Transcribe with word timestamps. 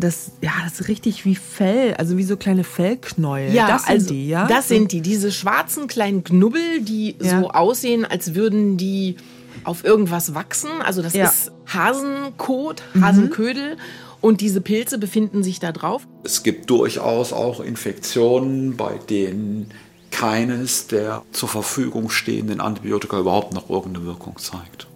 das, 0.00 0.32
ja, 0.40 0.50
das 0.64 0.80
ist 0.80 0.88
richtig 0.88 1.24
wie 1.24 1.34
Fell, 1.36 1.94
also 1.94 2.16
wie 2.16 2.24
so 2.24 2.36
kleine 2.36 2.64
Fellknäuel. 2.64 3.52
Ja, 3.54 3.68
das 3.68 3.82
sind 3.84 3.92
also, 3.92 4.08
die, 4.14 4.28
ja? 4.28 4.46
Das 4.46 4.68
sind 4.68 4.92
die, 4.92 5.00
diese 5.00 5.30
schwarzen 5.30 5.86
kleinen 5.86 6.24
Knubbel, 6.24 6.80
die 6.80 7.16
Ja. 7.20 7.40
so 7.40 7.50
aussehen, 7.50 8.04
als 8.04 8.34
würden 8.34 8.76
die 8.76 9.16
auf 9.64 9.84
irgendwas 9.84 10.34
wachsen. 10.34 10.70
Also 10.84 11.02
das 11.02 11.12
Ja. 11.14 11.26
ist 11.26 11.52
Hasenkot, 11.66 12.82
Hasenködel. 13.00 13.76
Und 14.20 14.42
diese 14.42 14.60
Pilze 14.60 14.98
befinden 14.98 15.42
sich 15.42 15.60
da 15.60 15.72
drauf. 15.72 16.06
Es 16.24 16.42
gibt 16.42 16.68
durchaus 16.68 17.32
auch 17.32 17.60
Infektionen, 17.60 18.76
bei 18.76 18.98
denen 19.08 19.70
keines 20.10 20.88
der 20.88 21.22
zur 21.32 21.48
Verfügung 21.48 22.10
stehenden 22.10 22.60
Antibiotika 22.60 23.18
überhaupt 23.18 23.54
noch 23.54 23.70
irgendeine 23.70 24.04
Wirkung 24.06 24.36
zeigt. 24.38 24.88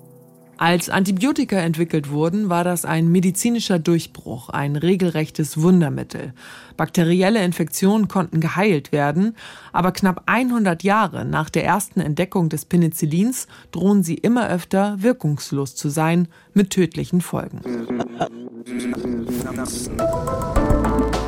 Als 0.57 0.89
Antibiotika 0.89 1.57
entwickelt 1.57 2.11
wurden, 2.11 2.49
war 2.49 2.65
das 2.65 2.85
ein 2.85 3.11
medizinischer 3.11 3.79
Durchbruch, 3.79 4.51
ein 4.51 4.77
regelrechtes 4.77 5.61
Wundermittel. 5.61 6.33
Bakterielle 6.77 7.45
Infektionen 7.45 8.09
konnten 8.09 8.41
geheilt 8.41 8.93
werden, 8.93 9.37
aber 9.73 9.93
knapp 9.93 10.23
100 10.27 10.83
Jahre 10.83 11.25
nach 11.25 11.51
der 11.51 11.65
ersten 11.65 12.01
Entdeckung 12.01 12.49
des 12.49 12.65
Penicillins 12.65 13.49
drohen 13.73 14.03
sie 14.03 14.15
immer 14.15 14.49
öfter 14.49 15.03
wirkungslos 15.03 15.75
zu 15.75 15.89
sein, 15.89 16.29
mit 16.53 16.71
tödlichen 16.71 17.21
Folgen. 17.21 17.61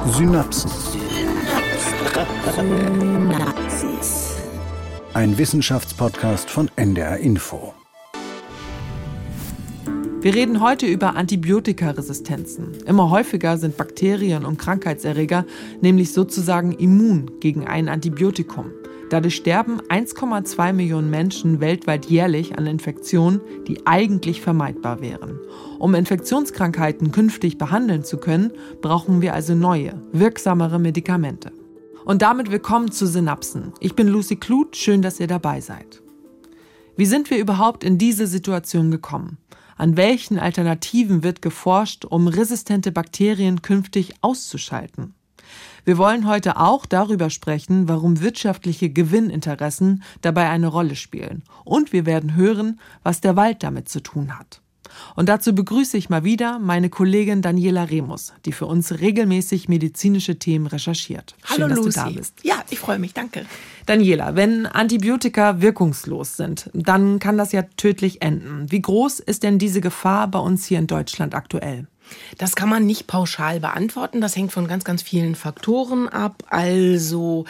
Synapsen. 0.06 0.70
Ein 5.14 5.38
Wissenschaftspodcast 5.38 6.50
von 6.50 6.70
NDR 6.76 7.18
Info. 7.18 7.75
Wir 10.20 10.34
reden 10.34 10.60
heute 10.60 10.86
über 10.86 11.14
Antibiotikaresistenzen. 11.14 12.72
Immer 12.86 13.10
häufiger 13.10 13.58
sind 13.58 13.76
Bakterien 13.76 14.44
und 14.44 14.58
Krankheitserreger 14.58 15.44
nämlich 15.82 16.12
sozusagen 16.12 16.72
immun 16.72 17.38
gegen 17.38 17.66
ein 17.66 17.88
Antibiotikum. 17.88 18.72
Dadurch 19.10 19.36
sterben 19.36 19.80
1,2 19.82 20.72
Millionen 20.72 21.10
Menschen 21.10 21.60
weltweit 21.60 22.06
jährlich 22.06 22.58
an 22.58 22.66
Infektionen, 22.66 23.40
die 23.68 23.86
eigentlich 23.86 24.40
vermeidbar 24.40 25.00
wären. 25.00 25.38
Um 25.78 25.94
Infektionskrankheiten 25.94 27.12
künftig 27.12 27.56
behandeln 27.56 28.02
zu 28.02 28.16
können, 28.16 28.50
brauchen 28.82 29.20
wir 29.20 29.32
also 29.34 29.54
neue, 29.54 30.00
wirksamere 30.12 30.80
Medikamente. 30.80 31.52
Und 32.04 32.22
damit 32.22 32.50
willkommen 32.50 32.90
zu 32.90 33.06
Synapsen. 33.06 33.72
Ich 33.80 33.94
bin 33.94 34.08
Lucy 34.08 34.36
Kluth, 34.36 34.76
schön, 34.76 35.02
dass 35.02 35.20
ihr 35.20 35.28
dabei 35.28 35.60
seid. 35.60 36.02
Wie 36.96 37.06
sind 37.06 37.30
wir 37.30 37.38
überhaupt 37.38 37.84
in 37.84 37.98
diese 37.98 38.26
Situation 38.26 38.90
gekommen? 38.90 39.38
An 39.76 39.96
welchen 39.96 40.38
Alternativen 40.38 41.22
wird 41.22 41.42
geforscht, 41.42 42.04
um 42.04 42.28
resistente 42.28 42.92
Bakterien 42.92 43.62
künftig 43.62 44.14
auszuschalten? 44.22 45.14
Wir 45.84 45.98
wollen 45.98 46.26
heute 46.26 46.56
auch 46.56 46.86
darüber 46.86 47.30
sprechen, 47.30 47.88
warum 47.88 48.20
wirtschaftliche 48.20 48.90
Gewinninteressen 48.90 50.02
dabei 50.20 50.48
eine 50.48 50.66
Rolle 50.66 50.96
spielen. 50.96 51.44
Und 51.64 51.92
wir 51.92 52.06
werden 52.06 52.34
hören, 52.34 52.80
was 53.02 53.20
der 53.20 53.36
Wald 53.36 53.62
damit 53.62 53.88
zu 53.88 54.02
tun 54.02 54.36
hat. 54.36 54.62
Und 55.14 55.28
dazu 55.28 55.54
begrüße 55.54 55.96
ich 55.96 56.08
mal 56.08 56.24
wieder 56.24 56.58
meine 56.58 56.90
Kollegin 56.90 57.42
Daniela 57.42 57.84
Remus, 57.84 58.32
die 58.44 58.52
für 58.52 58.66
uns 58.66 59.00
regelmäßig 59.00 59.68
medizinische 59.68 60.38
Themen 60.38 60.66
recherchiert. 60.66 61.34
Schön, 61.44 61.64
Hallo 61.64 61.68
dass 61.68 61.78
Lucy. 61.78 61.90
du 61.90 62.04
da 62.04 62.10
bist. 62.10 62.34
Ja, 62.42 62.62
ich 62.70 62.78
freue 62.78 62.98
mich, 62.98 63.14
danke. 63.14 63.46
Daniela, 63.86 64.34
wenn 64.34 64.66
Antibiotika 64.66 65.60
wirkungslos 65.60 66.36
sind, 66.36 66.70
dann 66.72 67.18
kann 67.18 67.38
das 67.38 67.52
ja 67.52 67.62
tödlich 67.76 68.22
enden. 68.22 68.70
Wie 68.70 68.82
groß 68.82 69.20
ist 69.20 69.42
denn 69.42 69.58
diese 69.58 69.80
Gefahr 69.80 70.28
bei 70.28 70.38
uns 70.38 70.66
hier 70.66 70.78
in 70.78 70.86
Deutschland 70.86 71.34
aktuell? 71.34 71.86
Das 72.38 72.54
kann 72.54 72.68
man 72.68 72.86
nicht 72.86 73.06
pauschal 73.06 73.60
beantworten. 73.60 74.20
Das 74.20 74.36
hängt 74.36 74.52
von 74.52 74.68
ganz, 74.68 74.84
ganz 74.84 75.02
vielen 75.02 75.34
Faktoren 75.34 76.08
ab. 76.08 76.44
Also 76.48 77.44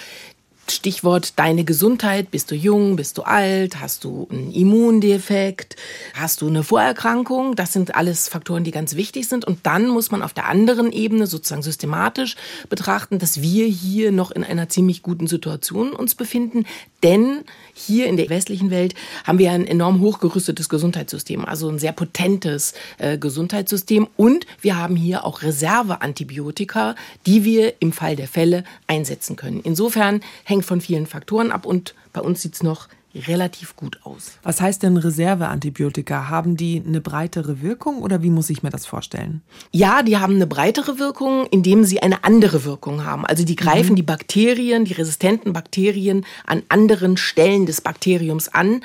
Stichwort 0.72 1.38
deine 1.38 1.64
Gesundheit. 1.64 2.30
Bist 2.30 2.50
du 2.50 2.54
jung? 2.54 2.96
Bist 2.96 3.18
du 3.18 3.22
alt? 3.22 3.80
Hast 3.80 4.04
du 4.04 4.26
einen 4.30 4.52
Immundefekt? 4.52 5.76
Hast 6.14 6.40
du 6.40 6.48
eine 6.48 6.62
Vorerkrankung? 6.62 7.56
Das 7.56 7.72
sind 7.72 7.94
alles 7.94 8.28
Faktoren, 8.28 8.64
die 8.64 8.70
ganz 8.70 8.96
wichtig 8.96 9.28
sind. 9.28 9.44
Und 9.44 9.60
dann 9.64 9.88
muss 9.88 10.10
man 10.10 10.22
auf 10.22 10.32
der 10.32 10.46
anderen 10.46 10.92
Ebene 10.92 11.26
sozusagen 11.26 11.62
systematisch 11.62 12.36
betrachten, 12.68 13.18
dass 13.18 13.42
wir 13.42 13.66
hier 13.66 14.12
noch 14.12 14.30
in 14.30 14.44
einer 14.44 14.68
ziemlich 14.68 15.02
guten 15.02 15.26
Situation 15.26 15.92
uns 15.92 16.14
befinden. 16.14 16.64
Denn 17.02 17.44
hier 17.74 18.06
in 18.06 18.16
der 18.16 18.28
westlichen 18.30 18.70
Welt 18.70 18.94
haben 19.24 19.38
wir 19.38 19.52
ein 19.52 19.66
enorm 19.66 20.00
hochgerüstetes 20.00 20.68
Gesundheitssystem, 20.68 21.44
also 21.44 21.68
ein 21.68 21.78
sehr 21.78 21.92
potentes 21.92 22.72
äh, 22.98 23.18
Gesundheitssystem. 23.18 24.08
Und 24.16 24.46
wir 24.60 24.76
haben 24.76 24.96
hier 24.96 25.24
auch 25.24 25.42
Reserveantibiotika, 25.42 26.94
die 27.26 27.44
wir 27.44 27.74
im 27.80 27.92
Fall 27.92 28.16
der 28.16 28.28
Fälle 28.28 28.64
einsetzen 28.86 29.36
können. 29.36 29.60
Insofern 29.62 30.20
hängt 30.44 30.55
von 30.62 30.80
vielen 30.80 31.06
Faktoren 31.06 31.52
ab 31.52 31.66
und 31.66 31.94
bei 32.12 32.20
uns 32.20 32.42
sieht 32.42 32.54
es 32.54 32.62
noch 32.62 32.88
relativ 33.26 33.76
gut 33.76 34.00
aus. 34.04 34.38
Was 34.42 34.60
heißt 34.60 34.82
denn 34.82 34.96
Reserveantibiotika? 34.96 36.28
Haben 36.28 36.56
die 36.56 36.82
eine 36.86 37.00
breitere 37.00 37.62
Wirkung 37.62 38.02
oder 38.02 38.22
wie 38.22 38.30
muss 38.30 38.50
ich 38.50 38.62
mir 38.62 38.70
das 38.70 38.86
vorstellen? 38.86 39.42
Ja, 39.72 40.02
die 40.02 40.18
haben 40.18 40.34
eine 40.34 40.46
breitere 40.46 40.98
Wirkung, 40.98 41.46
indem 41.46 41.84
sie 41.84 42.02
eine 42.02 42.24
andere 42.24 42.64
Wirkung 42.64 43.04
haben. 43.04 43.24
Also 43.24 43.44
die 43.44 43.56
greifen 43.56 43.96
die 43.96 44.02
Bakterien, 44.02 44.84
die 44.84 44.92
resistenten 44.92 45.52
Bakterien 45.52 46.26
an 46.46 46.62
anderen 46.68 47.16
Stellen 47.16 47.66
des 47.66 47.80
Bakteriums 47.80 48.48
an, 48.48 48.82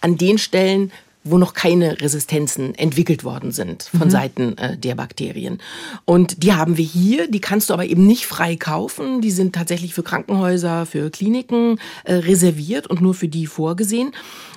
an 0.00 0.16
den 0.16 0.38
Stellen, 0.38 0.92
wo 1.24 1.38
noch 1.38 1.54
keine 1.54 2.00
Resistenzen 2.00 2.74
entwickelt 2.74 3.24
worden 3.24 3.50
sind 3.50 3.84
von 3.96 4.10
Seiten 4.10 4.58
äh, 4.58 4.76
der 4.76 4.94
Bakterien. 4.94 5.58
Und 6.04 6.42
die 6.42 6.52
haben 6.52 6.76
wir 6.76 6.84
hier, 6.84 7.30
die 7.30 7.40
kannst 7.40 7.70
du 7.70 7.74
aber 7.74 7.86
eben 7.86 8.06
nicht 8.06 8.26
frei 8.26 8.56
kaufen. 8.56 9.22
Die 9.22 9.30
sind 9.30 9.54
tatsächlich 9.54 9.94
für 9.94 10.02
Krankenhäuser, 10.02 10.84
für 10.84 11.10
Kliniken 11.10 11.80
äh, 12.04 12.14
reserviert 12.14 12.86
und 12.86 13.00
nur 13.00 13.14
für 13.14 13.28
die 13.28 13.46
vorgesehen. 13.46 14.12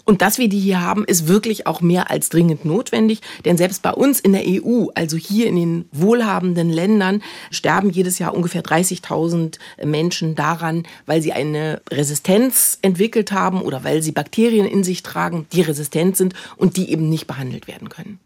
Und 0.07 0.21
dass 0.21 0.37
wir 0.37 0.47
die 0.47 0.59
hier 0.61 0.79
haben, 0.79 1.03
ist 1.03 1.27
wirklich 1.27 1.67
auch 1.67 1.81
mehr 1.81 2.09
als 2.09 2.29
dringend 2.29 2.63
notwendig. 2.63 3.19
Denn 3.43 3.57
selbst 3.57 3.81
bei 3.81 3.91
uns 3.91 4.21
in 4.21 4.31
der 4.31 4.43
EU, 4.45 4.87
also 4.95 5.17
hier 5.17 5.47
in 5.47 5.57
den 5.57 5.85
wohlhabenden 5.91 6.69
Ländern, 6.69 7.21
sterben 7.51 7.89
jedes 7.89 8.17
Jahr 8.17 8.33
ungefähr 8.33 8.63
30.000 8.63 9.57
Menschen 9.83 10.35
daran, 10.35 10.83
weil 11.07 11.21
sie 11.21 11.33
eine 11.33 11.81
Resistenz 11.91 12.79
entwickelt 12.81 13.33
haben 13.33 13.61
oder 13.61 13.83
weil 13.83 14.01
sie 14.01 14.13
Bakterien 14.13 14.65
in 14.65 14.85
sich 14.85 15.03
tragen, 15.03 15.45
die 15.51 15.59
resistent 15.59 16.15
sind 16.15 16.35
und 16.55 16.77
die 16.77 16.89
eben 16.89 17.09
nicht 17.09 17.27
behandelt 17.27 17.67
werden 17.67 17.89
können. 17.89 18.17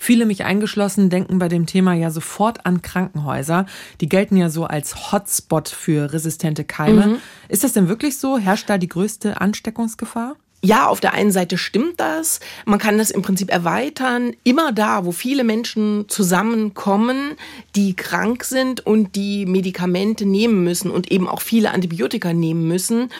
Viele, 0.00 0.26
mich 0.26 0.42
eingeschlossen, 0.42 1.08
denken 1.08 1.38
bei 1.38 1.46
dem 1.46 1.66
Thema 1.66 1.94
ja 1.94 2.10
sofort 2.10 2.66
an 2.66 2.82
Krankenhäuser. 2.82 3.66
Die 4.00 4.08
gelten 4.08 4.36
ja 4.36 4.50
so 4.50 4.64
als 4.64 5.12
Hotspot 5.12 5.68
für 5.68 6.12
resistente 6.12 6.64
Keime. 6.64 7.20
Ist 7.48 7.62
das 7.62 7.74
denn 7.74 7.86
wirklich 7.86 8.18
so? 8.18 8.38
Herrscht 8.38 8.68
da 8.68 8.76
die 8.76 8.88
größte 8.88 9.40
Ansteckungsgefahr? 9.40 10.34
Ja, 10.64 10.86
auf 10.86 11.00
der 11.00 11.12
einen 11.12 11.32
Seite 11.32 11.58
stimmt 11.58 11.98
das. 11.98 12.38
Man 12.66 12.78
kann 12.78 12.96
das 12.96 13.10
im 13.10 13.22
Prinzip 13.22 13.50
erweitern. 13.50 14.32
Immer 14.44 14.70
da, 14.70 15.04
wo 15.04 15.10
viele 15.10 15.42
Menschen 15.42 16.04
zusammenkommen, 16.08 17.32
die 17.74 17.96
krank 17.96 18.44
sind 18.44 18.86
und 18.86 19.16
die 19.16 19.44
Medikamente 19.44 20.24
nehmen 20.24 20.62
müssen 20.62 20.92
und 20.92 21.10
eben 21.10 21.26
auch 21.26 21.40
viele 21.40 21.72
Antibiotika 21.72 22.32
nehmen 22.32 22.68
müssen, 22.68 23.10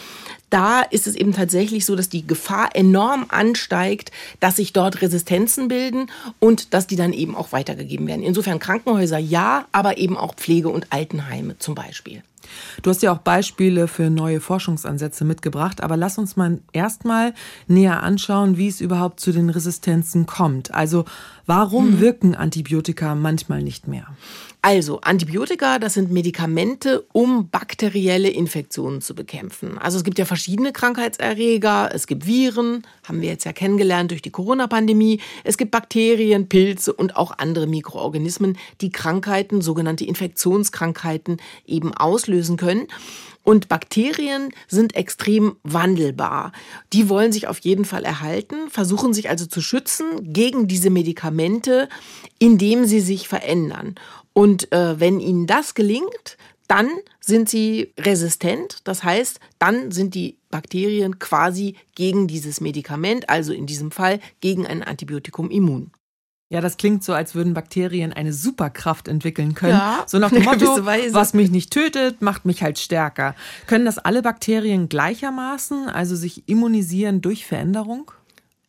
da 0.52 0.82
ist 0.82 1.06
es 1.06 1.16
eben 1.16 1.32
tatsächlich 1.32 1.86
so, 1.86 1.96
dass 1.96 2.08
die 2.08 2.26
Gefahr 2.26 2.74
enorm 2.74 3.26
ansteigt, 3.28 4.10
dass 4.40 4.56
sich 4.56 4.72
dort 4.72 5.00
Resistenzen 5.00 5.68
bilden 5.68 6.10
und 6.40 6.74
dass 6.74 6.86
die 6.86 6.96
dann 6.96 7.12
eben 7.12 7.34
auch 7.34 7.52
weitergegeben 7.52 8.06
werden. 8.06 8.22
Insofern 8.22 8.58
Krankenhäuser 8.58 9.18
ja, 9.18 9.66
aber 9.72 9.98
eben 9.98 10.16
auch 10.16 10.34
Pflege- 10.34 10.68
und 10.68 10.86
Altenheime 10.90 11.58
zum 11.58 11.74
Beispiel. 11.74 12.22
Du 12.82 12.90
hast 12.90 13.02
ja 13.02 13.12
auch 13.12 13.18
Beispiele 13.18 13.88
für 13.88 14.10
neue 14.10 14.40
Forschungsansätze 14.40 15.24
mitgebracht, 15.24 15.82
aber 15.82 15.96
lass 15.96 16.18
uns 16.18 16.36
mal 16.36 16.58
erstmal 16.72 17.34
näher 17.66 18.02
anschauen, 18.02 18.56
wie 18.56 18.68
es 18.68 18.80
überhaupt 18.80 19.20
zu 19.20 19.32
den 19.32 19.48
Resistenzen 19.48 20.26
kommt. 20.26 20.74
Also 20.74 21.04
warum 21.46 22.00
wirken 22.00 22.34
Antibiotika 22.34 23.14
manchmal 23.14 23.62
nicht 23.62 23.88
mehr? 23.88 24.06
Also 24.64 25.00
Antibiotika, 25.00 25.80
das 25.80 25.94
sind 25.94 26.12
Medikamente, 26.12 27.04
um 27.12 27.48
bakterielle 27.50 28.28
Infektionen 28.28 29.00
zu 29.00 29.12
bekämpfen. 29.12 29.76
Also 29.76 29.98
es 29.98 30.04
gibt 30.04 30.20
ja 30.20 30.24
verschiedene 30.24 30.72
Krankheitserreger, 30.72 31.90
es 31.92 32.06
gibt 32.06 32.28
Viren, 32.28 32.86
haben 33.02 33.20
wir 33.20 33.28
jetzt 33.28 33.44
ja 33.44 33.52
kennengelernt 33.52 34.12
durch 34.12 34.22
die 34.22 34.30
Corona-Pandemie, 34.30 35.20
es 35.42 35.58
gibt 35.58 35.72
Bakterien, 35.72 36.48
Pilze 36.48 36.92
und 36.92 37.16
auch 37.16 37.38
andere 37.38 37.66
Mikroorganismen, 37.66 38.56
die 38.80 38.92
Krankheiten, 38.92 39.62
sogenannte 39.62 40.04
Infektionskrankheiten 40.04 41.38
eben 41.66 41.92
auslösen 41.92 42.56
können. 42.56 42.86
Und 43.44 43.68
Bakterien 43.68 44.50
sind 44.68 44.94
extrem 44.94 45.56
wandelbar. 45.64 46.52
Die 46.92 47.08
wollen 47.08 47.32
sich 47.32 47.48
auf 47.48 47.58
jeden 47.58 47.84
Fall 47.84 48.04
erhalten, 48.04 48.70
versuchen 48.70 49.12
sich 49.12 49.28
also 49.28 49.46
zu 49.46 49.60
schützen 49.60 50.32
gegen 50.32 50.68
diese 50.68 50.90
Medikamente, 50.90 51.88
indem 52.38 52.84
sie 52.84 53.00
sich 53.00 53.26
verändern. 53.26 53.96
Und 54.32 54.72
äh, 54.72 54.98
wenn 54.98 55.20
ihnen 55.20 55.46
das 55.46 55.74
gelingt, 55.74 56.36
dann 56.68 56.88
sind 57.20 57.48
sie 57.48 57.92
resistent. 57.98 58.78
Das 58.84 59.04
heißt, 59.04 59.40
dann 59.58 59.90
sind 59.90 60.14
die 60.14 60.38
Bakterien 60.50 61.18
quasi 61.18 61.76
gegen 61.94 62.28
dieses 62.28 62.60
Medikament, 62.60 63.28
also 63.28 63.52
in 63.52 63.66
diesem 63.66 63.90
Fall 63.90 64.20
gegen 64.40 64.66
ein 64.66 64.82
Antibiotikum 64.82 65.50
immun. 65.50 65.90
Ja, 66.52 66.60
das 66.60 66.76
klingt 66.76 67.02
so, 67.02 67.14
als 67.14 67.34
würden 67.34 67.54
Bakterien 67.54 68.12
eine 68.12 68.34
Superkraft 68.34 69.08
entwickeln 69.08 69.54
können. 69.54 69.72
Ja, 69.72 70.04
so 70.06 70.18
nach 70.18 70.30
dem 70.30 70.42
Motto, 70.44 70.84
was 70.84 71.32
mich 71.32 71.50
nicht 71.50 71.70
tötet, 71.70 72.20
macht 72.20 72.44
mich 72.44 72.62
halt 72.62 72.78
stärker. 72.78 73.34
Können 73.66 73.86
das 73.86 73.98
alle 73.98 74.20
Bakterien 74.20 74.90
gleichermaßen, 74.90 75.88
also 75.88 76.14
sich 76.14 76.46
immunisieren 76.50 77.22
durch 77.22 77.46
Veränderung? 77.46 78.12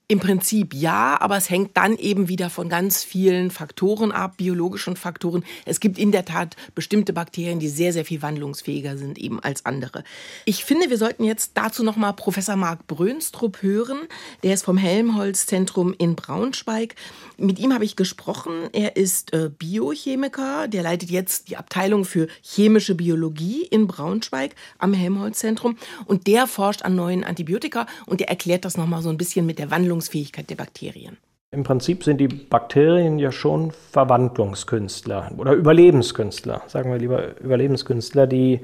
Im 0.09 0.19
Prinzip 0.19 0.73
ja, 0.73 1.19
aber 1.21 1.37
es 1.37 1.49
hängt 1.49 1.77
dann 1.77 1.95
eben 1.97 2.27
wieder 2.27 2.49
von 2.49 2.67
ganz 2.67 3.05
vielen 3.05 3.51
Faktoren 3.51 4.11
ab, 4.11 4.35
biologischen 4.35 4.97
Faktoren. 4.97 5.45
Es 5.65 5.79
gibt 5.79 5.97
in 5.97 6.11
der 6.11 6.25
Tat 6.25 6.57
bestimmte 6.75 7.13
Bakterien, 7.13 7.59
die 7.59 7.69
sehr, 7.69 7.93
sehr 7.93 8.03
viel 8.03 8.21
wandlungsfähiger 8.21 8.97
sind 8.97 9.17
eben 9.17 9.39
als 9.39 9.65
andere. 9.65 10.03
Ich 10.43 10.65
finde, 10.65 10.89
wir 10.89 10.97
sollten 10.97 11.23
jetzt 11.23 11.51
dazu 11.53 11.85
nochmal 11.85 12.13
Professor 12.13 12.57
Marc 12.57 12.85
Brönstrup 12.85 13.61
hören. 13.61 13.97
Der 14.43 14.53
ist 14.53 14.65
vom 14.65 14.77
Helmholtz-Zentrum 14.77 15.95
in 15.97 16.15
Braunschweig. 16.15 16.95
Mit 17.37 17.57
ihm 17.57 17.73
habe 17.73 17.85
ich 17.85 17.95
gesprochen. 17.95 18.69
Er 18.73 18.97
ist 18.97 19.31
äh, 19.31 19.49
Biochemiker. 19.57 20.67
Der 20.67 20.83
leitet 20.83 21.11
jetzt 21.11 21.47
die 21.47 21.55
Abteilung 21.55 22.03
für 22.03 22.27
chemische 22.41 22.95
Biologie 22.95 23.63
in 23.63 23.87
Braunschweig 23.87 24.53
am 24.79 24.93
Helmholtz-Zentrum. 24.93 25.77
Und 26.05 26.27
der 26.27 26.45
forscht 26.45 26.81
an 26.81 26.93
neuen 26.93 27.23
Antibiotika 27.23 27.87
und 28.05 28.19
der 28.19 28.27
erklärt 28.27 28.65
das 28.65 28.75
nochmal 28.75 29.01
so 29.01 29.09
ein 29.09 29.17
bisschen 29.17 29.45
mit 29.45 29.59
der 29.59 29.71
Wandlung 29.71 30.02
Verwandlungsfähigkeit 30.03 30.49
der 30.49 30.55
Bakterien. 30.55 31.17
Im 31.51 31.63
Prinzip 31.63 32.03
sind 32.03 32.17
die 32.17 32.27
Bakterien 32.27 33.19
ja 33.19 33.31
schon 33.31 33.71
Verwandlungskünstler 33.91 35.31
oder 35.37 35.53
Überlebenskünstler, 35.53 36.63
sagen 36.65 36.91
wir 36.91 36.97
lieber 36.97 37.39
Überlebenskünstler, 37.39 38.25
die 38.25 38.61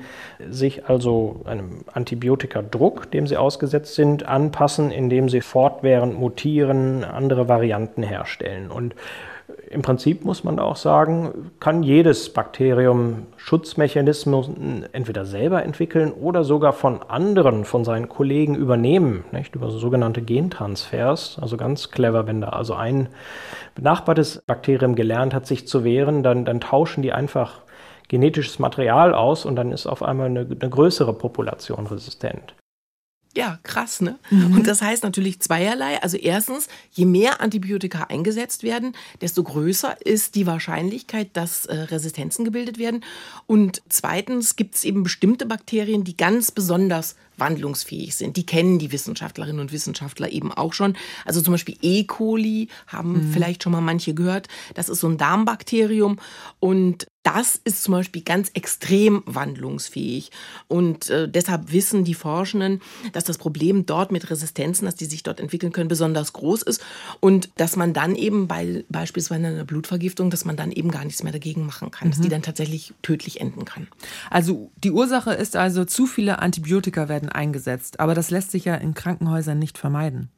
sich 0.49 0.89
also 0.89 1.41
einem 1.45 1.83
Antibiotikadruck, 1.93 3.11
dem 3.11 3.27
sie 3.27 3.37
ausgesetzt 3.37 3.93
sind, 3.93 4.23
anpassen, 4.23 4.89
indem 4.89 5.29
sie 5.29 5.41
fortwährend 5.41 6.19
mutieren, 6.19 7.03
andere 7.03 7.47
Varianten 7.47 8.01
herstellen. 8.01 8.71
Und 8.71 8.95
im 9.69 9.81
Prinzip 9.81 10.25
muss 10.25 10.43
man 10.43 10.59
auch 10.59 10.75
sagen, 10.75 11.51
kann 11.59 11.83
jedes 11.83 12.33
Bakterium 12.33 13.27
Schutzmechanismen 13.37 14.85
entweder 14.91 15.25
selber 15.25 15.63
entwickeln 15.63 16.11
oder 16.11 16.43
sogar 16.43 16.73
von 16.73 17.01
anderen, 17.03 17.65
von 17.65 17.83
seinen 17.85 18.09
Kollegen 18.09 18.55
übernehmen, 18.55 19.25
nicht? 19.31 19.55
über 19.55 19.69
sogenannte 19.69 20.21
Gentransfers. 20.21 21.37
Also 21.39 21.55
ganz 21.55 21.91
clever, 21.91 22.25
wenn 22.27 22.41
da 22.41 22.49
also 22.49 22.73
ein 22.73 23.09
benachbartes 23.75 24.41
Bakterium 24.45 24.95
gelernt 24.95 25.33
hat, 25.33 25.45
sich 25.45 25.67
zu 25.67 25.83
wehren, 25.83 26.23
dann, 26.23 26.45
dann 26.45 26.59
tauschen 26.59 27.01
die 27.03 27.13
einfach 27.13 27.61
genetisches 28.07 28.59
Material 28.59 29.13
aus 29.13 29.45
und 29.45 29.55
dann 29.55 29.71
ist 29.71 29.85
auf 29.85 30.01
einmal 30.01 30.27
eine, 30.27 30.41
eine 30.41 30.69
größere 30.69 31.13
Population 31.13 31.85
resistent. 31.87 32.55
Ja, 33.39 33.57
krass, 33.63 34.01
ne? 34.01 34.19
Mhm. 34.31 34.57
Und 34.57 34.67
das 34.67 34.81
heißt 34.81 35.03
natürlich 35.03 35.39
zweierlei. 35.39 36.03
Also 36.03 36.17
erstens, 36.17 36.67
je 36.91 37.05
mehr 37.05 37.39
Antibiotika 37.39 38.03
eingesetzt 38.09 38.63
werden, 38.63 38.97
desto 39.21 39.43
größer 39.43 40.05
ist 40.05 40.35
die 40.35 40.45
Wahrscheinlichkeit, 40.45 41.29
dass 41.33 41.65
äh, 41.65 41.73
Resistenzen 41.73 42.43
gebildet 42.43 42.79
werden. 42.79 43.01
Und 43.47 43.81
zweitens 43.87 44.57
gibt 44.57 44.75
es 44.75 44.83
eben 44.83 45.03
bestimmte 45.03 45.45
Bakterien, 45.45 46.03
die 46.03 46.17
ganz 46.17 46.51
besonders 46.51 47.15
wandlungsfähig 47.37 48.13
sind. 48.13 48.35
Die 48.35 48.45
kennen 48.45 48.77
die 48.77 48.91
Wissenschaftlerinnen 48.91 49.61
und 49.61 49.71
Wissenschaftler 49.71 50.29
eben 50.33 50.51
auch 50.51 50.73
schon. 50.73 50.97
Also 51.23 51.41
zum 51.41 51.53
Beispiel 51.53 51.77
E. 51.81 52.03
coli 52.03 52.67
haben 52.87 53.13
mhm. 53.13 53.31
vielleicht 53.31 53.63
schon 53.63 53.71
mal 53.71 53.79
manche 53.79 54.13
gehört. 54.13 54.49
Das 54.73 54.89
ist 54.89 54.99
so 54.99 55.07
ein 55.07 55.17
Darmbakterium 55.17 56.19
und 56.59 57.07
das 57.35 57.61
ist 57.63 57.83
zum 57.83 57.91
Beispiel 57.91 58.23
ganz 58.23 58.49
extrem 58.55 59.21
wandlungsfähig. 59.25 60.31
Und 60.67 61.09
äh, 61.09 61.29
deshalb 61.29 61.71
wissen 61.71 62.03
die 62.03 62.15
Forschenden, 62.15 62.81
dass 63.13 63.23
das 63.23 63.37
Problem 63.37 63.85
dort 63.85 64.11
mit 64.11 64.29
Resistenzen, 64.31 64.85
dass 64.85 64.95
die 64.95 65.05
sich 65.05 65.21
dort 65.21 65.39
entwickeln 65.39 65.71
können, 65.71 65.89
besonders 65.89 66.33
groß 66.33 66.63
ist. 66.63 66.81
Und 67.19 67.49
dass 67.57 67.75
man 67.75 67.93
dann 67.93 68.15
eben 68.15 68.47
bei 68.47 68.83
beispielsweise 68.89 69.45
einer 69.45 69.63
Blutvergiftung, 69.63 70.31
dass 70.31 70.43
man 70.43 70.57
dann 70.57 70.71
eben 70.71 70.89
gar 70.89 71.05
nichts 71.05 71.21
mehr 71.21 71.31
dagegen 71.31 71.67
machen 71.67 71.91
kann, 71.91 72.07
mhm. 72.07 72.11
dass 72.11 72.21
die 72.21 72.27
mhm. 72.27 72.31
dann 72.31 72.41
tatsächlich 72.41 72.93
tödlich 73.03 73.39
enden 73.39 73.63
kann. 73.63 73.87
Also 74.31 74.71
die 74.83 74.91
Ursache 74.91 75.33
ist 75.33 75.55
also, 75.55 75.85
zu 75.85 76.07
viele 76.07 76.39
Antibiotika 76.39 77.09
werden 77.09 77.29
eingesetzt. 77.29 77.99
Aber 77.99 78.15
das 78.15 78.31
lässt 78.31 78.49
sich 78.49 78.65
ja 78.65 78.75
in 78.75 78.95
Krankenhäusern 78.95 79.59
nicht 79.59 79.77
vermeiden. 79.77 80.29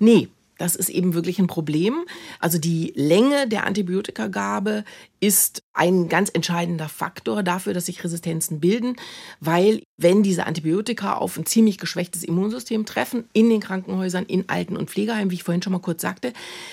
Nee, 0.00 0.28
das 0.58 0.76
ist 0.76 0.90
eben 0.90 1.14
wirklich 1.14 1.38
ein 1.38 1.48
Problem. 1.48 2.04
Also 2.38 2.58
die 2.58 2.92
Länge 2.94 3.48
der 3.48 3.66
Antibiotikagabe 3.66 4.84
ist 5.22 5.62
ein 5.72 6.08
ganz 6.08 6.30
entscheidender 6.34 6.88
Faktor 6.88 7.44
dafür, 7.44 7.72
dass 7.72 7.86
sich 7.86 8.02
Resistenzen 8.02 8.58
bilden, 8.58 8.96
weil 9.40 9.82
wenn 9.96 10.24
diese 10.24 10.46
Antibiotika 10.46 11.14
auf 11.14 11.38
ein 11.38 11.46
ziemlich 11.46 11.78
geschwächtes 11.78 12.24
Immunsystem 12.24 12.84
treffen, 12.84 13.24
in 13.32 13.48
den 13.48 13.60
Krankenhäusern, 13.60 14.26
in 14.26 14.48
Alten- 14.48 14.76
und 14.76 14.90
Pflegeheimen, 14.90 15.30
wie 15.30 15.36
ich 15.36 15.44
vorhin 15.44 15.62
schon 15.62 15.72
mal 15.72 15.78
kurz 15.78 16.02
sagte, 16.02 16.32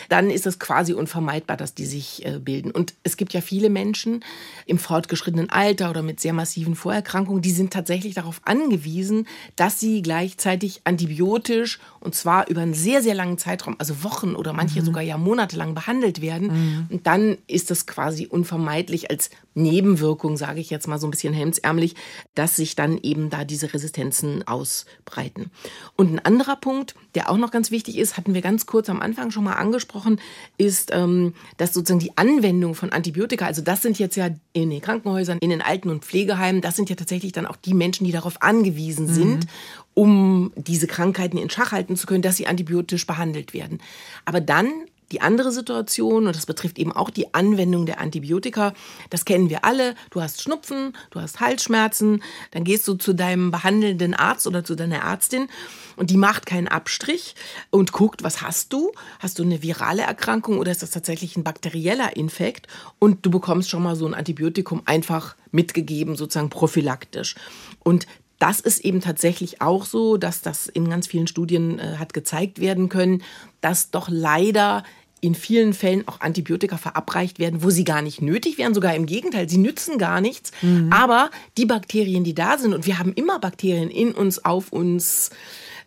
dann 0.09 0.31
ist 0.31 0.47
es 0.47 0.57
quasi 0.57 0.93
unvermeidbar, 0.93 1.57
dass 1.57 1.75
die 1.75 1.85
sich 1.85 2.25
äh, 2.25 2.39
bilden. 2.39 2.71
Und 2.71 2.95
es 3.03 3.17
gibt 3.17 3.33
ja 3.33 3.41
viele 3.41 3.69
Menschen 3.69 4.25
im 4.65 4.79
fortgeschrittenen 4.79 5.51
Alter 5.51 5.91
oder 5.91 6.01
mit 6.01 6.19
sehr 6.19 6.33
massiven 6.33 6.75
Vorerkrankungen, 6.75 7.43
die 7.43 7.51
sind 7.51 7.71
tatsächlich 7.71 8.15
darauf 8.15 8.41
angewiesen, 8.45 9.27
dass 9.57 9.79
sie 9.79 10.01
gleichzeitig 10.01 10.81
antibiotisch 10.85 11.79
und 11.99 12.15
zwar 12.15 12.47
über 12.49 12.61
einen 12.61 12.73
sehr, 12.73 13.03
sehr 13.03 13.13
langen 13.13 13.37
Zeitraum, 13.37 13.75
also 13.77 14.03
Wochen 14.03 14.35
oder 14.35 14.53
manche 14.53 14.81
mhm. 14.81 14.85
sogar 14.85 15.03
ja 15.03 15.17
monatelang 15.17 15.75
behandelt 15.75 16.21
werden. 16.21 16.47
Mhm. 16.47 16.87
Und 16.89 17.07
dann 17.07 17.37
ist 17.47 17.69
das 17.69 17.85
quasi 17.85 18.25
unvermeidlich 18.39 19.11
als 19.11 19.29
Nebenwirkung, 19.53 20.37
sage 20.37 20.61
ich 20.61 20.69
jetzt 20.69 20.87
mal 20.87 20.97
so 20.97 21.07
ein 21.07 21.11
bisschen 21.11 21.33
hemdsärmlich, 21.33 21.95
dass 22.35 22.55
sich 22.55 22.75
dann 22.75 22.97
eben 22.97 23.29
da 23.29 23.43
diese 23.43 23.73
Resistenzen 23.73 24.47
ausbreiten. 24.47 25.51
Und 25.97 26.13
ein 26.13 26.19
anderer 26.19 26.55
Punkt, 26.55 26.95
der 27.15 27.29
auch 27.29 27.37
noch 27.37 27.51
ganz 27.51 27.69
wichtig 27.69 27.97
ist, 27.97 28.15
hatten 28.15 28.33
wir 28.33 28.41
ganz 28.41 28.65
kurz 28.65 28.89
am 28.89 29.01
Anfang 29.01 29.31
schon 29.31 29.43
mal 29.43 29.53
angesprochen, 29.53 30.21
ist, 30.57 30.91
ähm, 30.93 31.33
dass 31.57 31.73
sozusagen 31.73 31.99
die 31.99 32.17
Anwendung 32.17 32.75
von 32.75 32.93
Antibiotika, 32.93 33.45
also 33.45 33.61
das 33.61 33.81
sind 33.81 33.99
jetzt 33.99 34.15
ja 34.15 34.29
in 34.53 34.69
den 34.69 34.81
Krankenhäusern, 34.81 35.39
in 35.39 35.49
den 35.49 35.61
Alten- 35.61 35.89
und 35.89 36.05
Pflegeheimen, 36.05 36.61
das 36.61 36.77
sind 36.77 36.89
ja 36.89 36.95
tatsächlich 36.95 37.33
dann 37.33 37.45
auch 37.45 37.57
die 37.57 37.73
Menschen, 37.73 38.05
die 38.05 38.13
darauf 38.13 38.41
angewiesen 38.41 39.07
mhm. 39.07 39.13
sind, 39.13 39.47
um 39.93 40.53
diese 40.55 40.87
Krankheiten 40.87 41.37
in 41.37 41.49
Schach 41.49 41.73
halten 41.73 41.97
zu 41.97 42.07
können, 42.07 42.21
dass 42.21 42.37
sie 42.37 42.47
antibiotisch 42.47 43.05
behandelt 43.05 43.53
werden. 43.53 43.81
Aber 44.23 44.39
dann 44.39 44.71
die 45.11 45.21
andere 45.21 45.51
Situation, 45.51 46.27
und 46.27 46.35
das 46.35 46.45
betrifft 46.45 46.79
eben 46.79 46.91
auch 46.91 47.09
die 47.09 47.33
Anwendung 47.33 47.85
der 47.85 47.99
Antibiotika, 47.99 48.73
das 49.09 49.25
kennen 49.25 49.49
wir 49.49 49.65
alle. 49.65 49.95
Du 50.11 50.21
hast 50.21 50.41
Schnupfen, 50.41 50.93
du 51.11 51.19
hast 51.19 51.39
Halsschmerzen, 51.39 52.23
dann 52.51 52.63
gehst 52.63 52.87
du 52.87 52.95
zu 52.95 53.13
deinem 53.13 53.51
behandelnden 53.51 54.13
Arzt 54.13 54.47
oder 54.47 54.63
zu 54.63 54.75
deiner 54.75 54.99
Ärztin 54.99 55.47
und 55.95 56.09
die 56.11 56.17
macht 56.17 56.45
keinen 56.45 56.67
Abstrich 56.67 57.35
und 57.71 57.91
guckt, 57.91 58.23
was 58.23 58.41
hast 58.41 58.71
du? 58.71 58.91
Hast 59.19 59.39
du 59.39 59.43
eine 59.43 59.61
virale 59.61 60.03
Erkrankung 60.03 60.57
oder 60.57 60.71
ist 60.71 60.81
das 60.81 60.91
tatsächlich 60.91 61.35
ein 61.35 61.43
bakterieller 61.43 62.15
Infekt? 62.15 62.67
Und 62.99 63.25
du 63.25 63.29
bekommst 63.29 63.69
schon 63.69 63.83
mal 63.83 63.95
so 63.95 64.05
ein 64.05 64.13
Antibiotikum 64.13 64.81
einfach 64.85 65.35
mitgegeben, 65.51 66.15
sozusagen 66.15 66.49
prophylaktisch. 66.49 67.35
Und 67.79 68.07
das 68.39 68.61
ist 68.61 68.79
eben 68.79 69.01
tatsächlich 69.01 69.61
auch 69.61 69.85
so, 69.85 70.15
dass 70.15 70.41
das 70.41 70.67
in 70.67 70.89
ganz 70.89 71.07
vielen 71.07 71.27
Studien 71.27 71.77
äh, 71.77 71.97
hat 71.97 72.13
gezeigt 72.13 72.59
werden 72.61 72.87
können, 72.87 73.21
dass 73.59 73.91
doch 73.91 74.07
leider 74.09 74.83
in 75.21 75.35
vielen 75.35 75.73
Fällen 75.73 76.07
auch 76.07 76.21
Antibiotika 76.21 76.77
verabreicht 76.77 77.39
werden, 77.39 77.63
wo 77.63 77.69
sie 77.69 77.83
gar 77.83 78.01
nicht 78.01 78.21
nötig 78.21 78.57
wären. 78.57 78.73
Sogar 78.73 78.95
im 78.95 79.05
Gegenteil, 79.05 79.49
sie 79.49 79.57
nützen 79.57 79.97
gar 79.97 80.21
nichts. 80.21 80.51
Mhm. 80.61 80.91
Aber 80.91 81.29
die 81.57 81.65
Bakterien, 81.65 82.23
die 82.23 82.35
da 82.35 82.57
sind, 82.57 82.73
und 82.73 82.85
wir 82.85 82.99
haben 82.99 83.13
immer 83.13 83.39
Bakterien 83.39 83.89
in 83.89 84.11
uns, 84.11 84.43
auf 84.45 84.71
uns, 84.71 85.29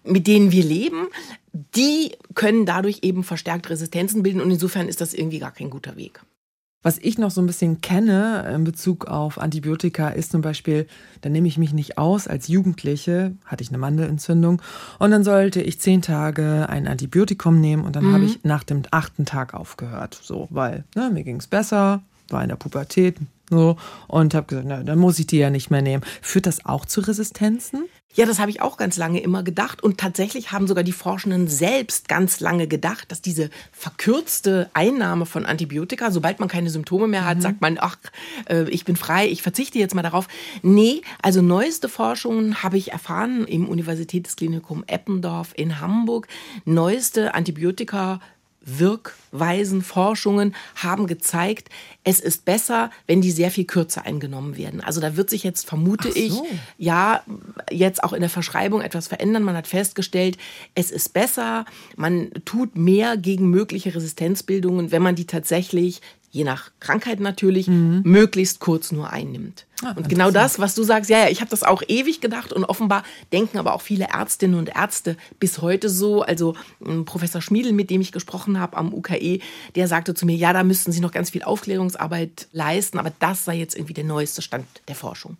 mit 0.04 0.26
denen 0.26 0.52
wir 0.52 0.64
leben, 0.64 1.08
die 1.52 2.12
können 2.34 2.66
dadurch 2.66 3.00
eben 3.02 3.24
verstärkt 3.24 3.68
Resistenzen 3.70 4.22
bilden. 4.22 4.40
Und 4.40 4.50
insofern 4.50 4.88
ist 4.88 5.00
das 5.00 5.14
irgendwie 5.14 5.38
gar 5.38 5.52
kein 5.52 5.70
guter 5.70 5.96
Weg. 5.96 6.20
Was 6.82 6.98
ich 6.98 7.16
noch 7.16 7.30
so 7.30 7.40
ein 7.40 7.46
bisschen 7.46 7.80
kenne 7.80 8.50
in 8.52 8.64
Bezug 8.64 9.06
auf 9.06 9.38
Antibiotika 9.38 10.08
ist 10.08 10.32
zum 10.32 10.40
Beispiel, 10.40 10.86
da 11.20 11.28
nehme 11.28 11.46
ich 11.46 11.56
mich 11.56 11.72
nicht 11.72 11.96
aus. 11.96 12.26
Als 12.26 12.48
Jugendliche 12.48 13.36
hatte 13.44 13.62
ich 13.62 13.68
eine 13.68 13.78
Mandelentzündung 13.78 14.60
und 14.98 15.10
dann 15.12 15.22
sollte 15.22 15.62
ich 15.62 15.80
zehn 15.80 16.02
Tage 16.02 16.68
ein 16.68 16.88
Antibiotikum 16.88 17.60
nehmen 17.60 17.84
und 17.84 17.94
dann 17.94 18.06
mhm. 18.06 18.14
habe 18.14 18.24
ich 18.24 18.42
nach 18.42 18.64
dem 18.64 18.82
achten 18.90 19.24
Tag 19.24 19.54
aufgehört. 19.54 20.18
So, 20.20 20.48
weil 20.50 20.84
ne, 20.96 21.10
mir 21.12 21.22
ging 21.22 21.36
es 21.36 21.46
besser, 21.46 22.02
war 22.28 22.42
in 22.42 22.48
der 22.48 22.56
Pubertät, 22.56 23.16
so, 23.48 23.76
und 24.08 24.34
habe 24.34 24.46
gesagt, 24.46 24.66
na, 24.66 24.82
dann 24.82 24.98
muss 24.98 25.18
ich 25.18 25.26
die 25.26 25.38
ja 25.38 25.50
nicht 25.50 25.70
mehr 25.70 25.82
nehmen. 25.82 26.02
Führt 26.22 26.46
das 26.46 26.64
auch 26.64 26.86
zu 26.86 27.00
Resistenzen? 27.00 27.84
Ja, 28.14 28.26
das 28.26 28.38
habe 28.38 28.50
ich 28.50 28.60
auch 28.60 28.76
ganz 28.76 28.96
lange 28.96 29.20
immer 29.20 29.42
gedacht. 29.42 29.82
Und 29.82 29.98
tatsächlich 29.98 30.52
haben 30.52 30.66
sogar 30.66 30.84
die 30.84 30.92
Forschenden 30.92 31.48
selbst 31.48 32.08
ganz 32.08 32.40
lange 32.40 32.66
gedacht, 32.66 33.10
dass 33.10 33.22
diese 33.22 33.50
verkürzte 33.72 34.70
Einnahme 34.74 35.26
von 35.26 35.46
Antibiotika, 35.46 36.10
sobald 36.10 36.38
man 36.38 36.48
keine 36.48 36.70
Symptome 36.70 37.08
mehr 37.08 37.24
hat, 37.24 37.38
mhm. 37.38 37.42
sagt 37.42 37.60
man, 37.60 37.78
ach, 37.80 37.96
äh, 38.48 38.68
ich 38.68 38.84
bin 38.84 38.96
frei, 38.96 39.28
ich 39.28 39.42
verzichte 39.42 39.78
jetzt 39.78 39.94
mal 39.94 40.02
darauf. 40.02 40.28
Nee, 40.62 41.02
also 41.22 41.40
neueste 41.40 41.88
Forschungen 41.88 42.62
habe 42.62 42.76
ich 42.76 42.92
erfahren 42.92 43.46
im 43.46 43.68
Universitätsklinikum 43.68 44.84
Eppendorf 44.86 45.52
in 45.56 45.80
Hamburg. 45.80 46.28
Neueste 46.64 47.34
Antibiotika 47.34 48.20
Wirkweisen, 48.64 49.82
Forschungen 49.82 50.54
haben 50.76 51.06
gezeigt, 51.06 51.68
es 52.04 52.20
ist 52.20 52.44
besser, 52.44 52.90
wenn 53.06 53.20
die 53.20 53.30
sehr 53.30 53.50
viel 53.50 53.64
kürzer 53.64 54.04
eingenommen 54.04 54.56
werden. 54.56 54.80
Also 54.80 55.00
da 55.00 55.16
wird 55.16 55.30
sich 55.30 55.44
jetzt, 55.44 55.66
vermute 55.66 56.10
so. 56.10 56.18
ich, 56.18 56.40
ja, 56.78 57.22
jetzt 57.70 58.02
auch 58.02 58.12
in 58.12 58.20
der 58.20 58.30
Verschreibung 58.30 58.80
etwas 58.80 59.08
verändern. 59.08 59.42
Man 59.42 59.56
hat 59.56 59.66
festgestellt, 59.66 60.38
es 60.74 60.90
ist 60.90 61.12
besser, 61.12 61.64
man 61.96 62.30
tut 62.44 62.76
mehr 62.76 63.16
gegen 63.16 63.50
mögliche 63.50 63.94
Resistenzbildungen, 63.94 64.90
wenn 64.90 65.02
man 65.02 65.14
die 65.14 65.26
tatsächlich 65.26 66.00
je 66.32 66.44
nach 66.44 66.70
Krankheit 66.80 67.20
natürlich, 67.20 67.68
mhm. 67.68 68.00
möglichst 68.04 68.58
kurz 68.58 68.90
nur 68.90 69.10
einnimmt. 69.10 69.66
Ah, 69.84 69.92
und 69.92 70.08
genau 70.08 70.30
das, 70.30 70.58
was 70.58 70.74
du 70.74 70.82
sagst, 70.82 71.10
ja, 71.10 71.18
ja, 71.18 71.28
ich 71.28 71.40
habe 71.40 71.50
das 71.50 71.62
auch 71.62 71.82
ewig 71.86 72.22
gedacht 72.22 72.54
und 72.54 72.64
offenbar 72.64 73.02
denken 73.32 73.58
aber 73.58 73.74
auch 73.74 73.82
viele 73.82 74.06
Ärztinnen 74.06 74.58
und 74.58 74.74
Ärzte 74.74 75.16
bis 75.38 75.60
heute 75.60 75.90
so. 75.90 76.22
Also 76.22 76.54
ähm, 76.84 77.04
Professor 77.04 77.42
Schmiedel, 77.42 77.72
mit 77.72 77.90
dem 77.90 78.00
ich 78.00 78.12
gesprochen 78.12 78.58
habe 78.58 78.78
am 78.78 78.94
UKE, 78.94 79.40
der 79.74 79.88
sagte 79.88 80.14
zu 80.14 80.24
mir, 80.24 80.34
ja, 80.34 80.54
da 80.54 80.64
müssten 80.64 80.90
sie 80.90 81.00
noch 81.00 81.12
ganz 81.12 81.30
viel 81.30 81.42
Aufklärungsarbeit 81.42 82.48
leisten, 82.52 82.98
aber 82.98 83.12
das 83.18 83.44
sei 83.44 83.56
jetzt 83.56 83.76
irgendwie 83.76 83.94
der 83.94 84.04
neueste 84.04 84.40
Stand 84.40 84.66
der 84.88 84.94
Forschung. 84.94 85.36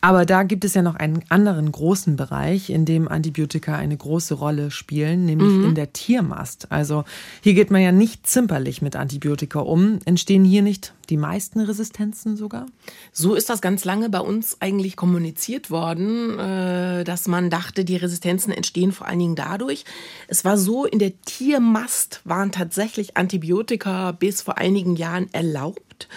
Aber 0.00 0.24
da 0.24 0.44
gibt 0.44 0.64
es 0.64 0.74
ja 0.74 0.82
noch 0.82 0.94
einen 0.94 1.24
anderen 1.28 1.72
großen 1.72 2.14
Bereich, 2.14 2.70
in 2.70 2.84
dem 2.84 3.08
Antibiotika 3.08 3.74
eine 3.74 3.96
große 3.96 4.34
Rolle 4.34 4.70
spielen, 4.70 5.24
nämlich 5.24 5.50
mhm. 5.50 5.64
in 5.64 5.74
der 5.74 5.92
Tiermast. 5.92 6.70
Also 6.70 7.04
hier 7.42 7.54
geht 7.54 7.72
man 7.72 7.82
ja 7.82 7.90
nicht 7.90 8.24
zimperlich 8.24 8.80
mit 8.80 8.94
Antibiotika 8.94 9.58
um. 9.58 9.98
Entstehen 10.04 10.44
hier 10.44 10.62
nicht 10.62 10.94
die 11.10 11.16
meisten 11.16 11.58
Resistenzen 11.58 12.36
sogar? 12.36 12.66
So 13.12 13.34
ist 13.34 13.50
das 13.50 13.60
ganz 13.60 13.84
lange 13.84 14.08
bei 14.08 14.20
uns 14.20 14.58
eigentlich 14.60 14.94
kommuniziert 14.94 15.68
worden, 15.68 16.38
äh, 16.38 17.02
dass 17.02 17.26
man 17.26 17.50
dachte, 17.50 17.84
die 17.84 17.96
Resistenzen 17.96 18.52
entstehen 18.52 18.92
vor 18.92 19.08
allen 19.08 19.18
Dingen 19.18 19.36
dadurch. 19.36 19.84
Es 20.28 20.44
war 20.44 20.58
so, 20.58 20.84
in 20.84 21.00
der 21.00 21.20
Tiermast 21.22 22.20
waren 22.24 22.52
tatsächlich 22.52 23.16
Antibiotika 23.16 24.12
bis 24.12 24.42
vor 24.42 24.58
einigen 24.58 24.94
Jahren 24.94 25.26
erlaubt 25.32 26.08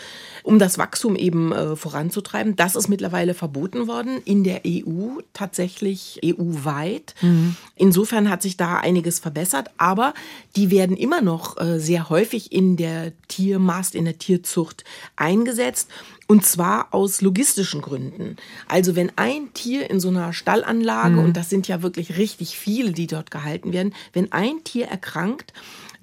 um 0.43 0.59
das 0.59 0.77
Wachstum 0.77 1.15
eben 1.15 1.51
äh, 1.51 1.75
voranzutreiben. 1.75 2.55
Das 2.55 2.75
ist 2.75 2.87
mittlerweile 2.87 3.33
verboten 3.33 3.87
worden 3.87 4.21
in 4.25 4.43
der 4.43 4.61
EU, 4.65 5.19
tatsächlich 5.33 6.19
EU-weit. 6.23 7.15
Mhm. 7.21 7.55
Insofern 7.75 8.29
hat 8.29 8.41
sich 8.41 8.57
da 8.57 8.77
einiges 8.77 9.19
verbessert, 9.19 9.69
aber 9.77 10.13
die 10.55 10.71
werden 10.71 10.97
immer 10.97 11.21
noch 11.21 11.59
äh, 11.59 11.79
sehr 11.79 12.09
häufig 12.09 12.51
in 12.51 12.77
der 12.77 13.13
Tiermast, 13.27 13.95
in 13.95 14.05
der 14.05 14.17
Tierzucht 14.17 14.83
eingesetzt. 15.15 15.89
Und 16.27 16.45
zwar 16.45 16.93
aus 16.93 17.21
logistischen 17.21 17.81
Gründen. 17.81 18.37
Also 18.69 18.95
wenn 18.95 19.11
ein 19.17 19.53
Tier 19.53 19.89
in 19.89 19.99
so 19.99 20.07
einer 20.07 20.31
Stallanlage, 20.31 21.15
mhm. 21.15 21.25
und 21.25 21.37
das 21.37 21.49
sind 21.49 21.67
ja 21.67 21.81
wirklich 21.81 22.17
richtig 22.17 22.57
viele, 22.57 22.93
die 22.93 23.07
dort 23.07 23.31
gehalten 23.31 23.73
werden, 23.73 23.93
wenn 24.13 24.31
ein 24.31 24.63
Tier 24.63 24.87
erkrankt, 24.87 25.51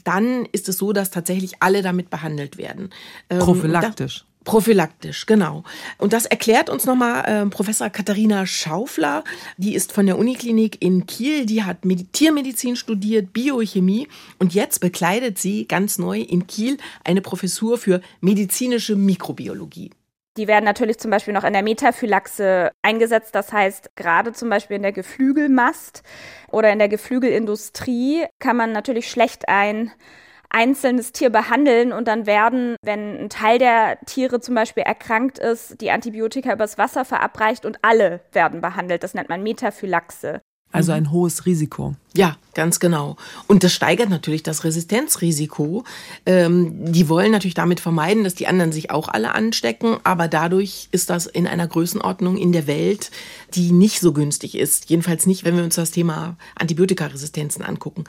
dann 0.04 0.46
ist 0.52 0.68
es 0.68 0.78
so, 0.78 0.92
dass 0.92 1.10
tatsächlich 1.10 1.60
alle 1.60 1.82
damit 1.82 2.10
behandelt 2.10 2.56
werden. 2.56 2.90
Ähm, 3.30 3.40
Prophylaktisch. 3.40 4.24
Prophylaktisch, 4.44 5.26
genau. 5.26 5.64
Und 5.98 6.12
das 6.12 6.24
erklärt 6.24 6.70
uns 6.70 6.86
nochmal 6.86 7.24
äh, 7.24 7.46
Professor 7.50 7.90
Katharina 7.90 8.46
Schaufler. 8.46 9.24
Die 9.58 9.74
ist 9.74 9.92
von 9.92 10.06
der 10.06 10.18
Uniklinik 10.18 10.80
in 10.80 11.06
Kiel. 11.06 11.44
Die 11.44 11.64
hat 11.64 11.84
Medi 11.84 12.04
Tiermedizin 12.04 12.76
studiert, 12.76 13.32
Biochemie 13.32 14.08
und 14.38 14.54
jetzt 14.54 14.78
bekleidet 14.80 15.38
sie 15.38 15.66
ganz 15.66 15.98
neu 15.98 16.20
in 16.20 16.46
Kiel 16.46 16.78
eine 17.04 17.20
Professur 17.20 17.78
für 17.78 18.00
medizinische 18.20 18.96
Mikrobiologie. 18.96 19.90
Die 20.38 20.46
werden 20.46 20.64
natürlich 20.64 20.98
zum 20.98 21.10
Beispiel 21.10 21.34
noch 21.34 21.42
in 21.42 21.52
der 21.52 21.64
Metaphylaxe 21.64 22.70
eingesetzt. 22.80 23.34
Das 23.34 23.52
heißt, 23.52 23.96
gerade 23.96 24.32
zum 24.32 24.48
Beispiel 24.48 24.76
in 24.76 24.82
der 24.82 24.92
Geflügelmast 24.92 26.04
oder 26.48 26.72
in 26.72 26.78
der 26.78 26.88
Geflügelindustrie 26.88 28.24
kann 28.38 28.56
man 28.56 28.70
natürlich 28.70 29.10
schlecht 29.10 29.48
ein 29.48 29.90
einzelnes 30.50 31.12
Tier 31.12 31.30
behandeln 31.30 31.92
und 31.92 32.08
dann 32.08 32.26
werden, 32.26 32.76
wenn 32.82 33.24
ein 33.24 33.28
Teil 33.28 33.58
der 33.58 33.98
Tiere 34.06 34.40
zum 34.40 34.54
Beispiel 34.54 34.82
erkrankt 34.84 35.38
ist, 35.38 35.80
die 35.80 35.90
Antibiotika 35.90 36.52
übers 36.52 36.78
Wasser 36.78 37.04
verabreicht 37.04 37.66
und 37.66 37.78
alle 37.82 38.20
werden 38.32 38.60
behandelt. 38.60 39.02
Das 39.02 39.14
nennt 39.14 39.28
man 39.28 39.42
Metaphylaxe. 39.42 40.40
Also 40.70 40.92
ein 40.92 41.10
hohes 41.10 41.46
Risiko. 41.46 41.94
Ja, 42.14 42.36
ganz 42.52 42.78
genau. 42.78 43.16
Und 43.46 43.64
das 43.64 43.72
steigert 43.72 44.10
natürlich 44.10 44.42
das 44.42 44.64
Resistenzrisiko. 44.64 45.84
Ähm, 46.26 46.92
die 46.92 47.08
wollen 47.08 47.32
natürlich 47.32 47.54
damit 47.54 47.80
vermeiden, 47.80 48.22
dass 48.22 48.34
die 48.34 48.46
anderen 48.46 48.72
sich 48.72 48.90
auch 48.90 49.08
alle 49.08 49.34
anstecken, 49.34 49.96
aber 50.04 50.28
dadurch 50.28 50.88
ist 50.92 51.08
das 51.08 51.26
in 51.26 51.46
einer 51.46 51.66
Größenordnung 51.66 52.36
in 52.36 52.52
der 52.52 52.66
Welt, 52.66 53.10
die 53.54 53.72
nicht 53.72 54.00
so 54.00 54.12
günstig 54.12 54.58
ist. 54.58 54.90
Jedenfalls 54.90 55.26
nicht, 55.26 55.44
wenn 55.44 55.56
wir 55.56 55.64
uns 55.64 55.76
das 55.76 55.90
Thema 55.90 56.36
Antibiotikaresistenzen 56.56 57.64
angucken. 57.64 58.04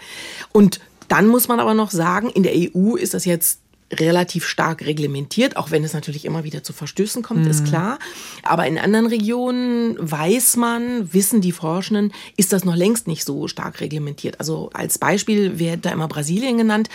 Und 0.52 0.82
dann 1.12 1.28
muss 1.28 1.48
man 1.48 1.60
aber 1.60 1.74
noch 1.74 1.92
sagen, 1.92 2.30
in 2.30 2.44
der 2.44 2.54
EU 2.56 2.96
ist 2.96 3.14
das 3.14 3.26
jetzt 3.26 3.60
relativ 3.92 4.46
stark 4.46 4.86
reglementiert, 4.86 5.58
auch 5.58 5.72
wenn 5.72 5.84
es 5.84 5.94
natürlich 5.94 6.26
immer 6.26 6.44
wieder 6.44 6.64
zu 6.64 6.74
Verstößen 6.74 7.24
kommt, 7.24 7.46
mhm. 7.46 7.50
ist 7.50 7.66
klar. 7.66 7.98
Aber 8.44 8.68
in 8.68 8.78
anderen 8.78 9.08
Regionen 9.08 9.98
weiß 10.00 10.58
man, 10.58 11.12
wissen 11.14 11.42
die 11.42 11.52
Forschenden, 11.52 12.14
ist 12.38 12.54
das 12.54 12.66
noch 12.66 12.76
längst 12.76 13.08
nicht 13.08 13.26
so 13.26 13.48
stark 13.48 13.82
reglementiert. 13.82 14.40
Also 14.40 14.70
als 14.74 15.00
Beispiel 15.00 15.60
wird 15.60 15.86
da 15.86 15.92
immer 15.92 16.08
Brasilien 16.08 16.58
genannt. 16.58 16.90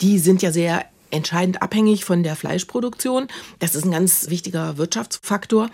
Die 0.00 0.18
sind 0.18 0.42
ja 0.42 0.50
sehr 0.50 0.84
entscheidend 1.12 1.62
abhängig 1.62 2.04
von 2.04 2.22
der 2.22 2.36
Fleischproduktion. 2.36 3.28
Das 3.58 3.74
ist 3.74 3.84
ein 3.84 3.90
ganz 3.90 4.28
wichtiger 4.30 4.78
Wirtschaftsfaktor. 4.78 5.70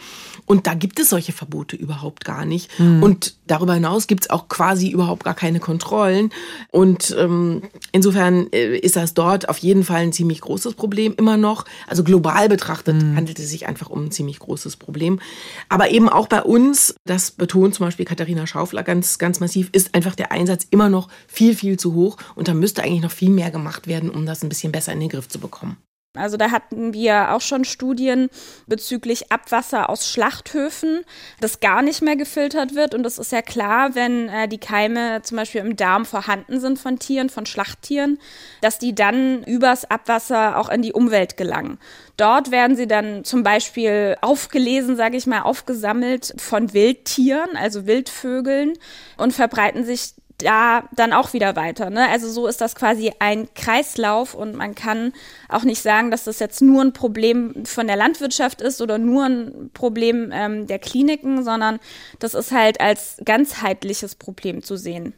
Und 0.47 0.67
da 0.67 0.75
gibt 0.75 0.99
es 1.01 1.11
solche 1.11 1.33
Verbote 1.33 1.77
überhaupt 1.77 2.25
gar 2.25 2.45
nicht. 2.45 2.79
Mhm. 2.79 3.03
Und 3.03 3.37
darüber 3.47 3.75
hinaus 3.75 4.07
gibt 4.07 4.25
es 4.25 4.31
auch 4.31 4.49
quasi 4.49 4.91
überhaupt 4.91 5.25
gar 5.25 5.35
keine 5.35 5.61
Kontrollen. 5.61 6.31
Und 6.71 7.15
ähm, 7.19 7.63
insofern 7.93 8.53
äh, 8.53 8.77
ist 8.77 8.97
das 8.97 9.15
dort 9.15 9.49
auf 9.49 9.59
jeden 9.59 9.85
Fall 9.85 10.03
ein 10.03 10.13
ziemlich 10.13 10.41
großes 10.41 10.75
Problem 10.75 11.15
immer 11.17 11.37
noch. 11.37 11.65
Also 11.87 12.05
global 12.05 12.49
betrachtet 12.49 13.03
mhm. 13.03 13.17
handelt 13.17 13.39
es 13.39 13.51
sich 13.51 13.67
einfach 13.67 13.91
um 13.91 14.07
ein 14.07 14.11
ziemlich 14.11 14.39
großes 14.39 14.77
Problem. 14.77 15.21
Aber 15.69 15.91
eben 15.91 16.09
auch 16.09 16.27
bei 16.27 16.43
uns, 16.43 16.95
das 17.05 17.31
betont 17.31 17.75
zum 17.75 17.87
Beispiel 17.87 18.05
Katharina 18.05 18.47
Schaufler 18.47 18.83
ganz, 18.83 19.19
ganz 19.19 19.41
massiv, 19.41 19.69
ist 19.73 19.95
einfach 19.95 20.15
der 20.15 20.33
Einsatz 20.33 20.67
immer 20.71 20.89
noch 20.89 21.09
viel, 21.27 21.55
viel 21.55 21.79
zu 21.79 21.95
hoch. 21.95 22.17
Und 22.35 22.49
da 22.49 22.55
müsste 22.55 22.83
eigentlich 22.83 23.03
noch 23.03 23.13
viel 23.13 23.31
mehr 23.31 23.51
gemacht 23.51 23.87
werden, 23.87 24.11
um 24.11 24.27
das 24.27 24.43
ein 24.43 24.49
bisschen 24.49 24.73
besser 24.73 24.93
in 24.93 25.01
den 25.01 25.09
Griff 25.09 25.28
zu 25.29 25.39
bekommen. 25.39 25.79
Also 26.19 26.37
da 26.37 26.51
hatten 26.51 26.93
wir 26.95 27.33
auch 27.33 27.41
schon 27.41 27.65
Studien 27.65 28.29
bezüglich 28.67 29.31
Abwasser 29.31 29.89
aus 29.89 30.11
Schlachthöfen, 30.11 31.05
das 31.41 31.61
gar 31.61 31.83
nicht 31.83 32.03
mehr 32.03 32.17
gefiltert 32.17 32.75
wird. 32.75 32.95
Und 32.95 33.03
das 33.03 33.19
ist 33.19 33.31
ja 33.31 33.43
klar, 33.43 33.95
wenn 33.95 34.29
äh, 34.29 34.49
die 34.49 34.59
Keime 34.59 35.23
zum 35.23 35.37
Beispiel 35.37 35.61
im 35.61 35.77
Darm 35.77 36.07
vorhanden 36.07 36.61
sind 36.61 36.79
von 36.79 36.99
Tieren, 36.99 37.29
von 37.29 37.47
Schlachttieren, 37.47 38.19
dass 38.63 38.79
die 38.79 38.95
dann 38.95 39.45
übers 39.45 39.85
Abwasser 39.85 40.59
auch 40.59 40.71
in 40.71 40.83
die 40.83 40.93
Umwelt 40.93 41.37
gelangen. 41.37 41.79
Dort 42.17 42.51
werden 42.51 42.75
sie 42.75 42.89
dann 42.89 43.23
zum 43.25 43.43
Beispiel 43.43 44.17
aufgelesen, 44.21 44.97
sage 44.97 45.17
ich 45.17 45.27
mal, 45.27 45.43
aufgesammelt 45.43 46.35
von 46.39 46.73
Wildtieren, 46.73 47.57
also 47.57 47.87
Wildvögeln 47.87 48.73
und 49.19 49.33
verbreiten 49.33 49.85
sich 49.85 50.15
da 50.39 50.85
dann 50.95 51.13
auch 51.13 51.33
wieder 51.33 51.57
weiter. 51.57 51.91
Ne? 51.91 52.09
Also 52.09 52.31
so 52.31 52.47
ist 52.47 52.61
das 52.61 52.75
quasi 52.75 53.13
ein 53.19 53.49
Kreislauf 53.55 54.35
und 54.35 54.55
man 54.55 54.75
kann 54.75 55.13
auch 55.49 55.65
nicht 55.65 55.83
sagen, 55.83 56.11
dass 56.11 56.25
das 56.25 56.39
jetzt 56.39 56.63
nur 56.63 56.83
ein 56.83 56.93
Problem 56.93 57.65
von 57.65 57.87
der 57.87 57.97
Landwirtschaft 57.97 58.61
ist 58.61 58.81
oder 58.81 58.99
nur 58.99 59.25
ein 59.25 59.71
Problem 59.75 60.31
ähm, 60.33 60.67
der 60.67 60.79
Kliniken, 60.79 61.45
sondern 61.45 61.81
das 62.21 62.35
ist 62.35 62.53
halt 62.53 62.81
als 62.81 63.17
ganzheitliches 63.25 64.15
Problem 64.15 64.63
zu 64.63 64.77
sehen. 64.77 65.13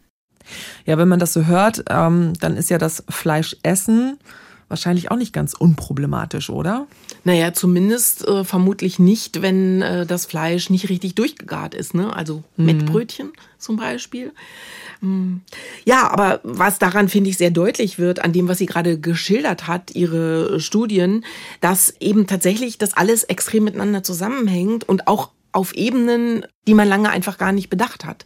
Ja, 0.87 0.97
wenn 0.97 1.09
man 1.09 1.21
das 1.21 1.35
so 1.35 1.47
hört, 1.47 1.85
ähm, 1.91 2.33
dann 2.41 2.57
ist 2.57 2.71
ja 2.71 2.79
das 2.79 3.05
Fleischessen 3.09 4.19
wahrscheinlich 4.71 5.11
auch 5.11 5.17
nicht 5.17 5.33
ganz 5.33 5.53
unproblematisch, 5.53 6.49
oder? 6.49 6.87
Naja, 7.25 7.53
zumindest 7.53 8.27
äh, 8.27 8.45
vermutlich 8.45 8.99
nicht, 8.99 9.43
wenn 9.43 9.83
äh, 9.83 10.07
das 10.07 10.25
Fleisch 10.25 10.71
nicht 10.71 10.89
richtig 10.89 11.17
durchgegart 11.17 11.75
ist. 11.75 11.93
Ne? 11.93 12.15
Also 12.15 12.43
mhm. 12.57 12.65
Mettbrötchen 12.67 13.33
zum 13.59 13.77
Beispiel. 13.77 14.33
Hm. 15.01 15.41
Ja, 15.85 16.11
aber 16.11 16.41
was 16.43 16.79
daran, 16.79 17.09
finde 17.09 17.31
ich, 17.31 17.37
sehr 17.37 17.51
deutlich 17.51 17.99
wird, 17.99 18.23
an 18.23 18.33
dem, 18.33 18.49
was 18.49 18.59
sie 18.59 18.67
gerade 18.67 18.99
geschildert 18.99 19.67
hat, 19.67 19.95
ihre 19.95 20.61
Studien, 20.61 21.25
dass 21.61 21.95
eben 22.01 22.27
tatsächlich 22.27 22.79
das 22.79 22.97
alles 22.97 23.25
extrem 23.25 23.65
miteinander 23.65 24.03
zusammenhängt 24.03 24.89
und 24.89 25.09
auch 25.09 25.31
auf 25.53 25.75
Ebenen, 25.75 26.45
die 26.67 26.75
man 26.75 26.87
lange 26.87 27.11
einfach 27.11 27.39
gar 27.39 27.53
nicht 27.53 27.71
bedacht 27.71 28.05
hat. 28.05 28.25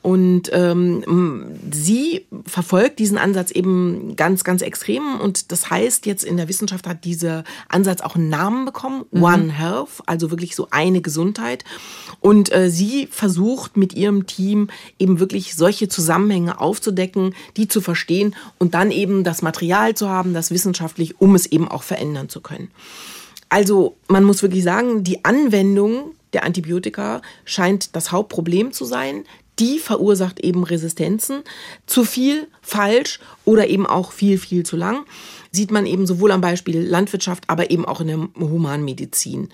Und 0.00 0.50
ähm, 0.52 1.58
sie 1.70 2.26
verfolgt 2.46 2.98
diesen 2.98 3.18
Ansatz 3.18 3.50
eben 3.50 4.16
ganz, 4.16 4.44
ganz 4.44 4.62
extrem. 4.62 5.20
Und 5.20 5.52
das 5.52 5.68
heißt, 5.68 6.06
jetzt 6.06 6.24
in 6.24 6.36
der 6.36 6.48
Wissenschaft 6.48 6.86
hat 6.86 7.04
dieser 7.04 7.44
Ansatz 7.68 8.00
auch 8.00 8.16
einen 8.16 8.30
Namen 8.30 8.64
bekommen, 8.64 9.04
mhm. 9.10 9.22
One 9.22 9.52
Health, 9.52 10.02
also 10.06 10.30
wirklich 10.30 10.56
so 10.56 10.68
eine 10.70 11.02
Gesundheit. 11.02 11.64
Und 12.20 12.52
äh, 12.52 12.70
sie 12.70 13.08
versucht 13.10 13.76
mit 13.76 13.92
ihrem 13.92 14.26
Team 14.26 14.68
eben 14.98 15.18
wirklich 15.18 15.54
solche 15.54 15.88
Zusammenhänge 15.88 16.60
aufzudecken, 16.60 17.34
die 17.56 17.68
zu 17.68 17.80
verstehen 17.80 18.34
und 18.58 18.74
dann 18.74 18.90
eben 18.90 19.24
das 19.24 19.42
Material 19.42 19.94
zu 19.94 20.08
haben, 20.08 20.32
das 20.32 20.50
wissenschaftlich, 20.50 21.20
um 21.20 21.34
es 21.34 21.46
eben 21.46 21.68
auch 21.68 21.82
verändern 21.82 22.28
zu 22.28 22.40
können. 22.40 22.70
Also 23.48 23.96
man 24.08 24.24
muss 24.24 24.42
wirklich 24.42 24.64
sagen, 24.64 25.04
die 25.04 25.26
Anwendung 25.26 26.14
der 26.32 26.44
Antibiotika 26.44 27.22
scheint 27.44 27.94
das 27.94 28.12
Hauptproblem 28.12 28.72
zu 28.72 28.84
sein. 28.84 29.24
die 29.58 29.78
verursacht 29.78 30.40
eben 30.40 30.64
Resistenzen. 30.64 31.42
Zu 31.86 32.04
viel, 32.04 32.48
falsch 32.62 33.20
oder 33.44 33.68
eben 33.68 33.86
auch 33.86 34.12
viel, 34.12 34.38
viel 34.38 34.64
zu 34.64 34.76
lang. 34.76 35.04
Sieht 35.50 35.70
man 35.70 35.84
eben 35.84 36.06
sowohl 36.06 36.32
am 36.32 36.40
Beispiel 36.40 36.80
Landwirtschaft, 36.80 37.44
aber 37.48 37.70
eben 37.70 37.84
auch 37.84 38.00
in 38.00 38.06
der 38.06 38.18
Humanmedizin. 38.40 39.50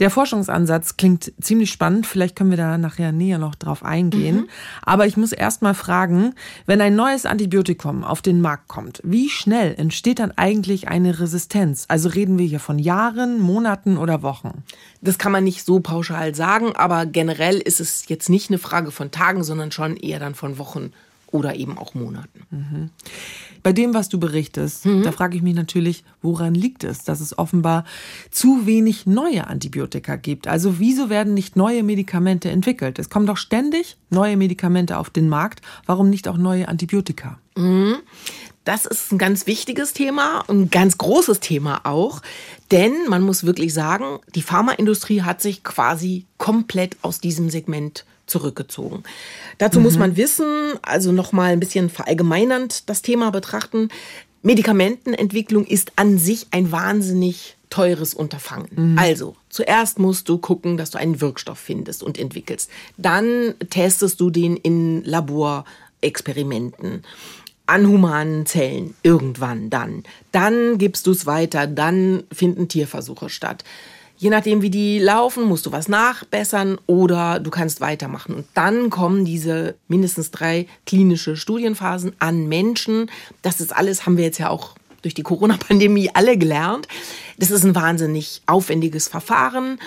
Der 0.00 0.10
Forschungsansatz 0.10 0.96
klingt 0.96 1.32
ziemlich 1.40 1.70
spannend. 1.70 2.06
Vielleicht 2.06 2.34
können 2.34 2.50
wir 2.50 2.56
da 2.56 2.78
nachher 2.78 3.12
näher 3.12 3.38
noch 3.38 3.54
drauf 3.54 3.84
eingehen. 3.84 4.36
Mhm. 4.36 4.48
Aber 4.82 5.06
ich 5.06 5.16
muss 5.16 5.32
erst 5.32 5.62
mal 5.62 5.74
fragen, 5.74 6.34
wenn 6.66 6.80
ein 6.80 6.96
neues 6.96 7.26
Antibiotikum 7.26 8.02
auf 8.02 8.20
den 8.20 8.40
Markt 8.40 8.68
kommt, 8.68 9.00
wie 9.04 9.28
schnell 9.28 9.74
entsteht 9.76 10.18
dann 10.18 10.32
eigentlich 10.32 10.88
eine 10.88 11.20
Resistenz? 11.20 11.84
Also 11.88 12.08
reden 12.08 12.38
wir 12.38 12.46
hier 12.46 12.60
von 12.60 12.78
Jahren, 12.78 13.40
Monaten 13.40 13.96
oder 13.96 14.22
Wochen? 14.22 14.64
Das 15.00 15.18
kann 15.18 15.32
man 15.32 15.44
nicht 15.44 15.64
so 15.64 15.80
pauschal 15.80 16.34
sagen, 16.34 16.74
aber 16.74 17.06
generell 17.06 17.58
ist 17.58 17.80
es 17.80 18.08
jetzt 18.08 18.28
nicht 18.28 18.50
eine 18.50 18.58
Frage 18.58 18.90
von 18.90 19.10
Tagen, 19.10 19.44
sondern 19.44 19.70
schon 19.70 19.96
eher 19.96 20.18
dann 20.18 20.34
von 20.34 20.58
Wochen 20.58 20.92
oder 21.34 21.56
eben 21.56 21.78
auch 21.78 21.94
Monaten. 21.94 22.46
Mhm. 22.50 22.90
Bei 23.64 23.72
dem, 23.72 23.94
was 23.94 24.10
du 24.10 24.20
berichtest, 24.20 24.84
mhm. 24.84 25.02
da 25.02 25.10
frage 25.10 25.38
ich 25.38 25.42
mich 25.42 25.54
natürlich, 25.54 26.04
woran 26.20 26.54
liegt 26.54 26.84
es, 26.84 27.02
dass 27.02 27.22
es 27.22 27.38
offenbar 27.38 27.84
zu 28.30 28.66
wenig 28.66 29.06
neue 29.06 29.46
Antibiotika 29.46 30.16
gibt? 30.16 30.46
Also 30.46 30.78
wieso 30.78 31.08
werden 31.08 31.32
nicht 31.32 31.56
neue 31.56 31.82
Medikamente 31.82 32.50
entwickelt? 32.50 32.98
Es 32.98 33.08
kommen 33.08 33.24
doch 33.24 33.38
ständig 33.38 33.96
neue 34.10 34.36
Medikamente 34.36 34.98
auf 34.98 35.08
den 35.08 35.30
Markt. 35.30 35.62
Warum 35.86 36.10
nicht 36.10 36.28
auch 36.28 36.36
neue 36.36 36.68
Antibiotika? 36.68 37.38
Mhm. 37.56 37.96
Das 38.64 38.84
ist 38.84 39.12
ein 39.12 39.18
ganz 39.18 39.46
wichtiges 39.46 39.94
Thema, 39.94 40.44
ein 40.48 40.68
ganz 40.68 40.98
großes 40.98 41.40
Thema 41.40 41.80
auch. 41.84 42.20
Denn 42.70 42.92
man 43.08 43.22
muss 43.22 43.44
wirklich 43.44 43.72
sagen, 43.72 44.18
die 44.34 44.42
Pharmaindustrie 44.42 45.22
hat 45.22 45.40
sich 45.40 45.64
quasi 45.64 46.26
komplett 46.36 46.98
aus 47.00 47.18
diesem 47.18 47.48
Segment 47.48 48.04
zurückgezogen. 48.26 49.02
Dazu 49.58 49.78
mhm. 49.78 49.84
muss 49.84 49.98
man 49.98 50.16
wissen, 50.16 50.74
also 50.82 51.12
nochmal 51.12 51.52
ein 51.52 51.60
bisschen 51.60 51.90
verallgemeinernd 51.90 52.88
das 52.88 53.02
Thema 53.02 53.30
betrachten. 53.30 53.88
Medikamentenentwicklung 54.42 55.66
ist 55.66 55.92
an 55.96 56.18
sich 56.18 56.46
ein 56.50 56.70
wahnsinnig 56.70 57.56
teures 57.70 58.14
Unterfangen. 58.14 58.92
Mhm. 58.92 58.98
Also, 58.98 59.34
zuerst 59.48 59.98
musst 59.98 60.28
du 60.28 60.38
gucken, 60.38 60.76
dass 60.76 60.90
du 60.90 60.98
einen 60.98 61.20
Wirkstoff 61.20 61.58
findest 61.58 62.02
und 62.02 62.18
entwickelst. 62.18 62.70
Dann 62.96 63.54
testest 63.70 64.20
du 64.20 64.30
den 64.30 64.56
in 64.56 65.02
Laborexperimenten 65.04 67.02
an 67.66 67.88
humanen 67.88 68.46
Zellen 68.46 68.94
irgendwann 69.02 69.70
dann. 69.70 70.04
Dann 70.32 70.78
gibst 70.78 71.06
du 71.06 71.12
es 71.12 71.26
weiter, 71.26 71.66
dann 71.66 72.24
finden 72.30 72.68
Tierversuche 72.68 73.30
statt. 73.30 73.64
Je 74.24 74.30
nachdem, 74.30 74.62
wie 74.62 74.70
die 74.70 75.00
laufen, 75.00 75.44
musst 75.44 75.66
du 75.66 75.72
was 75.72 75.86
nachbessern 75.86 76.78
oder 76.86 77.40
du 77.40 77.50
kannst 77.50 77.82
weitermachen. 77.82 78.34
Und 78.34 78.46
dann 78.54 78.88
kommen 78.88 79.26
diese 79.26 79.74
mindestens 79.86 80.30
drei 80.30 80.66
klinische 80.86 81.36
Studienphasen 81.36 82.14
an 82.20 82.48
Menschen. 82.48 83.10
Das 83.42 83.60
ist 83.60 83.76
alles, 83.76 84.06
haben 84.06 84.16
wir 84.16 84.24
jetzt 84.24 84.38
ja 84.38 84.48
auch 84.48 84.76
durch 85.02 85.12
die 85.12 85.22
Corona-Pandemie 85.22 86.10
alle 86.14 86.38
gelernt. 86.38 86.88
Das 87.36 87.50
ist 87.50 87.64
ein 87.64 87.74
wahnsinnig 87.74 88.40
aufwendiges 88.46 89.08
Verfahren, 89.08 89.78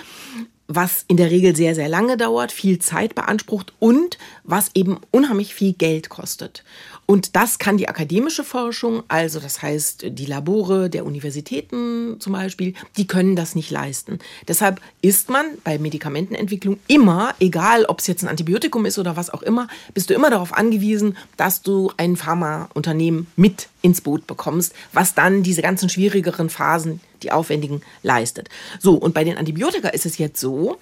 was 0.68 1.04
in 1.08 1.16
der 1.16 1.32
Regel 1.32 1.56
sehr, 1.56 1.74
sehr 1.74 1.88
lange 1.88 2.16
dauert, 2.16 2.52
viel 2.52 2.78
Zeit 2.78 3.16
beansprucht 3.16 3.72
und 3.80 4.18
was 4.44 4.70
eben 4.74 4.98
unheimlich 5.10 5.52
viel 5.52 5.72
Geld 5.72 6.10
kostet. 6.10 6.62
Und 7.10 7.36
das 7.36 7.58
kann 7.58 7.78
die 7.78 7.88
akademische 7.88 8.44
Forschung, 8.44 9.02
also 9.08 9.40
das 9.40 9.62
heißt 9.62 10.08
die 10.10 10.26
Labore 10.26 10.90
der 10.90 11.06
Universitäten 11.06 12.16
zum 12.20 12.34
Beispiel, 12.34 12.74
die 12.98 13.06
können 13.06 13.34
das 13.34 13.54
nicht 13.54 13.70
leisten. 13.70 14.18
Deshalb 14.46 14.82
ist 15.00 15.30
man 15.30 15.46
bei 15.64 15.78
Medikamentenentwicklung 15.78 16.78
immer, 16.86 17.34
egal 17.40 17.86
ob 17.86 18.00
es 18.00 18.08
jetzt 18.08 18.22
ein 18.24 18.28
Antibiotikum 18.28 18.84
ist 18.84 18.98
oder 18.98 19.16
was 19.16 19.30
auch 19.30 19.40
immer, 19.40 19.68
bist 19.94 20.10
du 20.10 20.14
immer 20.14 20.28
darauf 20.28 20.52
angewiesen, 20.52 21.16
dass 21.38 21.62
du 21.62 21.90
ein 21.96 22.14
Pharmaunternehmen 22.14 23.26
mit 23.36 23.70
ins 23.80 24.02
Boot 24.02 24.26
bekommst, 24.26 24.74
was 24.92 25.14
dann 25.14 25.42
diese 25.42 25.62
ganzen 25.62 25.88
schwierigeren 25.88 26.50
Phasen, 26.50 27.00
die 27.22 27.32
aufwendigen, 27.32 27.80
leistet. 28.02 28.50
So, 28.80 28.96
und 28.96 29.14
bei 29.14 29.24
den 29.24 29.38
Antibiotika 29.38 29.88
ist 29.88 30.04
es 30.04 30.18
jetzt 30.18 30.40
so, 30.40 30.78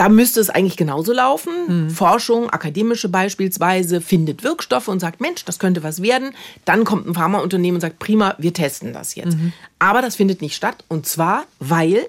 da 0.00 0.08
müsste 0.08 0.40
es 0.40 0.48
eigentlich 0.48 0.78
genauso 0.78 1.12
laufen. 1.12 1.52
Mhm. 1.84 1.90
Forschung, 1.90 2.48
akademische 2.48 3.10
beispielsweise, 3.10 4.00
findet 4.00 4.42
Wirkstoffe 4.42 4.88
und 4.88 4.98
sagt, 4.98 5.20
Mensch, 5.20 5.44
das 5.44 5.58
könnte 5.58 5.82
was 5.82 6.00
werden. 6.00 6.30
Dann 6.64 6.84
kommt 6.84 7.06
ein 7.06 7.12
Pharmaunternehmen 7.12 7.74
und 7.74 7.80
sagt, 7.82 7.98
prima, 7.98 8.34
wir 8.38 8.54
testen 8.54 8.94
das 8.94 9.14
jetzt. 9.14 9.36
Mhm. 9.36 9.52
Aber 9.78 10.00
das 10.00 10.16
findet 10.16 10.40
nicht 10.40 10.56
statt. 10.56 10.84
Und 10.88 11.04
zwar, 11.04 11.44
weil 11.58 12.06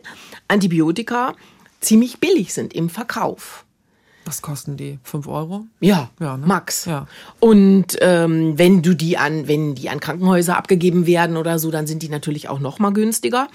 Antibiotika 0.47 1.35
ziemlich 1.81 2.21
billig 2.21 2.53
sind 2.53 2.73
im 2.73 2.89
Verkauf. 2.89 3.65
Was 4.25 4.41
kosten 4.41 4.77
die? 4.77 4.99
5 5.03 5.27
Euro? 5.27 5.65
Ja, 5.79 6.09
ja 6.19 6.37
ne? 6.37 6.45
Max. 6.45 6.85
Ja. 6.85 7.07
Und 7.39 7.97
ähm, 8.01 8.57
wenn 8.57 8.81
du 8.81 8.93
die 8.93 9.17
an, 9.17 9.47
wenn 9.47 9.75
die 9.75 9.89
an 9.89 9.99
Krankenhäuser 9.99 10.57
abgegeben 10.57 11.07
werden 11.07 11.37
oder 11.37 11.59
so, 11.59 11.71
dann 11.71 11.87
sind 11.87 12.03
die 12.03 12.09
natürlich 12.09 12.47
auch 12.47 12.59
noch 12.59 12.79
mal 12.79 12.91
günstiger. 12.91 13.47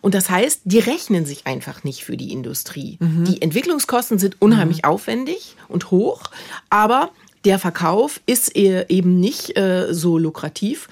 Und 0.00 0.14
das 0.14 0.30
heißt, 0.30 0.62
die 0.64 0.78
rechnen 0.78 1.26
sich 1.26 1.46
einfach 1.46 1.84
nicht 1.84 2.04
für 2.04 2.16
die 2.16 2.32
Industrie. 2.32 2.98
Mhm. 3.00 3.24
Die 3.24 3.42
Entwicklungskosten 3.42 4.18
sind 4.18 4.40
unheimlich 4.40 4.78
mhm. 4.78 4.90
aufwendig 4.90 5.56
und 5.68 5.90
hoch, 5.90 6.22
aber 6.70 7.10
der 7.44 7.58
Verkauf 7.58 8.20
ist 8.26 8.56
eben 8.56 9.18
nicht 9.18 9.56
äh, 9.56 9.92
so 9.92 10.18
lukrativ. 10.18 10.88